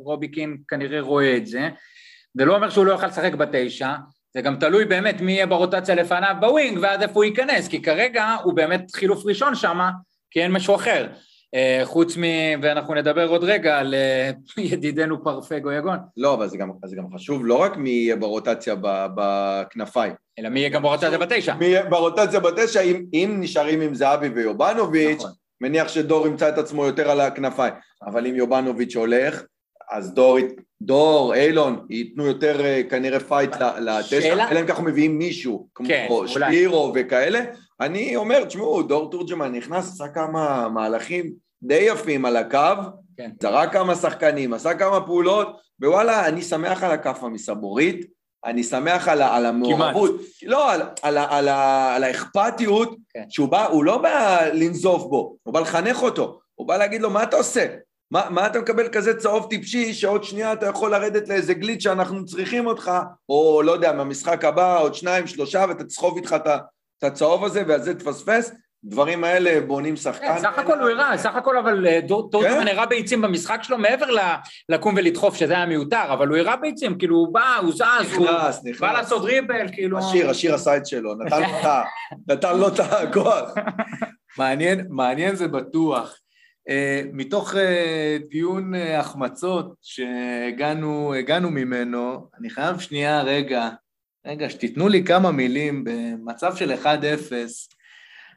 [0.00, 1.68] שרוביקין כנראה רואה את זה.
[2.34, 3.94] זה לא אומר שהוא לא יוכל לשחק בתשע,
[4.34, 8.36] זה גם תלוי באמת מי יהיה ברוטציה לפניו בווינג, ואז איפה הוא ייכנס, כי כרגע
[8.44, 9.80] הוא באמת חילוף ראשון שם,
[10.30, 11.06] כי אין משהו אחר.
[11.54, 12.22] אה, חוץ מ...
[12.62, 14.30] ואנחנו נדבר עוד רגע על אה,
[14.72, 15.98] ידידנו פרפה גויגון.
[16.16, 18.74] לא, אבל זה גם, זה גם חשוב לא רק מי יהיה ברוטציה
[19.14, 20.12] בכנפיים.
[20.38, 21.54] אלא מי יהיה גם ברוטציה בתשע.
[21.54, 25.30] מי יהיה ברוטציה בתשע, אם, אם נשארים עם זהבי ויובנוביץ', נכון.
[25.60, 27.74] מניח שדור ימצא את עצמו יותר על הכנפיים.
[28.06, 29.42] אבל אם יובנוביץ' הולך,
[29.90, 30.38] אז דור,
[30.82, 36.06] דור, אילון, ייתנו יותר אה, כנראה fight לתשע, אלא אם כך מביאים מישהו, כמו כן.
[36.26, 37.40] שפירו וכאלה.
[37.80, 42.58] אני אומר, תשמעו, דור תורג'מן נכנס, עשה כמה מהלכים די יפים על הקו,
[43.16, 43.30] כן.
[43.42, 48.06] זרק כמה שחקנים, עשה כמה פעולות, ווואלה, אני שמח על הכאפה מסבוריט,
[48.44, 50.10] אני שמח על, על המעורבות,
[50.42, 53.24] לא, על, על, על, ה- על האכפתיות, כן.
[53.28, 57.10] שהוא בא, הוא לא בא לנזוף בו, הוא בא לחנך אותו, הוא בא להגיד לו,
[57.10, 57.66] מה אתה עושה?
[58.10, 62.24] מה, מה אתה מקבל כזה צהוב טיפשי שעוד שנייה אתה יכול לרדת לאיזה גליץ' שאנחנו
[62.24, 62.92] צריכים אותך,
[63.28, 67.82] או לא יודע, מהמשחק הבא עוד שניים, שלושה, ואתה תסחוב איתך את הצהוב הזה ועל
[67.82, 68.52] זה תפספס,
[68.84, 70.26] דברים האלה בונים שחקן.
[70.34, 73.78] כן, סך הכל הוא הראה, סך הכל אבל אה, דור- טורטמן הראה ביצים במשחק שלו
[73.78, 74.18] מעבר ל-
[74.68, 77.82] לקום ולדחוף, שזה היה מיותר, אבל הוא הראה ביצים, כאילו הוא בא, הוא זז,
[78.16, 78.80] הוא נכנס, בא נכנס.
[78.92, 79.98] לעשות ריבל, כאילו...
[79.98, 81.82] השיר, השיר עשה את שלו, נתן לו את ה-
[82.28, 83.54] נתן לו את הכוח.
[84.38, 86.18] מעניין, מעניין זה בטוח.
[86.68, 86.72] Uh,
[87.12, 87.58] מתוך uh,
[88.30, 93.68] דיון uh, החמצות שהגענו הגענו ממנו, אני חייב שנייה, רגע,
[94.26, 96.86] רגע, שתיתנו לי כמה מילים במצב של 1-0.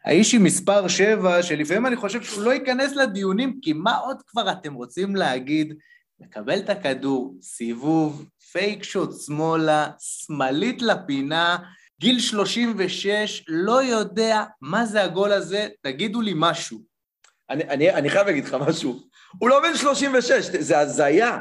[0.07, 4.51] האיש עם מספר 7, שלפעמים אני חושב שהוא לא ייכנס לדיונים, כי מה עוד כבר
[4.51, 5.73] אתם רוצים להגיד?
[6.19, 11.57] מקבל את הכדור, סיבוב, פייק שוט שמאלה, שמאלית לפינה,
[11.99, 16.81] גיל 36, לא יודע מה זה הגול הזה, תגידו לי משהו.
[17.49, 18.99] אני, אני, אני חייב להגיד לך משהו.
[19.39, 21.37] הוא לא בן 36, זה הזיה.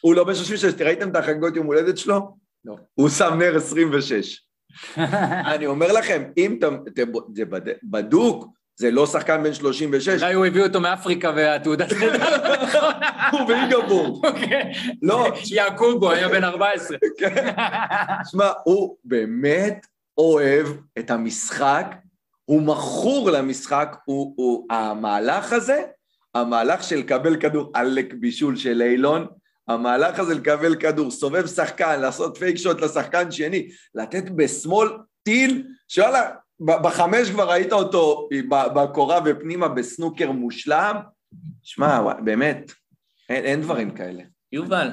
[0.00, 2.36] הוא לא בן 36, ראיתם את החגיגות יום הולדת שלו?
[2.64, 2.76] לא.
[2.94, 4.47] הוא שם נר 26.
[5.54, 6.68] אני אומר לכם, אם אתה...
[6.96, 7.04] זה
[7.34, 11.88] זה בד- בדוק, זה לא שחקן בן 36, אולי הוא הביא אותו מאפריקה והתעודת
[13.32, 14.20] הוא באינגבור.
[14.28, 14.72] אוקיי.
[15.02, 16.96] לא, יעקובו היה בן 14.
[18.30, 19.86] שמע, הוא באמת
[20.18, 20.66] אוהב
[20.98, 21.94] את המשחק,
[22.44, 25.82] הוא מכור למשחק, הוא, הוא, המהלך הזה,
[26.34, 29.26] המהלך של לקבל כדור, עלק בישול של אילון,
[29.68, 34.88] המהלך הזה לקבל כדור, סובב שחקן, לעשות פייק שוט לשחקן שני, לתת בשמאל
[35.22, 40.96] טיל, שוואלה, ב- בחמש כבר ראית אותו ב- בקורה ופנימה בסנוקר מושלם,
[41.62, 42.72] שמע, באמת,
[43.28, 44.22] אין, אין דברים כאלה.
[44.52, 44.88] יובל,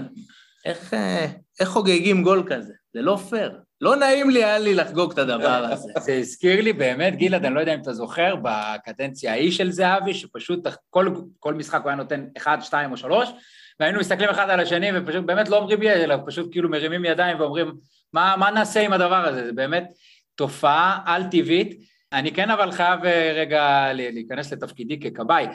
[0.66, 1.28] איך, אה,
[1.60, 2.74] איך חוגגים גול כזה?
[2.94, 3.60] זה לא פייר.
[3.82, 5.92] לא נעים לי היה לי לחגוג את הדבר הזה.
[6.00, 10.14] זה הזכיר לי באמת, גלעד, אני לא יודע אם אתה זוכר, בקדנציה ההיא של זהבי,
[10.14, 11.08] שפשוט כל,
[11.40, 13.30] כל משחק הוא היה נותן אחד, שתיים או שלוש,
[13.80, 17.40] והיינו מסתכלים אחד על השני ופשוט באמת לא אומרים יד, אלא פשוט כאילו מרימים ידיים
[17.40, 17.74] ואומרים,
[18.14, 19.46] מה, מה נעשה עם הדבר הזה?
[19.46, 19.92] זה באמת
[20.36, 21.80] תופעה על-טבעית.
[22.14, 25.48] אני כן אבל חייב אה, רגע להיכנס לתפקידי ככבאי.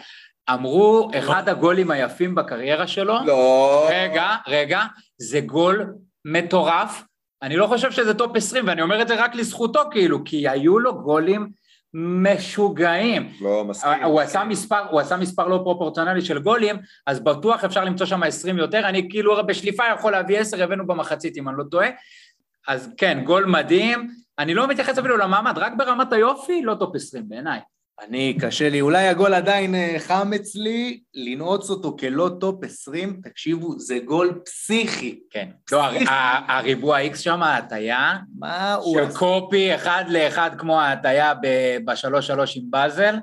[0.51, 3.89] אמרו, אחד הגולים היפים בקריירה שלו, לא...
[3.91, 4.83] רגע, רגע,
[5.19, 5.95] זה גול
[6.25, 7.03] מטורף.
[7.43, 10.79] אני לא חושב שזה top 20, ואני אומר את זה רק לזכותו, כאילו, כי היו
[10.79, 11.51] לו גולים
[11.95, 13.33] משוגעים.
[13.41, 14.03] לא מסכים.
[14.05, 16.77] הוא עשה מספר, הוא עשה מספר לא פרופורציונלי של גולים,
[17.07, 21.37] אז בטוח אפשר למצוא שם 20 יותר, אני כאילו בשליפה יכול להביא 10, הבאנו במחצית
[21.37, 21.89] אם אני לא טועה.
[22.69, 27.29] אז כן, גול מדהים, אני לא מתייחס אפילו למעמד, רק ברמת היופי, לא top 20
[27.29, 27.61] בעיניי.
[28.09, 33.79] אני, קשה לי, אולי הגול עדיין אה, חם אצלי, לנעוץ אותו כלא top 20, תקשיבו,
[33.79, 35.19] זה גול פסיכי.
[35.31, 35.49] כן.
[35.73, 35.83] לא,
[36.49, 39.17] הריבוע X שם, ההטייה, מה הוא של?
[39.19, 41.33] copy אחד לאחד כמו ההטייה
[41.85, 43.15] בשלוש שלוש עם באזל,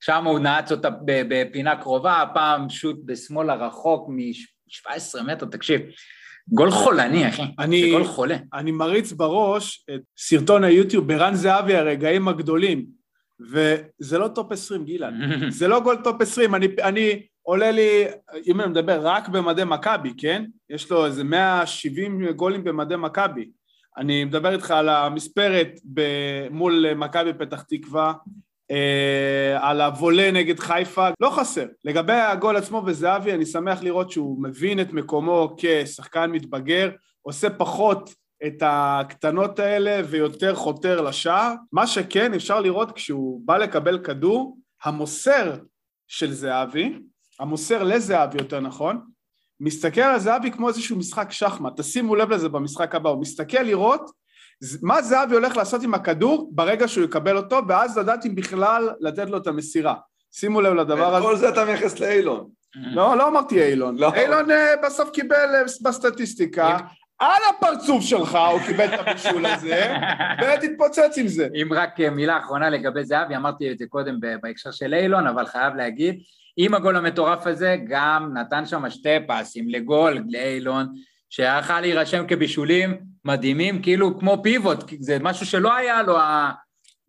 [0.00, 5.80] שם הוא נעץ אותה בפינה קרובה, הפעם shot בשמאל הרחוק מ-17 מטר, תקשיב,
[6.48, 8.36] גול חולני, אחי, אני- זה גול חולה.
[8.54, 12.97] אני מריץ בראש את סרטון היוטיוב ערן זהבי, הרגעים הגדולים,
[13.40, 15.14] וזה לא top 20, גלעד.
[15.58, 18.04] זה לא גול top 20, אני, אני עולה לי,
[18.46, 20.44] אם אני מדבר רק במדי מכבי, כן?
[20.70, 23.50] יש לו איזה 170 גולים במדי מכבי.
[23.96, 28.12] אני מדבר איתך על המספרת ב- מול מכבי פתח תקווה,
[28.70, 31.66] אה, על הוולה נגד חיפה, לא חסר.
[31.84, 36.90] לגבי הגול עצמו וזהבי, אני שמח לראות שהוא מבין את מקומו כשחקן מתבגר,
[37.22, 38.14] עושה פחות
[38.46, 41.54] את הקטנות האלה ויותר חותר לשער.
[41.72, 45.56] מה שכן, אפשר לראות כשהוא בא לקבל כדור, המוסר
[46.08, 46.98] של זהבי,
[47.40, 49.00] המוסר לזהבי יותר נכון,
[49.60, 54.10] מסתכל על זהבי כמו איזשהו משחק שחמט, תשימו לב לזה במשחק הבא, הוא מסתכל לראות
[54.82, 59.30] מה זהבי הולך לעשות עם הכדור ברגע שהוא יקבל אותו, ואז לדעת אם בכלל לתת
[59.30, 59.94] לו את המסירה.
[60.32, 61.26] שימו לב לדבר את הזה.
[61.26, 62.48] כל זה אתה מייחס לאילון.
[62.74, 63.96] לא, לא אמרתי אילון.
[63.96, 64.14] לא.
[64.14, 66.78] אילון אה, בסוף קיבל אה, בסטטיסטיקה,
[67.18, 69.94] על הפרצוף שלך הוא קיבל את הבישול הזה,
[70.40, 71.48] ותתפוצץ עם זה.
[71.62, 75.46] אם רק אה, מילה אחרונה לגבי זהבי, אמרתי את זה קודם בהקשר של אילון, אבל
[75.46, 76.20] חייב להגיד,
[76.56, 80.86] עם הגול המטורף הזה, גם נתן שם שתי פסים לגול לאילון,
[81.30, 86.16] שהיה יכול להירשם כבישולים מדהימים, כאילו כמו פיבוט, זה משהו שלא היה לו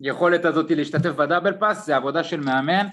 [0.01, 2.87] היכולת הזאת להשתתף בדאבל פאס, זה עבודה של מאמן.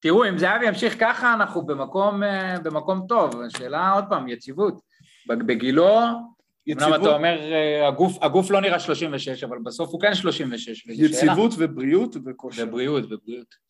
[0.00, 3.40] תראו, אם זהבי ימשיך ככה, אנחנו במקום, אה, במקום טוב.
[3.40, 4.80] השאלה, עוד פעם, יציבות.
[5.28, 5.98] בגילו,
[6.72, 10.88] אמנם אתה אומר, אה, הגוף, הגוף לא נראה 36, אבל בסוף הוא כן 36.
[10.88, 11.08] וזו שאלה.
[11.08, 12.64] יציבות ובריאות וכושר.
[12.68, 13.66] ובריאות, ובריאות.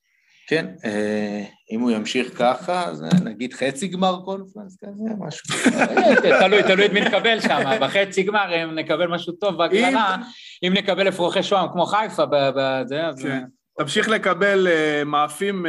[0.49, 5.70] כן, אה, אם הוא ימשיך ככה, אז אה, נגיד חצי גמר קונפרנס כזה, משהו.
[6.40, 10.16] תלוי, תלוי את מי נקבל שם, בחצי גמר, אם נקבל משהו טוב בהגרלה,
[10.62, 13.22] אם נקבל אפרוחי שוהם כמו חיפה, בזה, אז...
[13.22, 13.44] כן.
[13.78, 14.66] תמשיך לקבל
[15.07, 15.66] מאפים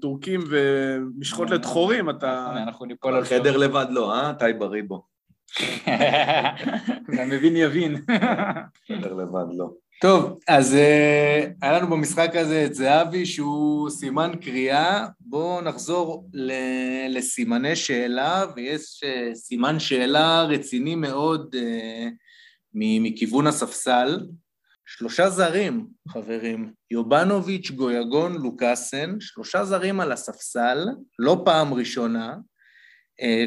[0.00, 2.52] טורקים ומשחות לדחורים, אתה...
[2.68, 4.32] אנחנו ניפול על חדר לבד לא, אה?
[4.32, 5.09] טייבה ריבו.
[7.18, 7.96] המבין יבין.
[8.88, 9.70] חדר לבד לא.
[10.00, 17.16] טוב, אז אה, היה לנו במשחק הזה את זהבי שהוא סימן קריאה, בואו נחזור ל-
[17.18, 22.08] לסימני שאלה, ויש אה, סימן שאלה רציני מאוד אה,
[22.74, 24.20] מכיוון הספסל.
[24.86, 30.88] שלושה זרים, חברים, יובנוביץ', גויגון, לוקאסן, שלושה זרים על הספסל,
[31.18, 32.36] לא פעם ראשונה,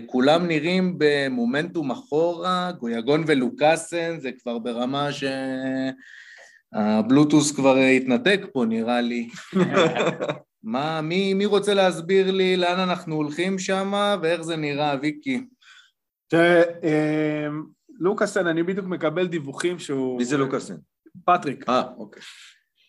[0.05, 5.23] כולם נראים במומנטום אחורה, גויגון ולוקאסן זה כבר ברמה ש...
[6.73, 9.29] הבלוטוס כבר התנתק פה, נראה לי.
[10.63, 15.45] מה, מי, מי רוצה להסביר לי לאן אנחנו הולכים שם ואיך זה נראה, ויקי?
[16.27, 17.47] תראה, אה,
[17.99, 20.17] לוקאסן, אני בדיוק מקבל דיווחים שהוא...
[20.17, 20.75] מי זה לוקאסן?
[21.25, 21.69] פטריק.
[21.69, 22.23] אה, אוקיי.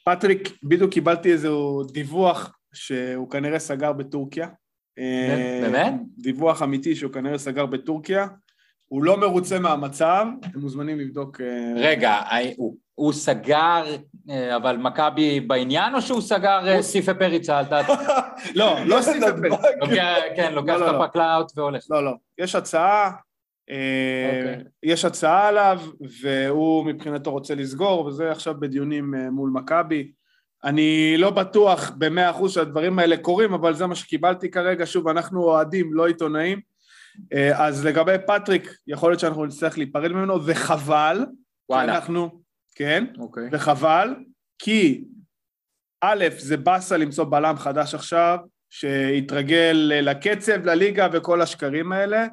[0.05, 4.49] פטריק, בדיוק קיבלתי איזשהו דיווח שהוא כנראה סגר בטורקיה.
[4.99, 5.93] אה, באמת?
[6.19, 8.27] דיווח אמיתי שהוא כנראה סגר בטורקיה.
[8.89, 11.41] הוא לא מרוצה מהמצב, אתם מוזמנים לבדוק...
[11.41, 13.85] אה, רגע, אה, הוא- הוא סגר,
[14.57, 17.61] אבל מכבי בעניין, או שהוא סגר סיפה פריצה?
[18.55, 19.35] לא, לא סיפר.
[19.81, 21.05] לוקח- כן, לוקח לא, את לא, לא.
[21.05, 21.85] הפקלאות והולך.
[21.91, 22.13] לא, לא.
[22.39, 23.11] יש הצעה,
[23.69, 24.65] אוקיי.
[24.83, 25.81] יש הצעה עליו,
[26.23, 30.13] והוא מבחינתו רוצה לסגור, וזה עכשיו בדיונים מול מכבי.
[30.65, 34.87] אני לא בטוח במאה אחוז שהדברים האלה קורים, אבל זה מה שקיבלתי כרגע.
[34.87, 36.61] שוב, אנחנו אוהדים, לא עיתונאים.
[37.33, 41.27] אה, אז לגבי פטריק, יכול להיות שאנחנו נצטרך להיפרד ממנו, וחבל.
[41.69, 41.95] וואלה.
[41.95, 42.43] אנחנו,
[42.75, 43.49] כן, אוקיי.
[43.53, 44.15] וחבל,
[44.59, 45.05] כי
[46.01, 48.39] א', זה באסה למצוא בלם חדש עכשיו,
[48.71, 52.27] שיתרגל לקצב, לליגה וכל השקרים האלה,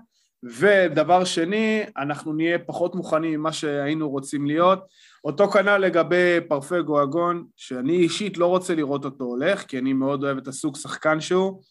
[0.43, 4.79] ודבר שני, אנחנו נהיה פחות מוכנים ממה שהיינו רוצים להיות.
[5.23, 10.23] אותו כנ"ל לגבי פרפה גואגון, שאני אישית לא רוצה לראות אותו הולך, כי אני מאוד
[10.23, 11.61] אוהב את הסוג שחקן שהוא,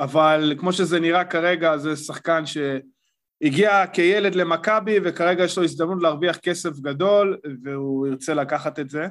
[0.00, 6.36] אבל כמו שזה נראה כרגע, זה שחקן שהגיע כילד למכבי, וכרגע יש לו הזדמנות להרוויח
[6.36, 9.06] כסף גדול, והוא ירצה לקחת את זה.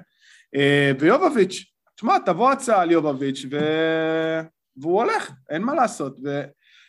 [0.55, 3.59] אה, ויובביץ', תשמע, תבוא הצעה על יובביץ', ו...
[4.77, 6.19] והוא הולך, אין מה לעשות.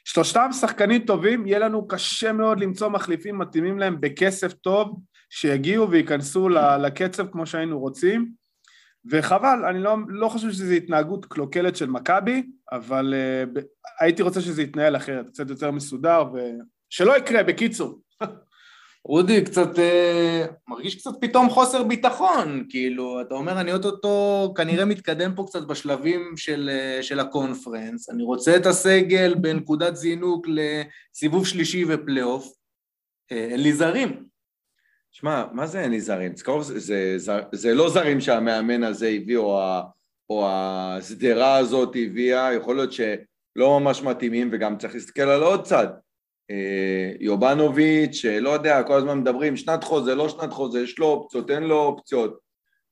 [0.07, 6.49] ושלושתם שחקנים טובים, יהיה לנו קשה מאוד למצוא מחליפים מתאימים להם בכסף טוב, שיגיעו וייכנסו
[6.49, 8.41] לקצב כמו שהיינו רוצים.
[9.11, 12.43] וחבל, אני לא, לא חושב שזו התנהגות קלוקלת של מכבי,
[12.73, 13.15] אבל
[13.57, 13.61] uh,
[14.01, 18.01] הייתי רוצה שזה יתנהל אחרת, קצת יותר מסודר, ושלא יקרה, בקיצור.
[19.05, 25.35] רודי, קצת, אה, מרגיש קצת פתאום חוסר ביטחון, כאילו, אתה אומר, אני אוטוטו כנראה מתקדם
[25.35, 31.85] פה קצת בשלבים של, אה, של הקונפרנס, אני רוצה את הסגל בנקודת זינוק לסיבוב שלישי
[31.89, 32.53] ופלייאוף,
[33.33, 34.25] אה, אין לי זרים.
[35.13, 36.33] שמע, מה זה אין לי זרים?
[36.61, 39.83] זה, זה, זה, זה לא זרים שהמאמן הזה הביא, או, ה,
[40.31, 45.87] או השדרה הזאת הביאה, יכול להיות שלא ממש מתאימים, וגם צריך להסתכל על עוד צד.
[46.51, 51.51] אה, יובנוביץ', לא יודע, כל הזמן מדברים, שנת חוזה, לא שנת חוזה, יש לו אופציות,
[51.51, 52.39] אין לו אופציות.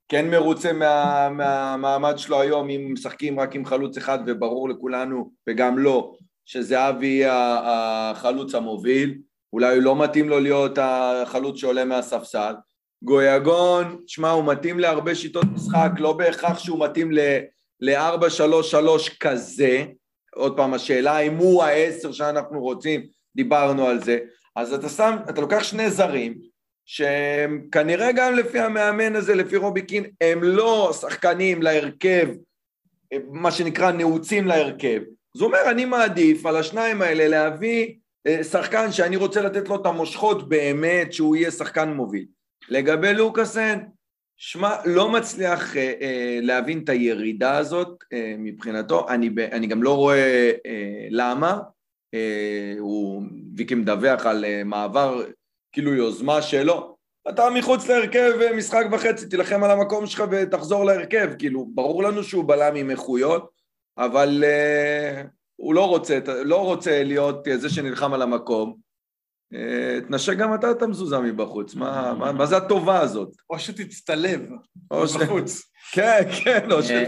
[0.08, 5.78] כן מרוצה מה- מהמעמד שלו היום, אם משחקים רק עם חלוץ אחד, וברור לכולנו, וגם
[5.78, 9.18] לו, שזהבי יהיה ה- החלוץ המוביל.
[9.52, 12.54] אולי הוא לא מתאים לו להיות החלוץ שעולה מהספסל.
[13.02, 19.84] גויגון, שמע, הוא מתאים להרבה שיטות משחק, לא בהכרח שהוא מתאים ל-4-3-3 כזה.
[20.34, 24.18] עוד פעם, השאלה אם הוא העשר שאנחנו רוצים, דיברנו על זה.
[24.56, 26.38] אז אתה שם, אתה לוקח שני זרים,
[26.86, 32.28] שהם כנראה גם לפי המאמן הזה, לפי רובי קין, הם לא שחקנים להרכב,
[33.30, 35.00] מה שנקרא נעוצים להרכב.
[35.36, 37.94] אז הוא אומר, אני מעדיף על השניים האלה להביא
[38.26, 42.26] אה, שחקן שאני רוצה לתת לו את המושכות באמת, שהוא יהיה שחקן מוביל.
[42.68, 43.78] לגבי לוקאסן,
[44.36, 49.96] שמע, לא מצליח אה, אה, להבין את הירידה הזאת אה, מבחינתו, אני, אני גם לא
[49.96, 51.58] רואה אה, למה,
[52.78, 53.22] הוא,
[53.56, 55.22] ויקי מדווח על אה, מעבר,
[55.72, 56.96] כאילו יוזמה שלו,
[57.28, 62.24] אתה מחוץ להרכב אה, משחק וחצי, תילחם על המקום שלך ותחזור להרכב, כאילו, ברור לנו
[62.24, 63.50] שהוא בלם עם איכויות,
[63.98, 65.22] אבל אה,
[65.56, 68.76] הוא לא רוצה, לא רוצה להיות אה, זה שנלחם על המקום.
[69.54, 73.36] אה, תנשק גם אתה את המזוזה מבחוץ, מה, מה, מה זה הטובה הזאת?
[73.50, 74.50] או שתצטלב
[74.90, 75.16] או ש...
[75.16, 75.62] בחוץ.
[75.92, 76.90] כן, כן, או ש...
[76.90, 77.04] אה,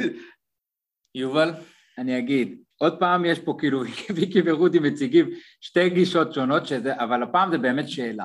[1.15, 1.53] יובל,
[1.99, 3.83] אני אגיד, עוד פעם יש פה כאילו
[4.17, 8.25] ויקי ורודי מציגים שתי גישות שונות, שזה, אבל הפעם זה באמת שאלה.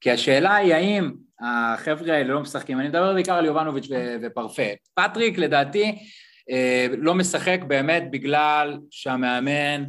[0.00, 3.88] כי השאלה היא האם החבר'ה האלה לא משחקים, אני מדבר בעיקר על יובנוביץ'
[4.22, 4.62] ופרפה.
[4.94, 5.98] פטריק לדעתי
[6.50, 9.84] אה, לא משחק באמת בגלל שהמאמן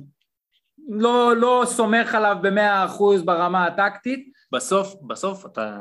[0.89, 5.75] לא, לא סומך עליו במאה אחוז ברמה הטקטית, בסוף, בסוף אתה...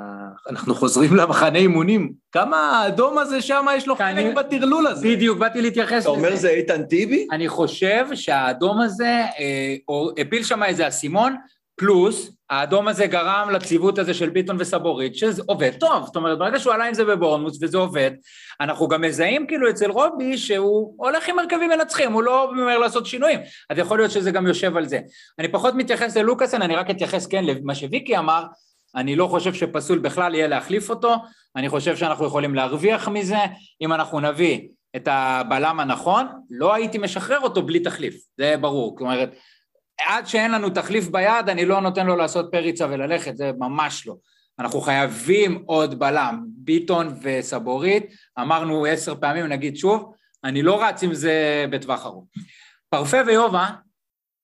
[0.50, 2.12] אנחנו חוזרים למחנה אימונים.
[2.32, 5.08] כמה האדום הזה שם יש לו כי חלק בטרלול הזה.
[5.08, 7.26] בדיוק, באתי להתייחס אתה אומר זה איתן טיבי?
[7.32, 11.36] אני חושב שהאדום הזה אה, או- הפיל שם איזה אסימון,
[11.76, 16.59] פלוס האדום הזה גרם לציוות הזה של ביטון וסבורית, שזה עובד טוב, זאת אומרת, ברגע
[16.59, 18.11] שהוא עלה עם זה בבורנמוס וזה עובד,
[18.61, 23.07] אנחנו גם מזהים כאילו אצל רובי שהוא הולך עם הרכבים מנצחים, הוא לא ממהר לעשות
[23.07, 23.40] שינויים,
[23.70, 25.01] אז יכול להיות שזה גם יושב על זה.
[25.38, 28.44] אני פחות מתייחס ללוקאסן, אני רק אתייחס כן למה שוויקי אמר,
[28.96, 31.14] אני לא חושב שפסול בכלל יהיה להחליף אותו,
[31.57, 33.38] אני חושב שאנחנו יכולים להרוויח מזה,
[33.80, 38.90] אם אנחנו נביא את הבלם הנכון, לא הייתי משחרר אותו בלי תחליף, זה ברור.
[38.90, 39.30] זאת אומרת,
[40.07, 44.14] עד שאין לנו תחליף ביד, אני לא נותן לו לעשות פריצה וללכת, זה ממש לא.
[44.59, 48.07] אנחנו חייבים עוד בלם, ביטון וסבורית,
[48.40, 50.12] אמרנו עשר פעמים, נגיד שוב,
[50.44, 52.24] אני לא רץ עם זה בטווח ארוך.
[52.88, 53.68] פרפה ויובה,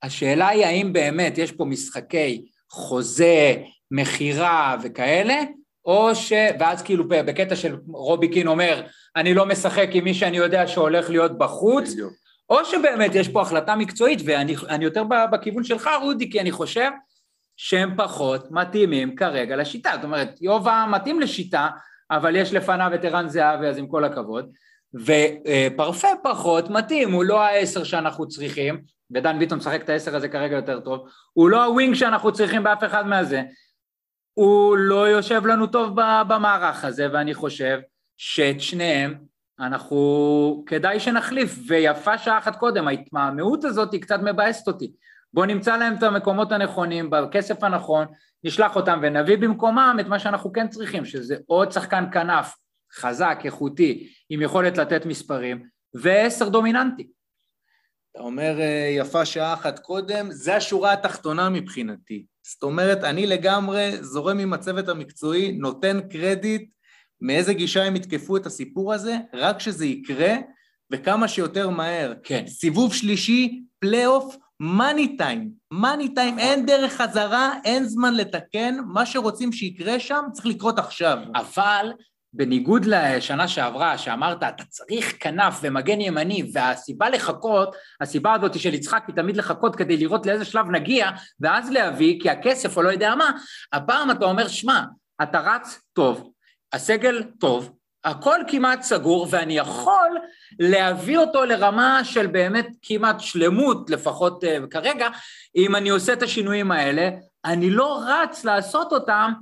[0.03, 3.57] השאלה היא האם באמת יש פה משחקי חוזה,
[3.91, 5.43] מכירה וכאלה,
[5.85, 6.33] או ש...
[6.61, 8.83] ואז כאילו בקטע של רובי קין אומר,
[9.17, 12.13] אני לא משחק עם מי שאני יודע שהולך להיות בחוץ, בדיוק.
[12.51, 16.91] או שבאמת יש פה החלטה מקצועית, ואני אני יותר בכיוון שלך, רודי, כי אני חושב
[17.57, 19.91] שהם פחות מתאימים כרגע לשיטה.
[19.95, 21.69] זאת אומרת, יובה מתאים לשיטה,
[22.11, 24.51] אבל יש לפניו את ערן זהבי, אז עם כל הכבוד,
[24.95, 28.83] ופרפה פחות מתאים, הוא לא העשר שאנחנו צריכים,
[29.15, 32.85] ודן ביטון משחק את העשר הזה כרגע יותר טוב, הוא לא הווינג שאנחנו צריכים באף
[32.85, 33.43] אחד מהזה,
[34.35, 35.91] הוא לא יושב לנו טוב
[36.29, 37.79] במערך הזה, ואני חושב
[38.17, 39.15] שאת שניהם
[39.61, 44.93] אנחנו, כדאי שנחליף, ויפה שעה אחת קודם, ההתמהמהות הזאת היא קצת מבאסת אותי.
[45.35, 48.07] בואו נמצא להם את המקומות הנכונים, בכסף הנכון,
[48.45, 52.55] נשלח אותם ונביא במקומם את מה שאנחנו כן צריכים, שזה עוד שחקן כנף
[52.95, 55.63] חזק, איכותי, עם יכולת לתת מספרים,
[55.95, 57.09] ועשר דומיננטי.
[58.13, 62.27] אתה אומר אה, יפה שעה אחת קודם, זה השורה התחתונה מבחינתי.
[62.43, 66.71] זאת אומרת, אני לגמרי זורם עם הצוות המקצועי, נותן קרדיט
[67.25, 70.35] מאיזה גישה הם יתקפו את הסיפור הזה, רק שזה יקרה,
[70.93, 72.15] וכמה שיותר מהר.
[72.23, 72.47] כן.
[72.47, 75.51] סיבוב שלישי, פלייאוף, money time.
[75.73, 81.19] money time, אין דרך חזרה, אין זמן לתקן, מה שרוצים שיקרה שם צריך לקרות עכשיו.
[81.35, 81.93] אבל
[82.33, 89.05] בניגוד לשנה שעברה, שאמרת, אתה צריך כנף ומגן ימני, והסיבה לחכות, הסיבה הזאת של יצחק
[89.07, 91.11] היא תמיד לחכות כדי לראות לאיזה שלב נגיע,
[91.41, 93.31] ואז להביא, כי הכסף או לא יודע מה,
[93.73, 94.83] הפעם אתה אומר, שמע,
[95.23, 96.34] אתה רץ טוב,
[96.75, 97.71] הסגל טוב,
[98.05, 100.19] הכל כמעט סגור, ואני יכול
[100.59, 105.09] להביא אותו לרמה של באמת כמעט שלמות, לפחות uh, כרגע,
[105.57, 107.11] אם אני עושה את השינויים האלה,
[107.45, 109.33] אני לא רץ לעשות אותם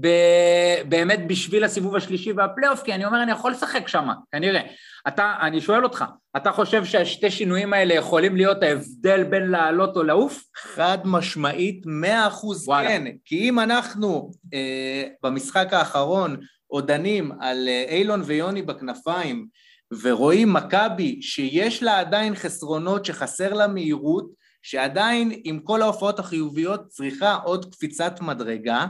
[0.00, 4.60] ב- באמת בשביל הסיבוב השלישי והפלייאוף, כי אני אומר, אני יכול לשחק שם, כנראה.
[5.08, 6.04] אתה, אני שואל אותך,
[6.36, 10.44] אתה חושב שהשתי שינויים האלה יכולים להיות ההבדל בין לעלות או לעוף?
[10.56, 12.68] חד משמעית, מאה אחוז.
[12.88, 13.04] כן.
[13.24, 16.36] כי אם אנחנו אה, במשחק האחרון
[16.72, 19.46] עוד דנים על אה, אילון ויוני בכנפיים,
[20.02, 24.30] ורואים מכבי שיש לה עדיין חסרונות, שחסר לה מהירות,
[24.62, 28.86] שעדיין עם כל ההופעות החיוביות צריכה עוד קפיצת מדרגה,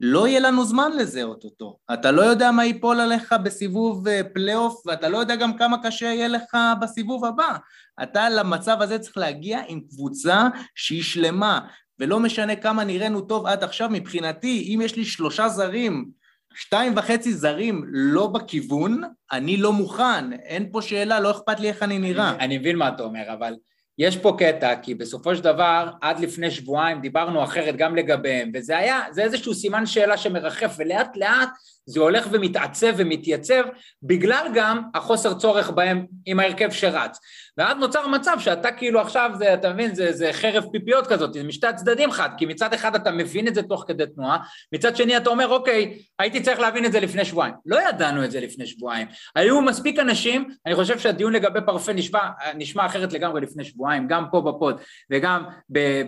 [0.00, 1.78] לא יהיה לנו זמן לזה אוטוטו.
[1.92, 6.06] אתה לא יודע מה ייפול עליך בסיבוב אה, פלייאוף, ואתה לא יודע גם כמה קשה
[6.06, 7.56] יהיה לך בסיבוב הבא.
[8.02, 11.60] אתה למצב הזה צריך להגיע עם קבוצה שהיא שלמה,
[11.98, 16.10] ולא משנה כמה נראינו טוב עד עכשיו, מבחינתי, אם יש לי שלושה זרים,
[16.56, 19.02] שתיים וחצי זרים לא בכיוון,
[19.32, 22.30] אני לא מוכן, אין פה שאלה, לא אכפת לי איך אני נראה.
[22.30, 23.54] אני, אני מבין מה אתה אומר, אבל
[23.98, 28.78] יש פה קטע, כי בסופו של דבר, עד לפני שבועיים דיברנו אחרת גם לגביהם, וזה
[28.78, 31.48] היה, זה איזשהו סימן שאלה שמרחף, ולאט לאט
[31.86, 33.62] זה הולך ומתעצב ומתייצב,
[34.02, 37.18] בגלל גם החוסר צורך בהם עם ההרכב שרץ.
[37.58, 41.44] ואז נוצר מצב שאתה כאילו עכשיו, זה, אתה מבין, זה, זה חרב פיפיות כזאת, זה
[41.44, 44.38] משתי הצדדים חד, כי מצד אחד אתה מבין את זה תוך כדי תנועה,
[44.72, 47.54] מצד שני אתה אומר, אוקיי, הייתי צריך להבין את זה לפני שבועיים.
[47.66, 49.06] לא ידענו את זה לפני שבועיים.
[49.36, 52.20] היו מספיק אנשים, אני חושב שהדיון לגבי פרפה נשמע,
[52.54, 54.80] נשמע אחרת לגמרי לפני שבועיים, גם פה בפוד
[55.10, 55.44] וגם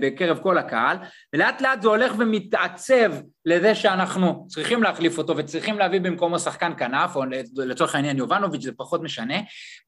[0.00, 0.96] בקרב כל הקהל,
[1.34, 3.12] ולאט לאט זה הולך ומתעצב
[3.46, 7.22] לזה שאנחנו צריכים להחליף אותו וצריכים להביא במקומו שחקן כנף, או
[7.56, 9.34] לצורך העניין יובנוביץ', זה פחות משנה,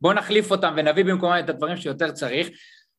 [0.01, 2.49] בואו נחליף אותם ונביא במקומם את הדברים שיותר צריך.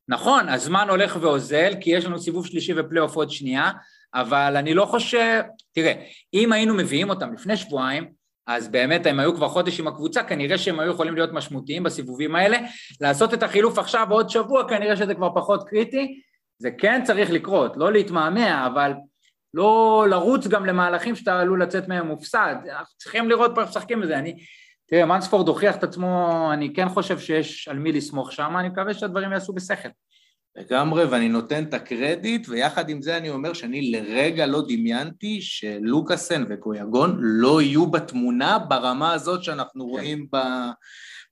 [0.07, 3.71] נכון, הזמן הולך ואוזל, כי יש לנו סיבוב שלישי ופלייאוף עוד שנייה,
[4.13, 5.41] אבל אני לא חושב...
[5.73, 5.93] תראה,
[6.33, 8.11] אם היינו מביאים אותם לפני שבועיים,
[8.47, 12.35] אז באמת הם היו כבר חודש עם הקבוצה, כנראה שהם היו יכולים להיות משמעותיים בסיבובים
[12.35, 12.57] האלה.
[13.01, 16.21] לעשות את החילוף עכשיו עוד שבוע, כנראה שזה כבר פחות קריטי.
[16.57, 18.93] זה כן צריך לקרות, לא להתמהמה, אבל
[19.53, 22.55] לא לרוץ גם למהלכים שאתה עלול לצאת מהם מופסד.
[22.69, 24.19] אנחנו צריכים לראות פה איך משחקים בזה.
[24.19, 24.35] אני...
[24.85, 28.93] תראה, מנספורד הוכיח את עצמו, אני כן חושב שיש על מי לסמוך שם, אני מקווה
[28.93, 29.89] שהדברים יעשו בשכל.
[30.55, 36.43] לגמרי, ואני נותן את הקרדיט, ויחד עם זה אני אומר שאני לרגע לא דמיינתי שלוקאסן
[36.49, 40.37] וגויגון לא יהיו בתמונה ברמה הזאת שאנחנו רואים ב...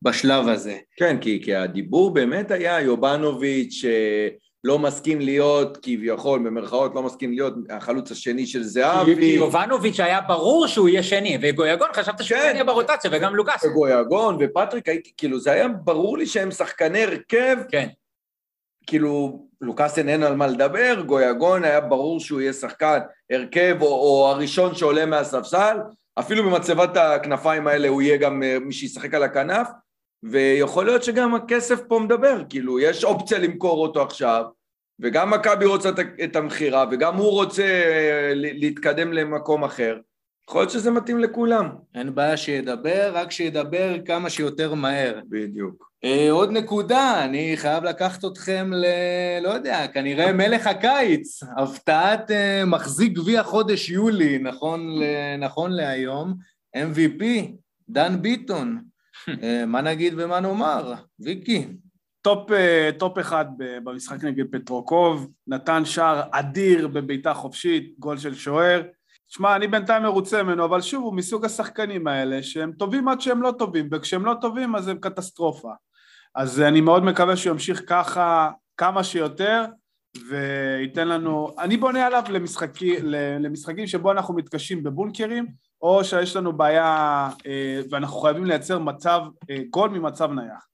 [0.01, 0.77] בשלב הזה.
[0.95, 3.85] כן, כי, כי הדיבור באמת היה יובנוביץ'
[4.65, 9.25] שלא מסכים להיות, כביכול, במרכאות, לא מסכים להיות החלוץ השני של זהבי.
[9.25, 12.51] יובנוביץ' היה ברור שהוא יהיה שני, וגויגון חשבת שהוא כן.
[12.53, 13.63] יהיה ברוטציה, וגם לוקאס.
[13.63, 17.87] וגויגון ופטריק, הייתי, כאילו, זה היה ברור לי שהם שחקני הרכב, כן.
[18.87, 22.99] כאילו, לוקאסן אין על מה לדבר, גויגון היה ברור שהוא יהיה שחקן
[23.31, 25.77] הרכב או, או הראשון שעולה מהספסל,
[26.19, 29.67] אפילו במצבת הכנפיים האלה הוא יהיה גם אה, מי שישחק על הכנף,
[30.23, 34.43] ויכול להיות שגם הכסף פה מדבר, כאילו, יש אופציה למכור אותו עכשיו,
[34.99, 35.89] וגם מכבי רוצה
[36.23, 39.97] את המכירה, וגם הוא רוצה אה, להתקדם למקום אחר.
[40.49, 41.69] יכול להיות שזה מתאים לכולם.
[41.95, 45.19] אין בעיה שידבר, רק שידבר כמה שיותר מהר.
[45.29, 45.89] בדיוק.
[46.03, 48.85] אה, עוד נקודה, אני חייב לקחת אתכם ל...
[49.41, 55.03] לא יודע, כנראה מלך הקיץ, הפתעת אה, מחזיק גביע חודש יולי, נכון, ל...
[55.39, 56.33] נכון להיום,
[56.77, 57.23] MVP,
[57.89, 58.88] דן ביטון.
[59.43, 60.93] אה, מה נגיד ומה נאמר?
[61.19, 61.67] ויקי.
[62.21, 68.81] top, אה, top אחד במשחק נגד פטרוקוב, נתן שער אדיר בבעיטה חופשית, גול של שוער.
[69.27, 73.41] שמע, אני בינתיים מרוצה ממנו, אבל שוב, הוא מסוג השחקנים האלה שהם טובים עד שהם
[73.41, 75.71] לא טובים, וכשהם לא טובים אז הם קטסטרופה.
[76.35, 79.65] אז אני מאוד מקווה שהוא ימשיך ככה כמה שיותר,
[80.29, 81.55] וייתן לנו...
[81.59, 82.95] אני בונה עליו למשחקי,
[83.39, 85.47] למשחקים שבו אנחנו מתקשים בבונקרים,
[85.81, 90.67] או שיש לנו בעיה אה, ואנחנו חייבים לייצר מצב, אה, גול ממצב נייח.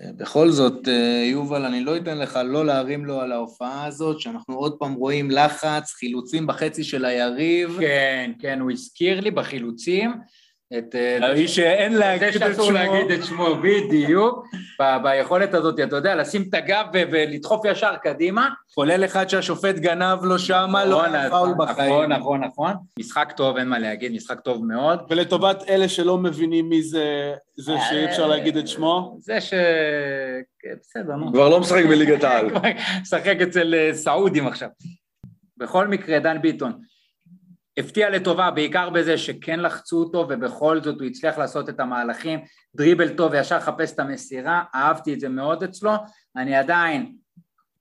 [0.00, 0.88] אה, בכל זאת,
[1.32, 5.30] יובל, אני לא אתן לך לא להרים לו על ההופעה הזאת, שאנחנו עוד פעם רואים
[5.30, 7.76] לחץ, חילוצים בחצי של היריב.
[7.80, 10.14] כן, כן, הוא הזכיר לי בחילוצים
[10.72, 10.94] את...
[10.94, 12.74] אה, האיש שאין זה להגיד את שאסור שמו.
[12.74, 14.46] להגיד את שמו, בדיוק,
[14.80, 18.48] ב- ביכולת הזאת, אתה יודע, לשים את הגב ו- ולדחוף ישר קדימה.
[18.74, 21.92] כולל אחד שהשופט גנב לו שמה, לא נכון, היה פאול בחיים.
[21.92, 22.72] נכון, נכון, נכון.
[22.98, 24.98] משחק טוב, אין מה להגיד, משחק טוב מאוד.
[25.10, 29.50] ולטובת אלה שלא מבינים מי זה, זה שאי אפשר להגיד את שמו, זה ש...
[30.60, 31.32] כן, בסדר, נו.
[31.32, 32.46] כבר לא משחק בליגת העל.
[33.02, 34.68] משחק אצל אה, סעודים עכשיו.
[35.56, 36.72] בכל מקרה, דן ביטון
[37.78, 42.40] הפתיע לטובה, בעיקר בזה שכן לחצו אותו, ובכל זאת הוא הצליח לעשות את המהלכים,
[42.74, 45.92] דריבל טוב וישר חפש את המסירה, אהבתי את זה מאוד אצלו,
[46.36, 47.16] אני עדיין,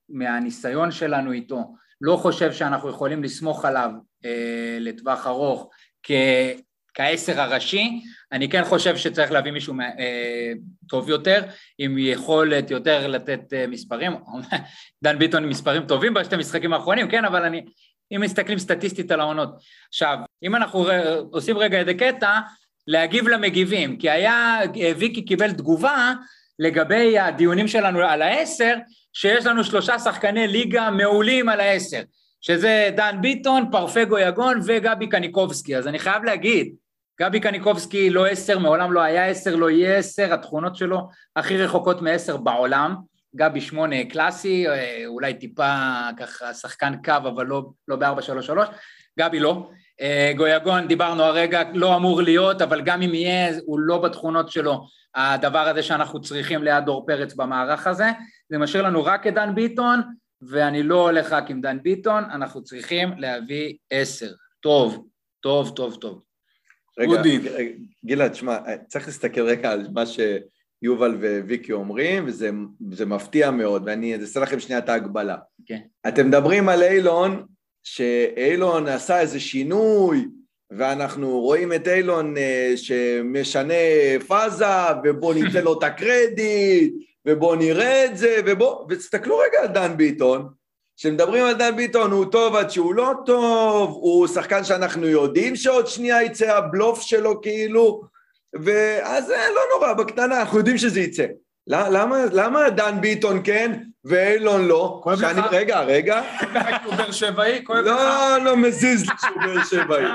[0.09, 3.91] מהניסיון שלנו איתו, לא חושב שאנחנו יכולים לסמוך עליו
[4.25, 5.69] אה, לטווח ארוך
[6.03, 6.11] כ...
[6.95, 10.51] כעשר הראשי, אני כן חושב שצריך להביא מישהו אה,
[10.89, 11.41] טוב יותר,
[11.77, 14.11] עם יכולת יותר לתת אה, מספרים,
[15.03, 17.65] דן ביטון עם מספרים טובים בשתי המשחקים האחרונים, כן, אבל אני,
[18.11, 19.49] אם מסתכלים סטטיסטית על העונות.
[19.89, 20.87] עכשיו, אם אנחנו
[21.31, 22.39] עושים רגע איזה קטע,
[22.87, 26.13] להגיב למגיבים, כי היה, אה, ויקי קיבל תגובה
[26.59, 28.75] לגבי הדיונים שלנו על העשר,
[29.13, 32.01] שיש לנו שלושה שחקני ליגה מעולים על העשר,
[32.41, 36.75] שזה דן ביטון, פרפגו יגון וגבי קניקובסקי, אז אני חייב להגיד,
[37.21, 42.01] גבי קניקובסקי לא עשר, מעולם לא היה עשר, לא יהיה עשר, התכונות שלו הכי רחוקות
[42.01, 42.95] מעשר בעולם,
[43.35, 48.59] גבי שמונה קלאסי, אה, אולי טיפה ככה שחקן קו, אבל לא, לא ב-4-3-3,
[49.19, 49.69] גבי לא.
[50.01, 54.87] אה, גויגון, דיברנו הרגע, לא אמור להיות, אבל גם אם יהיה, הוא לא בתכונות שלו
[55.15, 58.05] הדבר הזה שאנחנו צריכים ליד דור פרץ במערך הזה.
[58.49, 60.01] זה משאיר לנו רק את דן ביטון,
[60.41, 64.31] ואני לא הולך רק עם דן ביטון, אנחנו צריכים להביא עשר.
[64.59, 65.07] טוב,
[65.39, 66.21] טוב, טוב, טוב.
[66.99, 67.37] רגע, אודי.
[67.37, 67.69] רגע,
[68.05, 68.57] גלעד, שמע,
[68.87, 70.03] צריך להסתכל רגע על מה
[70.85, 71.15] שיובל
[71.47, 72.49] וויקי אומרים, וזה
[72.91, 75.35] זה מפתיע מאוד, ואני אעשה לכם שנייה את ההגבלה.
[75.65, 75.79] כן.
[76.07, 77.45] אתם מדברים על אילון,
[77.83, 80.27] שאילון עשה איזה שינוי,
[80.71, 83.73] ואנחנו רואים את אילון אה, שמשנה
[84.27, 84.65] פאזה,
[85.03, 86.93] ובואו ניתן לו את הקרדיט,
[87.27, 90.47] ובואו נראה את זה, ובואו, ותסתכלו רגע על דן ביטון,
[90.97, 95.87] כשמדברים על דן ביטון הוא טוב עד שהוא לא טוב, הוא שחקן שאנחנו יודעים שעוד
[95.87, 98.01] שנייה יצא הבלוף שלו כאילו,
[98.63, 101.25] ואז אה, לא נורא, בקטנה, אנחנו יודעים שזה יצא.
[101.67, 103.71] למה, למה דן ביטון כן
[104.05, 104.99] ואילון לא?
[105.03, 105.45] כואב שאני, לך?
[105.51, 106.21] רגע, רגע,
[106.85, 107.85] הוא באר שבעי, כואב לך.
[107.85, 110.05] לא, לא מזיז לי שהוא באר שבעי.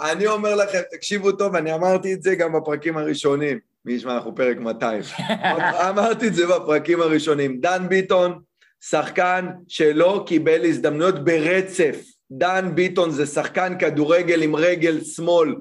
[0.00, 3.58] אני אומר לכם, תקשיבו טוב, אני אמרתי את זה גם בפרקים הראשונים.
[3.84, 5.02] מי ישמע, אנחנו פרק 200.
[5.90, 7.60] אמרתי את זה בפרקים הראשונים.
[7.60, 8.38] דן ביטון,
[8.80, 11.96] שחקן שלא קיבל הזדמנויות ברצף.
[12.30, 15.54] דן ביטון זה שחקן כדורגל עם רגל שמאל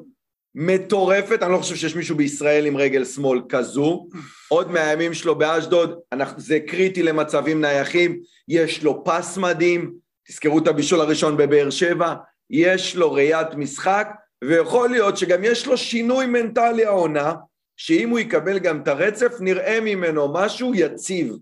[0.55, 4.07] מטורפת, אני לא חושב שיש מישהו בישראל עם רגל שמאל כזו.
[4.49, 5.99] עוד מהימים שלו באשדוד,
[6.37, 9.93] זה קריטי למצבים נייחים, יש לו פס מדהים,
[10.27, 12.13] תזכרו את הבישול הראשון בבאר שבע,
[12.49, 14.07] יש לו ראיית משחק,
[14.43, 17.33] ויכול להיות שגם יש לו שינוי מנטלי העונה,
[17.77, 21.35] שאם הוא יקבל גם את הרצף, נראה ממנו משהו יציב.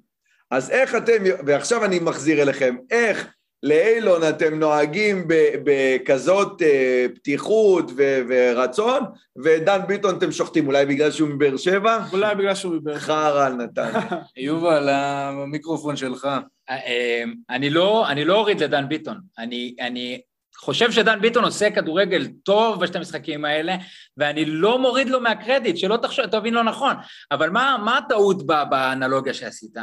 [0.51, 3.27] אז איך אתם, ועכשיו אני מחזיר אליכם, איך
[3.63, 9.03] לאילון אתם נוהגים ב- בכזאת אה, פתיחות ו- ורצון,
[9.43, 11.99] ודן ביטון אתם שוחטים, אולי בגלל שהוא מבאר שבע?
[12.11, 13.05] אולי בגלל שהוא מבאר שבע.
[13.05, 13.91] חרא על נתן.
[14.37, 16.27] יובל, המיקרופון שלך.
[16.69, 20.21] אה, אני לא, אני לא אוריד לדן ביטון, אני, אני
[20.57, 23.75] חושב שדן ביטון עושה כדורגל טוב בשתי המשחקים האלה,
[24.17, 26.93] ואני לא מוריד לו מהקרדיט, שלא תחשוב, תבין לא נכון,
[27.31, 29.77] אבל מה, מה הטעות ב- באנלוגיה שעשית?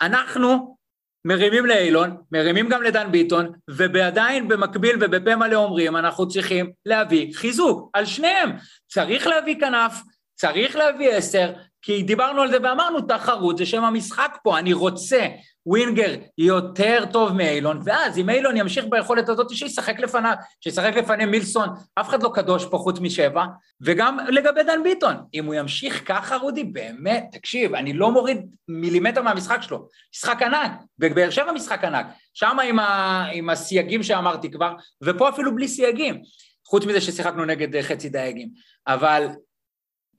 [0.00, 0.76] אנחנו
[1.24, 7.90] מרימים לאילון, מרימים גם לדן ביטון, ועדיין במקביל ובפה מלא אומרים, אנחנו צריכים להביא חיזוק
[7.92, 8.50] על שניהם.
[8.88, 9.92] צריך להביא כנף,
[10.34, 11.52] צריך להביא עשר,
[11.82, 15.26] כי דיברנו על זה ואמרנו, תחרות זה שם המשחק פה, אני רוצה
[15.66, 21.68] ווינגר יותר טוב מאיילון, ואז אם אילון ימשיך ביכולת הזאת, שישחק לפניו, שישחק לפני מילסון,
[21.94, 23.44] אף אחד לא קדוש פה חוץ משבע,
[23.80, 29.22] וגם לגבי דן ביטון, אם הוא ימשיך ככה, רודי, באמת, תקשיב, אני לא מוריד מילימטר
[29.22, 34.74] מהמשחק שלו, משחק ענק, בבאר שבע משחק ענק, שם עם, ה, עם הסייגים שאמרתי כבר,
[35.02, 36.22] ופה אפילו בלי סייגים,
[36.66, 38.48] חוץ מזה ששיחקנו נגד חצי דייגים,
[38.86, 39.26] אבל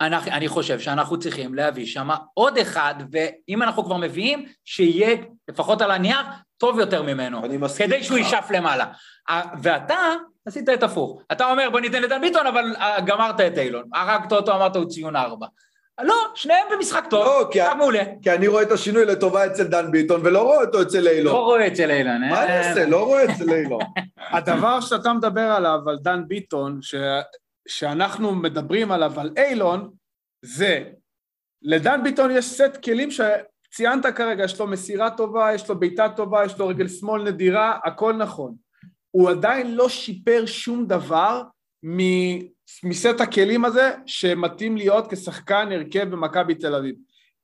[0.01, 5.15] אנחנו, אני חושב שאנחנו צריכים להביא שם עוד אחד, ואם אנחנו כבר מביאים, שיהיה,
[5.49, 6.19] לפחות על הנייר,
[6.57, 7.45] טוב יותר ממנו.
[7.45, 8.27] אני מסכים כדי שהוא איתך.
[8.27, 8.85] ישאף למעלה.
[9.61, 9.97] ואתה
[10.45, 11.21] עשית את הפוך.
[11.31, 13.83] אתה אומר, בוא ניתן לדן ביטון, אבל אה, גמרת את אילון.
[13.93, 15.47] הרגת אותו, אמרת, הוא ציון ארבע.
[16.03, 18.03] לא, שניהם במשחק טוב, לא, כי- משחק מעולה.
[18.21, 21.35] כי אני רואה את השינוי לטובה אצל דן ביטון, ולא רואה אותו אצל לא אילון.
[21.35, 22.29] רואה אצל אילן.
[22.29, 22.69] מה אני אה?
[22.69, 22.85] אעשה?
[22.85, 23.81] לא רואה אצל אילון.
[24.35, 26.95] הדבר שאתה מדבר עליו, על דן ביטון, ש...
[27.67, 29.91] שאנחנו מדברים עליו, על אילון,
[30.41, 30.83] זה,
[31.61, 36.45] לדן ביטון יש סט כלים שציינת כרגע, יש לו מסירה טובה, יש לו בעיטה טובה,
[36.45, 38.55] יש לו רגל שמאל נדירה, הכל נכון.
[39.11, 41.43] הוא עדיין לא שיפר שום דבר.
[42.83, 46.95] מסט הכלים הזה שמתאים להיות כשחקן הרכב במכבי תל אביב.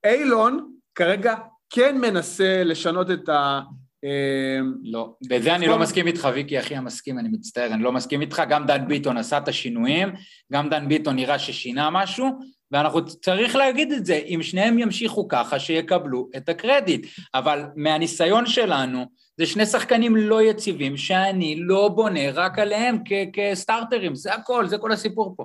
[0.06, 1.34] אילון כרגע
[1.70, 3.60] כן מנסה לשנות את ה...
[4.04, 8.20] אה, לא, בזה אני לא מסכים איתך, ויקי אחי המסכים, אני מצטער, אני לא מסכים
[8.20, 10.08] איתך, גם דן ביטון עשה את השינויים,
[10.52, 12.28] גם דן ביטון נראה ששינה משהו,
[12.70, 17.06] ואנחנו צריך להגיד את זה, אם שניהם ימשיכו ככה, שיקבלו את הקרדיט.
[17.34, 19.04] אבל מהניסיון שלנו,
[19.36, 24.78] זה שני שחקנים לא יציבים, שאני לא בונה רק עליהם כ- כסטארטרים, זה הכל, זה
[24.78, 25.44] כל הסיפור פה.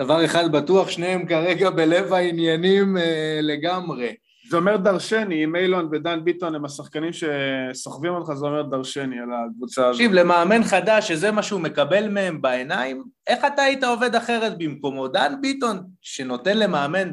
[0.00, 4.14] דבר אחד בטוח, שניהם כרגע בלב העניינים אה, לגמרי.
[4.50, 9.28] זה אומר דרשני, אם אילון ודן ביטון הם השחקנים שסוחבים אותך, זה אומר דרשני על
[9.32, 10.00] הקבוצה הזאת.
[10.00, 15.08] תקשיב, למאמן חדש, שזה מה שהוא מקבל מהם בעיניים, איך אתה היית עובד אחרת במקומו?
[15.08, 17.10] דן ביטון, שנותן למאמן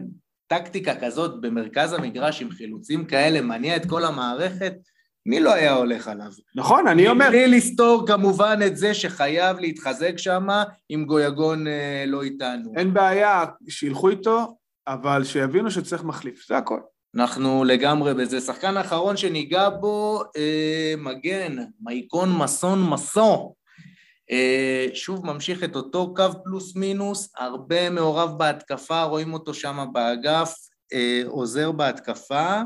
[0.47, 4.73] טקטיקה כזאת במרכז המגרש עם חילוצים כאלה, מניע את כל המערכת,
[5.25, 6.31] מי לא היה הולך עליו?
[6.55, 10.47] נכון, אני אומר, בלי לסתור כמובן את זה שחייב להתחזק שם
[10.91, 12.73] אם גויגון אה, לא איתנו.
[12.77, 14.57] אין בעיה, שילכו איתו,
[14.87, 16.79] אבל שיבינו שצריך מחליף, זה הכל.
[17.17, 18.41] אנחנו לגמרי בזה.
[18.41, 23.55] שחקן האחרון שניגע בו, אה, מגן, מייקון מסון מסו.
[24.31, 30.55] אה, שוב ממשיך את אותו קו פלוס מינוס, הרבה מעורב בהתקפה, רואים אותו שם באגף,
[30.93, 32.61] אה, עוזר בהתקפה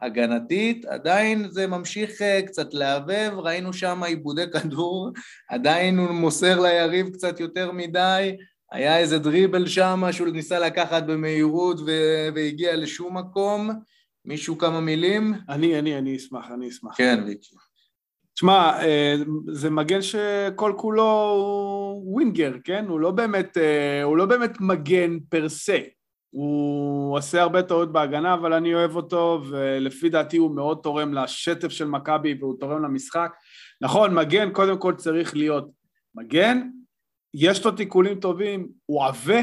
[0.00, 5.10] הגנתית, עדיין זה ממשיך אה, קצת לעבב, ראינו שם עיבודי כדור,
[5.48, 8.36] עדיין הוא מוסר ליריב קצת יותר מדי,
[8.72, 13.70] היה איזה דריבל שם שהוא ניסה לקחת במהירות ו- והגיע לשום מקום.
[14.24, 15.34] מישהו כמה מילים?
[15.48, 16.96] אני, אני, אני אשמח, אני אשמח.
[16.96, 17.56] כן, ויקי.
[18.34, 19.14] תשמע, אה,
[19.52, 22.84] זה מגן שכל כולו הוא ווינגר, כן?
[22.88, 25.78] הוא לא באמת, אה, הוא לא באמת מגן פר סה.
[26.30, 31.68] הוא עושה הרבה טעות בהגנה, אבל אני אוהב אותו, ולפי דעתי הוא מאוד תורם לשטף
[31.68, 33.32] של מכבי והוא תורם למשחק.
[33.80, 35.70] נכון, מגן קודם כל צריך להיות
[36.14, 36.68] מגן,
[37.34, 39.38] יש לו תיקולים טובים, הוא עבה,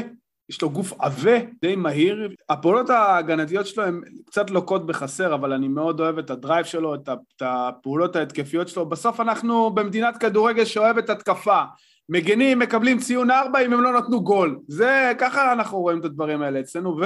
[0.48, 2.28] יש לו גוף עבה, די מהיר.
[2.48, 7.08] הפעולות ההגנתיות שלו הן קצת לוקות בחסר, אבל אני מאוד אוהב את הדרייב שלו, את
[7.40, 8.86] הפעולות ההתקפיות שלו.
[8.86, 11.62] בסוף אנחנו במדינת כדורגל שאוהבת התקפה.
[12.08, 14.58] מגנים מקבלים ציון ארבע אם הם לא נתנו גול.
[14.68, 16.96] זה, ככה אנחנו רואים את הדברים האלה אצלנו,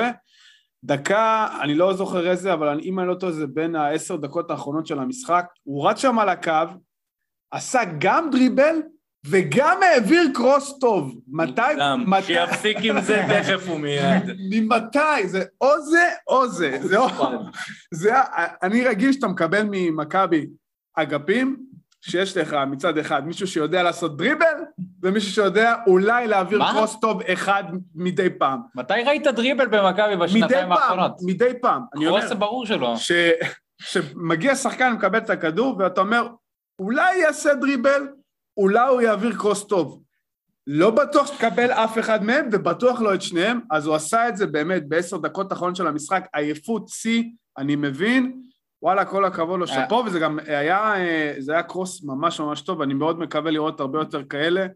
[0.85, 4.51] ודקה, אני לא זוכר איזה, אבל אני- אם אני לא טועה זה בין העשר דקות
[4.51, 6.53] האחרונות של המשחק, הוא רץ שם על הקו,
[7.51, 8.77] עשה גם דריבל
[9.31, 11.15] וגם העביר קרוס טוב.
[11.29, 11.61] מתי?
[12.07, 12.23] מתי?
[12.23, 14.23] שיפסיק עם זה תכף ומיד.
[14.51, 14.99] ממתי?
[15.29, 16.79] זה או זה או זה.
[16.81, 17.09] זה או...
[17.95, 18.27] זה, ה-
[18.67, 20.47] אני רגיל שאתה מקבל ממכבי
[20.95, 21.57] אגפים,
[22.01, 24.55] שיש לך מצד אחד מישהו שיודע לעשות דריבל,
[25.03, 26.73] ומישהו שיודע אולי להעביר מה?
[26.73, 27.65] קרוס טוב אחד
[27.95, 28.61] מדי פעם.
[28.75, 31.13] מתי ראית דריבל במכבי מדי בשנתיים פעם, האחרונות?
[31.27, 31.83] מדי פעם.
[31.97, 32.97] אני אומר, קרוס זה ברור שלא.
[32.97, 33.13] ש...
[33.83, 36.29] שמגיע שחקן מקבל את הכדור, ואתה אומר,
[36.79, 38.07] אולי יעשה דריבל,
[38.57, 40.01] אולי הוא יעביר קרוס טוב.
[40.67, 44.47] לא בטוח שתקבל אף אחד מהם, ובטוח לא את שניהם, אז הוא עשה את זה
[44.47, 47.23] באמת בעשר דקות האחרונות של המשחק, עייפות שיא,
[47.59, 48.41] אני מבין,
[48.83, 52.83] וואלה, כל הכבוד לו, שאפו, וזה גם היה, אה, זה היה קרוס ממש ממש טוב,
[52.83, 54.67] אני מאוד מקווה לראות הרבה יותר כאלה.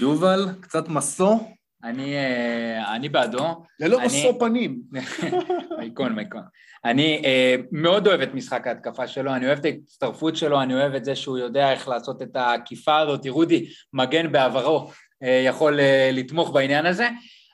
[0.00, 1.48] יובל, קצת מסו.
[1.84, 3.64] אני, אה, אני בעדו.
[3.80, 4.80] ללא אני- משוא פנים.
[5.78, 6.42] מייקון, מייקון.
[6.84, 10.94] אני אה, מאוד אוהב את משחק ההתקפה שלו, אני אוהב את ההצטרפות שלו, אני אוהב
[10.94, 13.26] את זה שהוא יודע איך לעשות את העקיפה הזאת.
[13.26, 14.90] רודי, מגן בעברו,
[15.22, 17.08] אה, יכול אה, לתמוך בעניין הזה.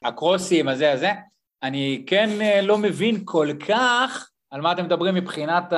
[0.05, 1.11] הקרוסים, הזה, הזה.
[1.63, 5.73] אני כן אה, לא מבין כל כך על מה אתם מדברים מבחינת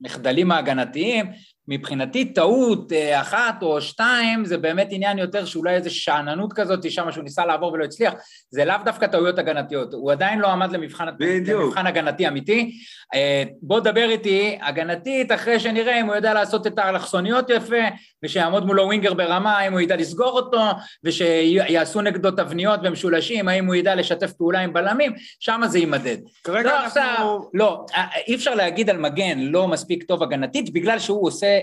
[0.00, 1.26] המחדלים ההגנתיים.
[1.68, 7.12] מבחינתי טעות אה, אחת או שתיים זה באמת עניין יותר שאולי איזו שאננות כזאת שם
[7.12, 8.14] שהוא ניסה לעבור ולא הצליח,
[8.50, 11.62] זה לאו דווקא טעויות הגנתיות, הוא עדיין לא עמד למבחן, בדיוק.
[11.62, 12.72] למבחן הגנתי אמיתי.
[13.14, 17.76] אה, בוא דבר איתי הגנתית אחרי שנראה אם הוא יודע לעשות את האלכסוניות יפה
[18.22, 20.62] ושיעמוד מולו ווינגר ברמה, אם הוא ידע לסגור אותו
[21.04, 26.16] ושיעשו נגדו תבניות ומשולשים, האם הוא ידע לשתף פעולה עם בלמים, שם זה יימדד.
[26.44, 26.86] כרגע לא, אנחנו...
[26.86, 31.57] עכשיו, לא, אה, אי אפשר להגיד על מגן לא מספיק טוב הגנתית בגלל שהוא עושה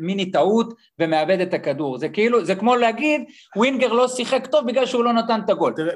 [0.00, 1.98] מיני טעות ומאבד את הכדור.
[1.98, 3.20] זה כאילו, זה כמו להגיד
[3.56, 5.72] ווינגר לא שיחק טוב בגלל שהוא לא נתן את הגול.
[5.76, 5.94] תראה,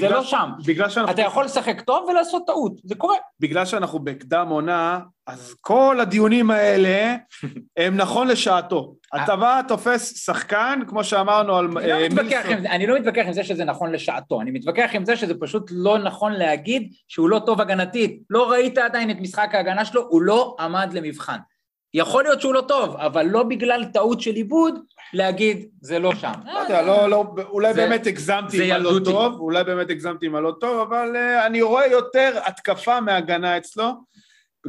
[0.00, 0.50] זה, לא שם.
[0.66, 3.16] בגלל שאנחנו, אתה יכול לשחק טוב ולעשות טעות, זה קורה.
[3.40, 7.16] בגלל שאנחנו בקדם עונה, אז כל הדיונים האלה
[7.76, 8.94] הם נכון לשעתו.
[9.16, 12.46] אתה תופס שחקן, כמו שאמרנו על אני לא, אה, מתווכח.
[12.48, 15.70] עם, אני לא מתווכח עם זה שזה נכון לשעתו, אני מתווכח עם זה שזה פשוט
[15.74, 18.22] לא נכון להגיד שהוא לא טוב הגנתית.
[18.30, 21.38] לא ראית עדיין את משחק ההגנה שלו, הוא לא עמד למבחן.
[21.94, 24.74] יכול להיות שהוא לא טוב, אבל לא בגלל טעות של עיבוד,
[25.14, 26.32] להגיד, זה לא שם.
[26.44, 28.98] לא יודע, לא, לא, אולי באמת הגזמתי עם הלא.
[29.04, 33.92] טוב, אולי באמת הגזמתי עם הלא טוב, אבל אה, אני רואה יותר התקפה מהגנה אצלו,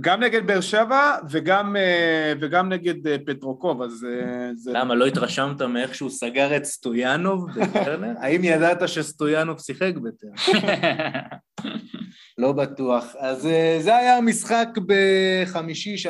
[0.01, 4.71] גם נגד באר שבע וגם, אה, וגם נגד אה, פטרוקוב, אז אה, זה...
[4.73, 8.13] למה, לא התרשמת מאיך שהוא סגר את סטויאנוב בטרנר?
[8.21, 10.61] האם ידעת שסטויאנוב שיחק בטרנר?
[12.37, 13.15] לא בטוח.
[13.19, 13.41] אז
[13.79, 15.95] זה היה המשחק בחמישי,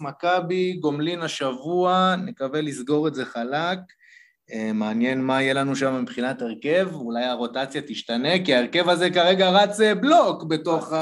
[0.00, 3.78] מכבי, גומלין השבוע, נקווה לסגור את זה חלק.
[4.74, 9.80] מעניין מה יהיה לנו שם מבחינת הרכב, אולי הרוטציה תשתנה, כי ההרכב הזה כרגע רץ
[10.00, 10.92] בלוק בתוך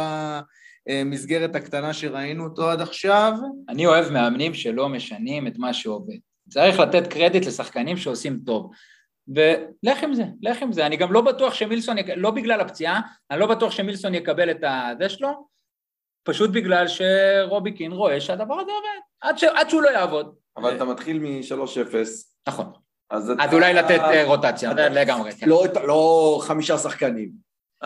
[0.88, 3.32] המסגרת הקטנה שראינו אותו עד עכשיו.
[3.68, 6.16] אני אוהב מאמנים שלא משנים את מה שעובד.
[6.50, 8.70] צריך לתת קרדיט לשחקנים שעושים טוב.
[9.28, 10.86] ולך עם זה, לך עם זה.
[10.86, 12.06] אני גם לא בטוח שמילסון, יק...
[12.16, 13.00] לא בגלל הפציעה,
[13.30, 15.46] אני לא בטוח שמילסון יקבל את הזה שלו,
[16.24, 19.44] פשוט בגלל שרובי קין רואה שהדבר הזה עובד, עד, ש...
[19.44, 20.34] עד שהוא לא יעבוד.
[20.56, 21.94] אבל אתה מתחיל מ-3-0,
[22.48, 22.72] נכון.
[23.10, 23.44] אז אתה...
[23.44, 25.48] אז אולי לתת אה, רוטציה, אתה- לגמרי, כן.
[25.48, 27.30] לא, לא חמישה שחקנים,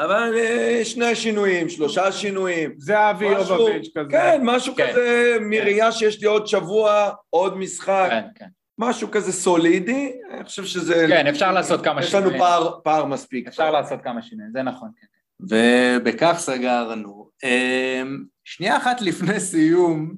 [0.04, 2.74] אבל אה, שני שינויים, שלושה שינויים.
[2.78, 4.10] זה אבי יובביץ' כזה.
[4.10, 4.90] כן, משהו כן.
[4.90, 8.46] כזה מראייה שיש לי עוד שבוע, עוד משחק, כן, כן.
[8.78, 11.06] משהו כזה סולידי, אני חושב שזה...
[11.08, 12.38] כן, אפשר לעשות כמה יש לנו שינויים.
[12.38, 13.48] פער, פער מספיק.
[13.48, 15.06] אפשר לעשות כמה שינויים, זה נכון, כן.
[15.40, 17.28] ובכך סגרנו.
[17.44, 20.14] אמ, שנייה אחת לפני סיום,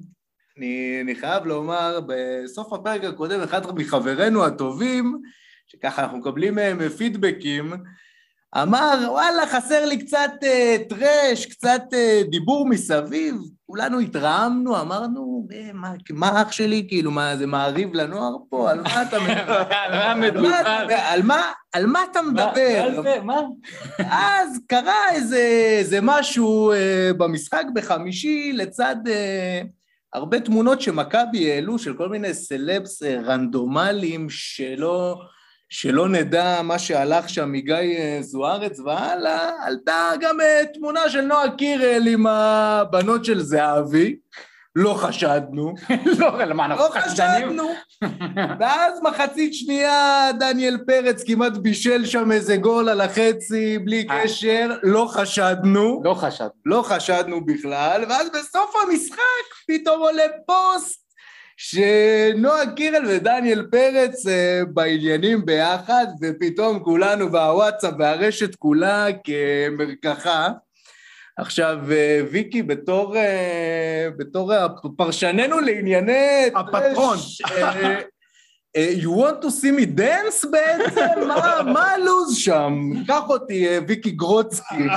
[0.57, 5.21] אני, אני חייב לומר, בסוף הפרק הקודם, אחד מחברינו הטובים,
[5.67, 7.73] שככה אנחנו מקבלים מהם פידבקים,
[8.55, 13.35] אמר, וואלה, חסר לי קצת אה, טרש, קצת אה, דיבור מסביב.
[13.65, 18.71] כולנו התרעמנו, אמרנו, "אה, מה, מה אח שלי, כאילו, מה, זה מעריב לנוער פה?
[18.71, 19.63] על מה אתה מדבר?
[19.83, 20.19] על מה אתה?
[20.19, 20.95] מדבר?
[20.95, 22.89] על מה- על מה אתה מדבר?
[22.95, 23.19] מה זה?
[23.23, 23.41] מה?
[24.11, 25.39] אז קרה איזה,
[25.79, 29.61] איזה משהו אה, במשחק בחמישי לצד אה,
[30.13, 35.21] הרבה תמונות שמכבי העלו של כל מיני סלבס אה, רנדומליים שלא,
[35.73, 41.55] שלא נדע מה שהלך שם מגיא אה, זוארץ והלאה, עלתה גם אה, תמונה של נועה
[41.57, 44.15] קירל עם הבנות של זהבי,
[44.75, 45.73] לא חשדנו,
[46.19, 47.49] לא, למה אנחנו לא חשדנים?
[47.49, 47.69] חשדנו.
[48.59, 54.23] ואז מחצית שנייה דניאל פרץ כמעט בישל שם איזה גול על החצי בלי אה.
[54.23, 56.47] קשר, לא חשדנו, לא חשד.
[56.65, 61.00] לא חשדנו בכלל, ואז בסוף המשחק פתאום עולה פוסט
[61.63, 70.49] שנועה קירל ודניאל פרץ אה, בעניינים ביחד, ופתאום כולנו והוואטסאפ והרשת כולה כמרקחה.
[71.37, 74.53] עכשיו, אה, ויקי, בתור, אה, בתור
[74.97, 76.51] פרשננו לענייני...
[76.55, 77.17] הפטרון.
[78.75, 81.27] אה, you want to see me dance בעצם?
[81.27, 82.73] מה, מה הלו"ז שם?
[83.07, 84.87] קח אותי, ויקי גרוצקי.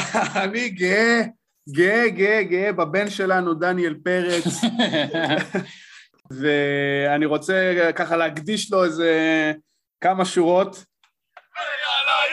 [0.43, 1.23] אני גאה,
[1.69, 4.45] גאה, גאה, גאה בבן שלנו, דניאל פרץ,
[6.31, 9.53] ואני רוצה ככה להקדיש לו איזה
[10.01, 10.85] כמה שורות.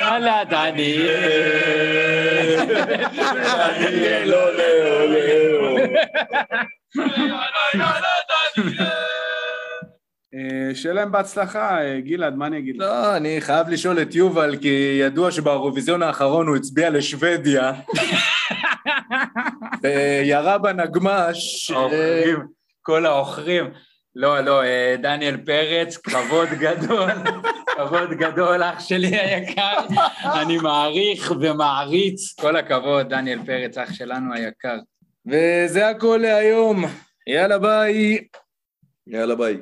[0.02, 0.98] יאללה, דני.
[3.80, 4.64] דניאל עולה,
[5.00, 5.22] עולה,
[5.60, 6.02] עולה.
[10.36, 12.82] אה, שיהיה להם בהצלחה, אה, גלעד, מה אני אגיד לך?
[12.82, 17.74] לא, אני חייב לשאול את יובל, כי ידוע שבאירוויזיון האחרון הוא הצביע לשוודיה.
[19.84, 21.72] וירה בנגמש.
[22.82, 23.66] כל העוכרים.
[24.16, 27.12] לא, לא, אה, דניאל פרץ, כבוד גדול,
[27.76, 29.80] כבוד גדול, אח שלי היקר.
[30.42, 32.34] אני מעריך ומעריץ.
[32.40, 34.78] כל הכבוד, דניאל פרץ, אח שלנו היקר.
[35.26, 36.86] וזה הכל להיום.
[37.28, 38.18] יאללה ביי.
[39.08, 39.58] יאללה ביי.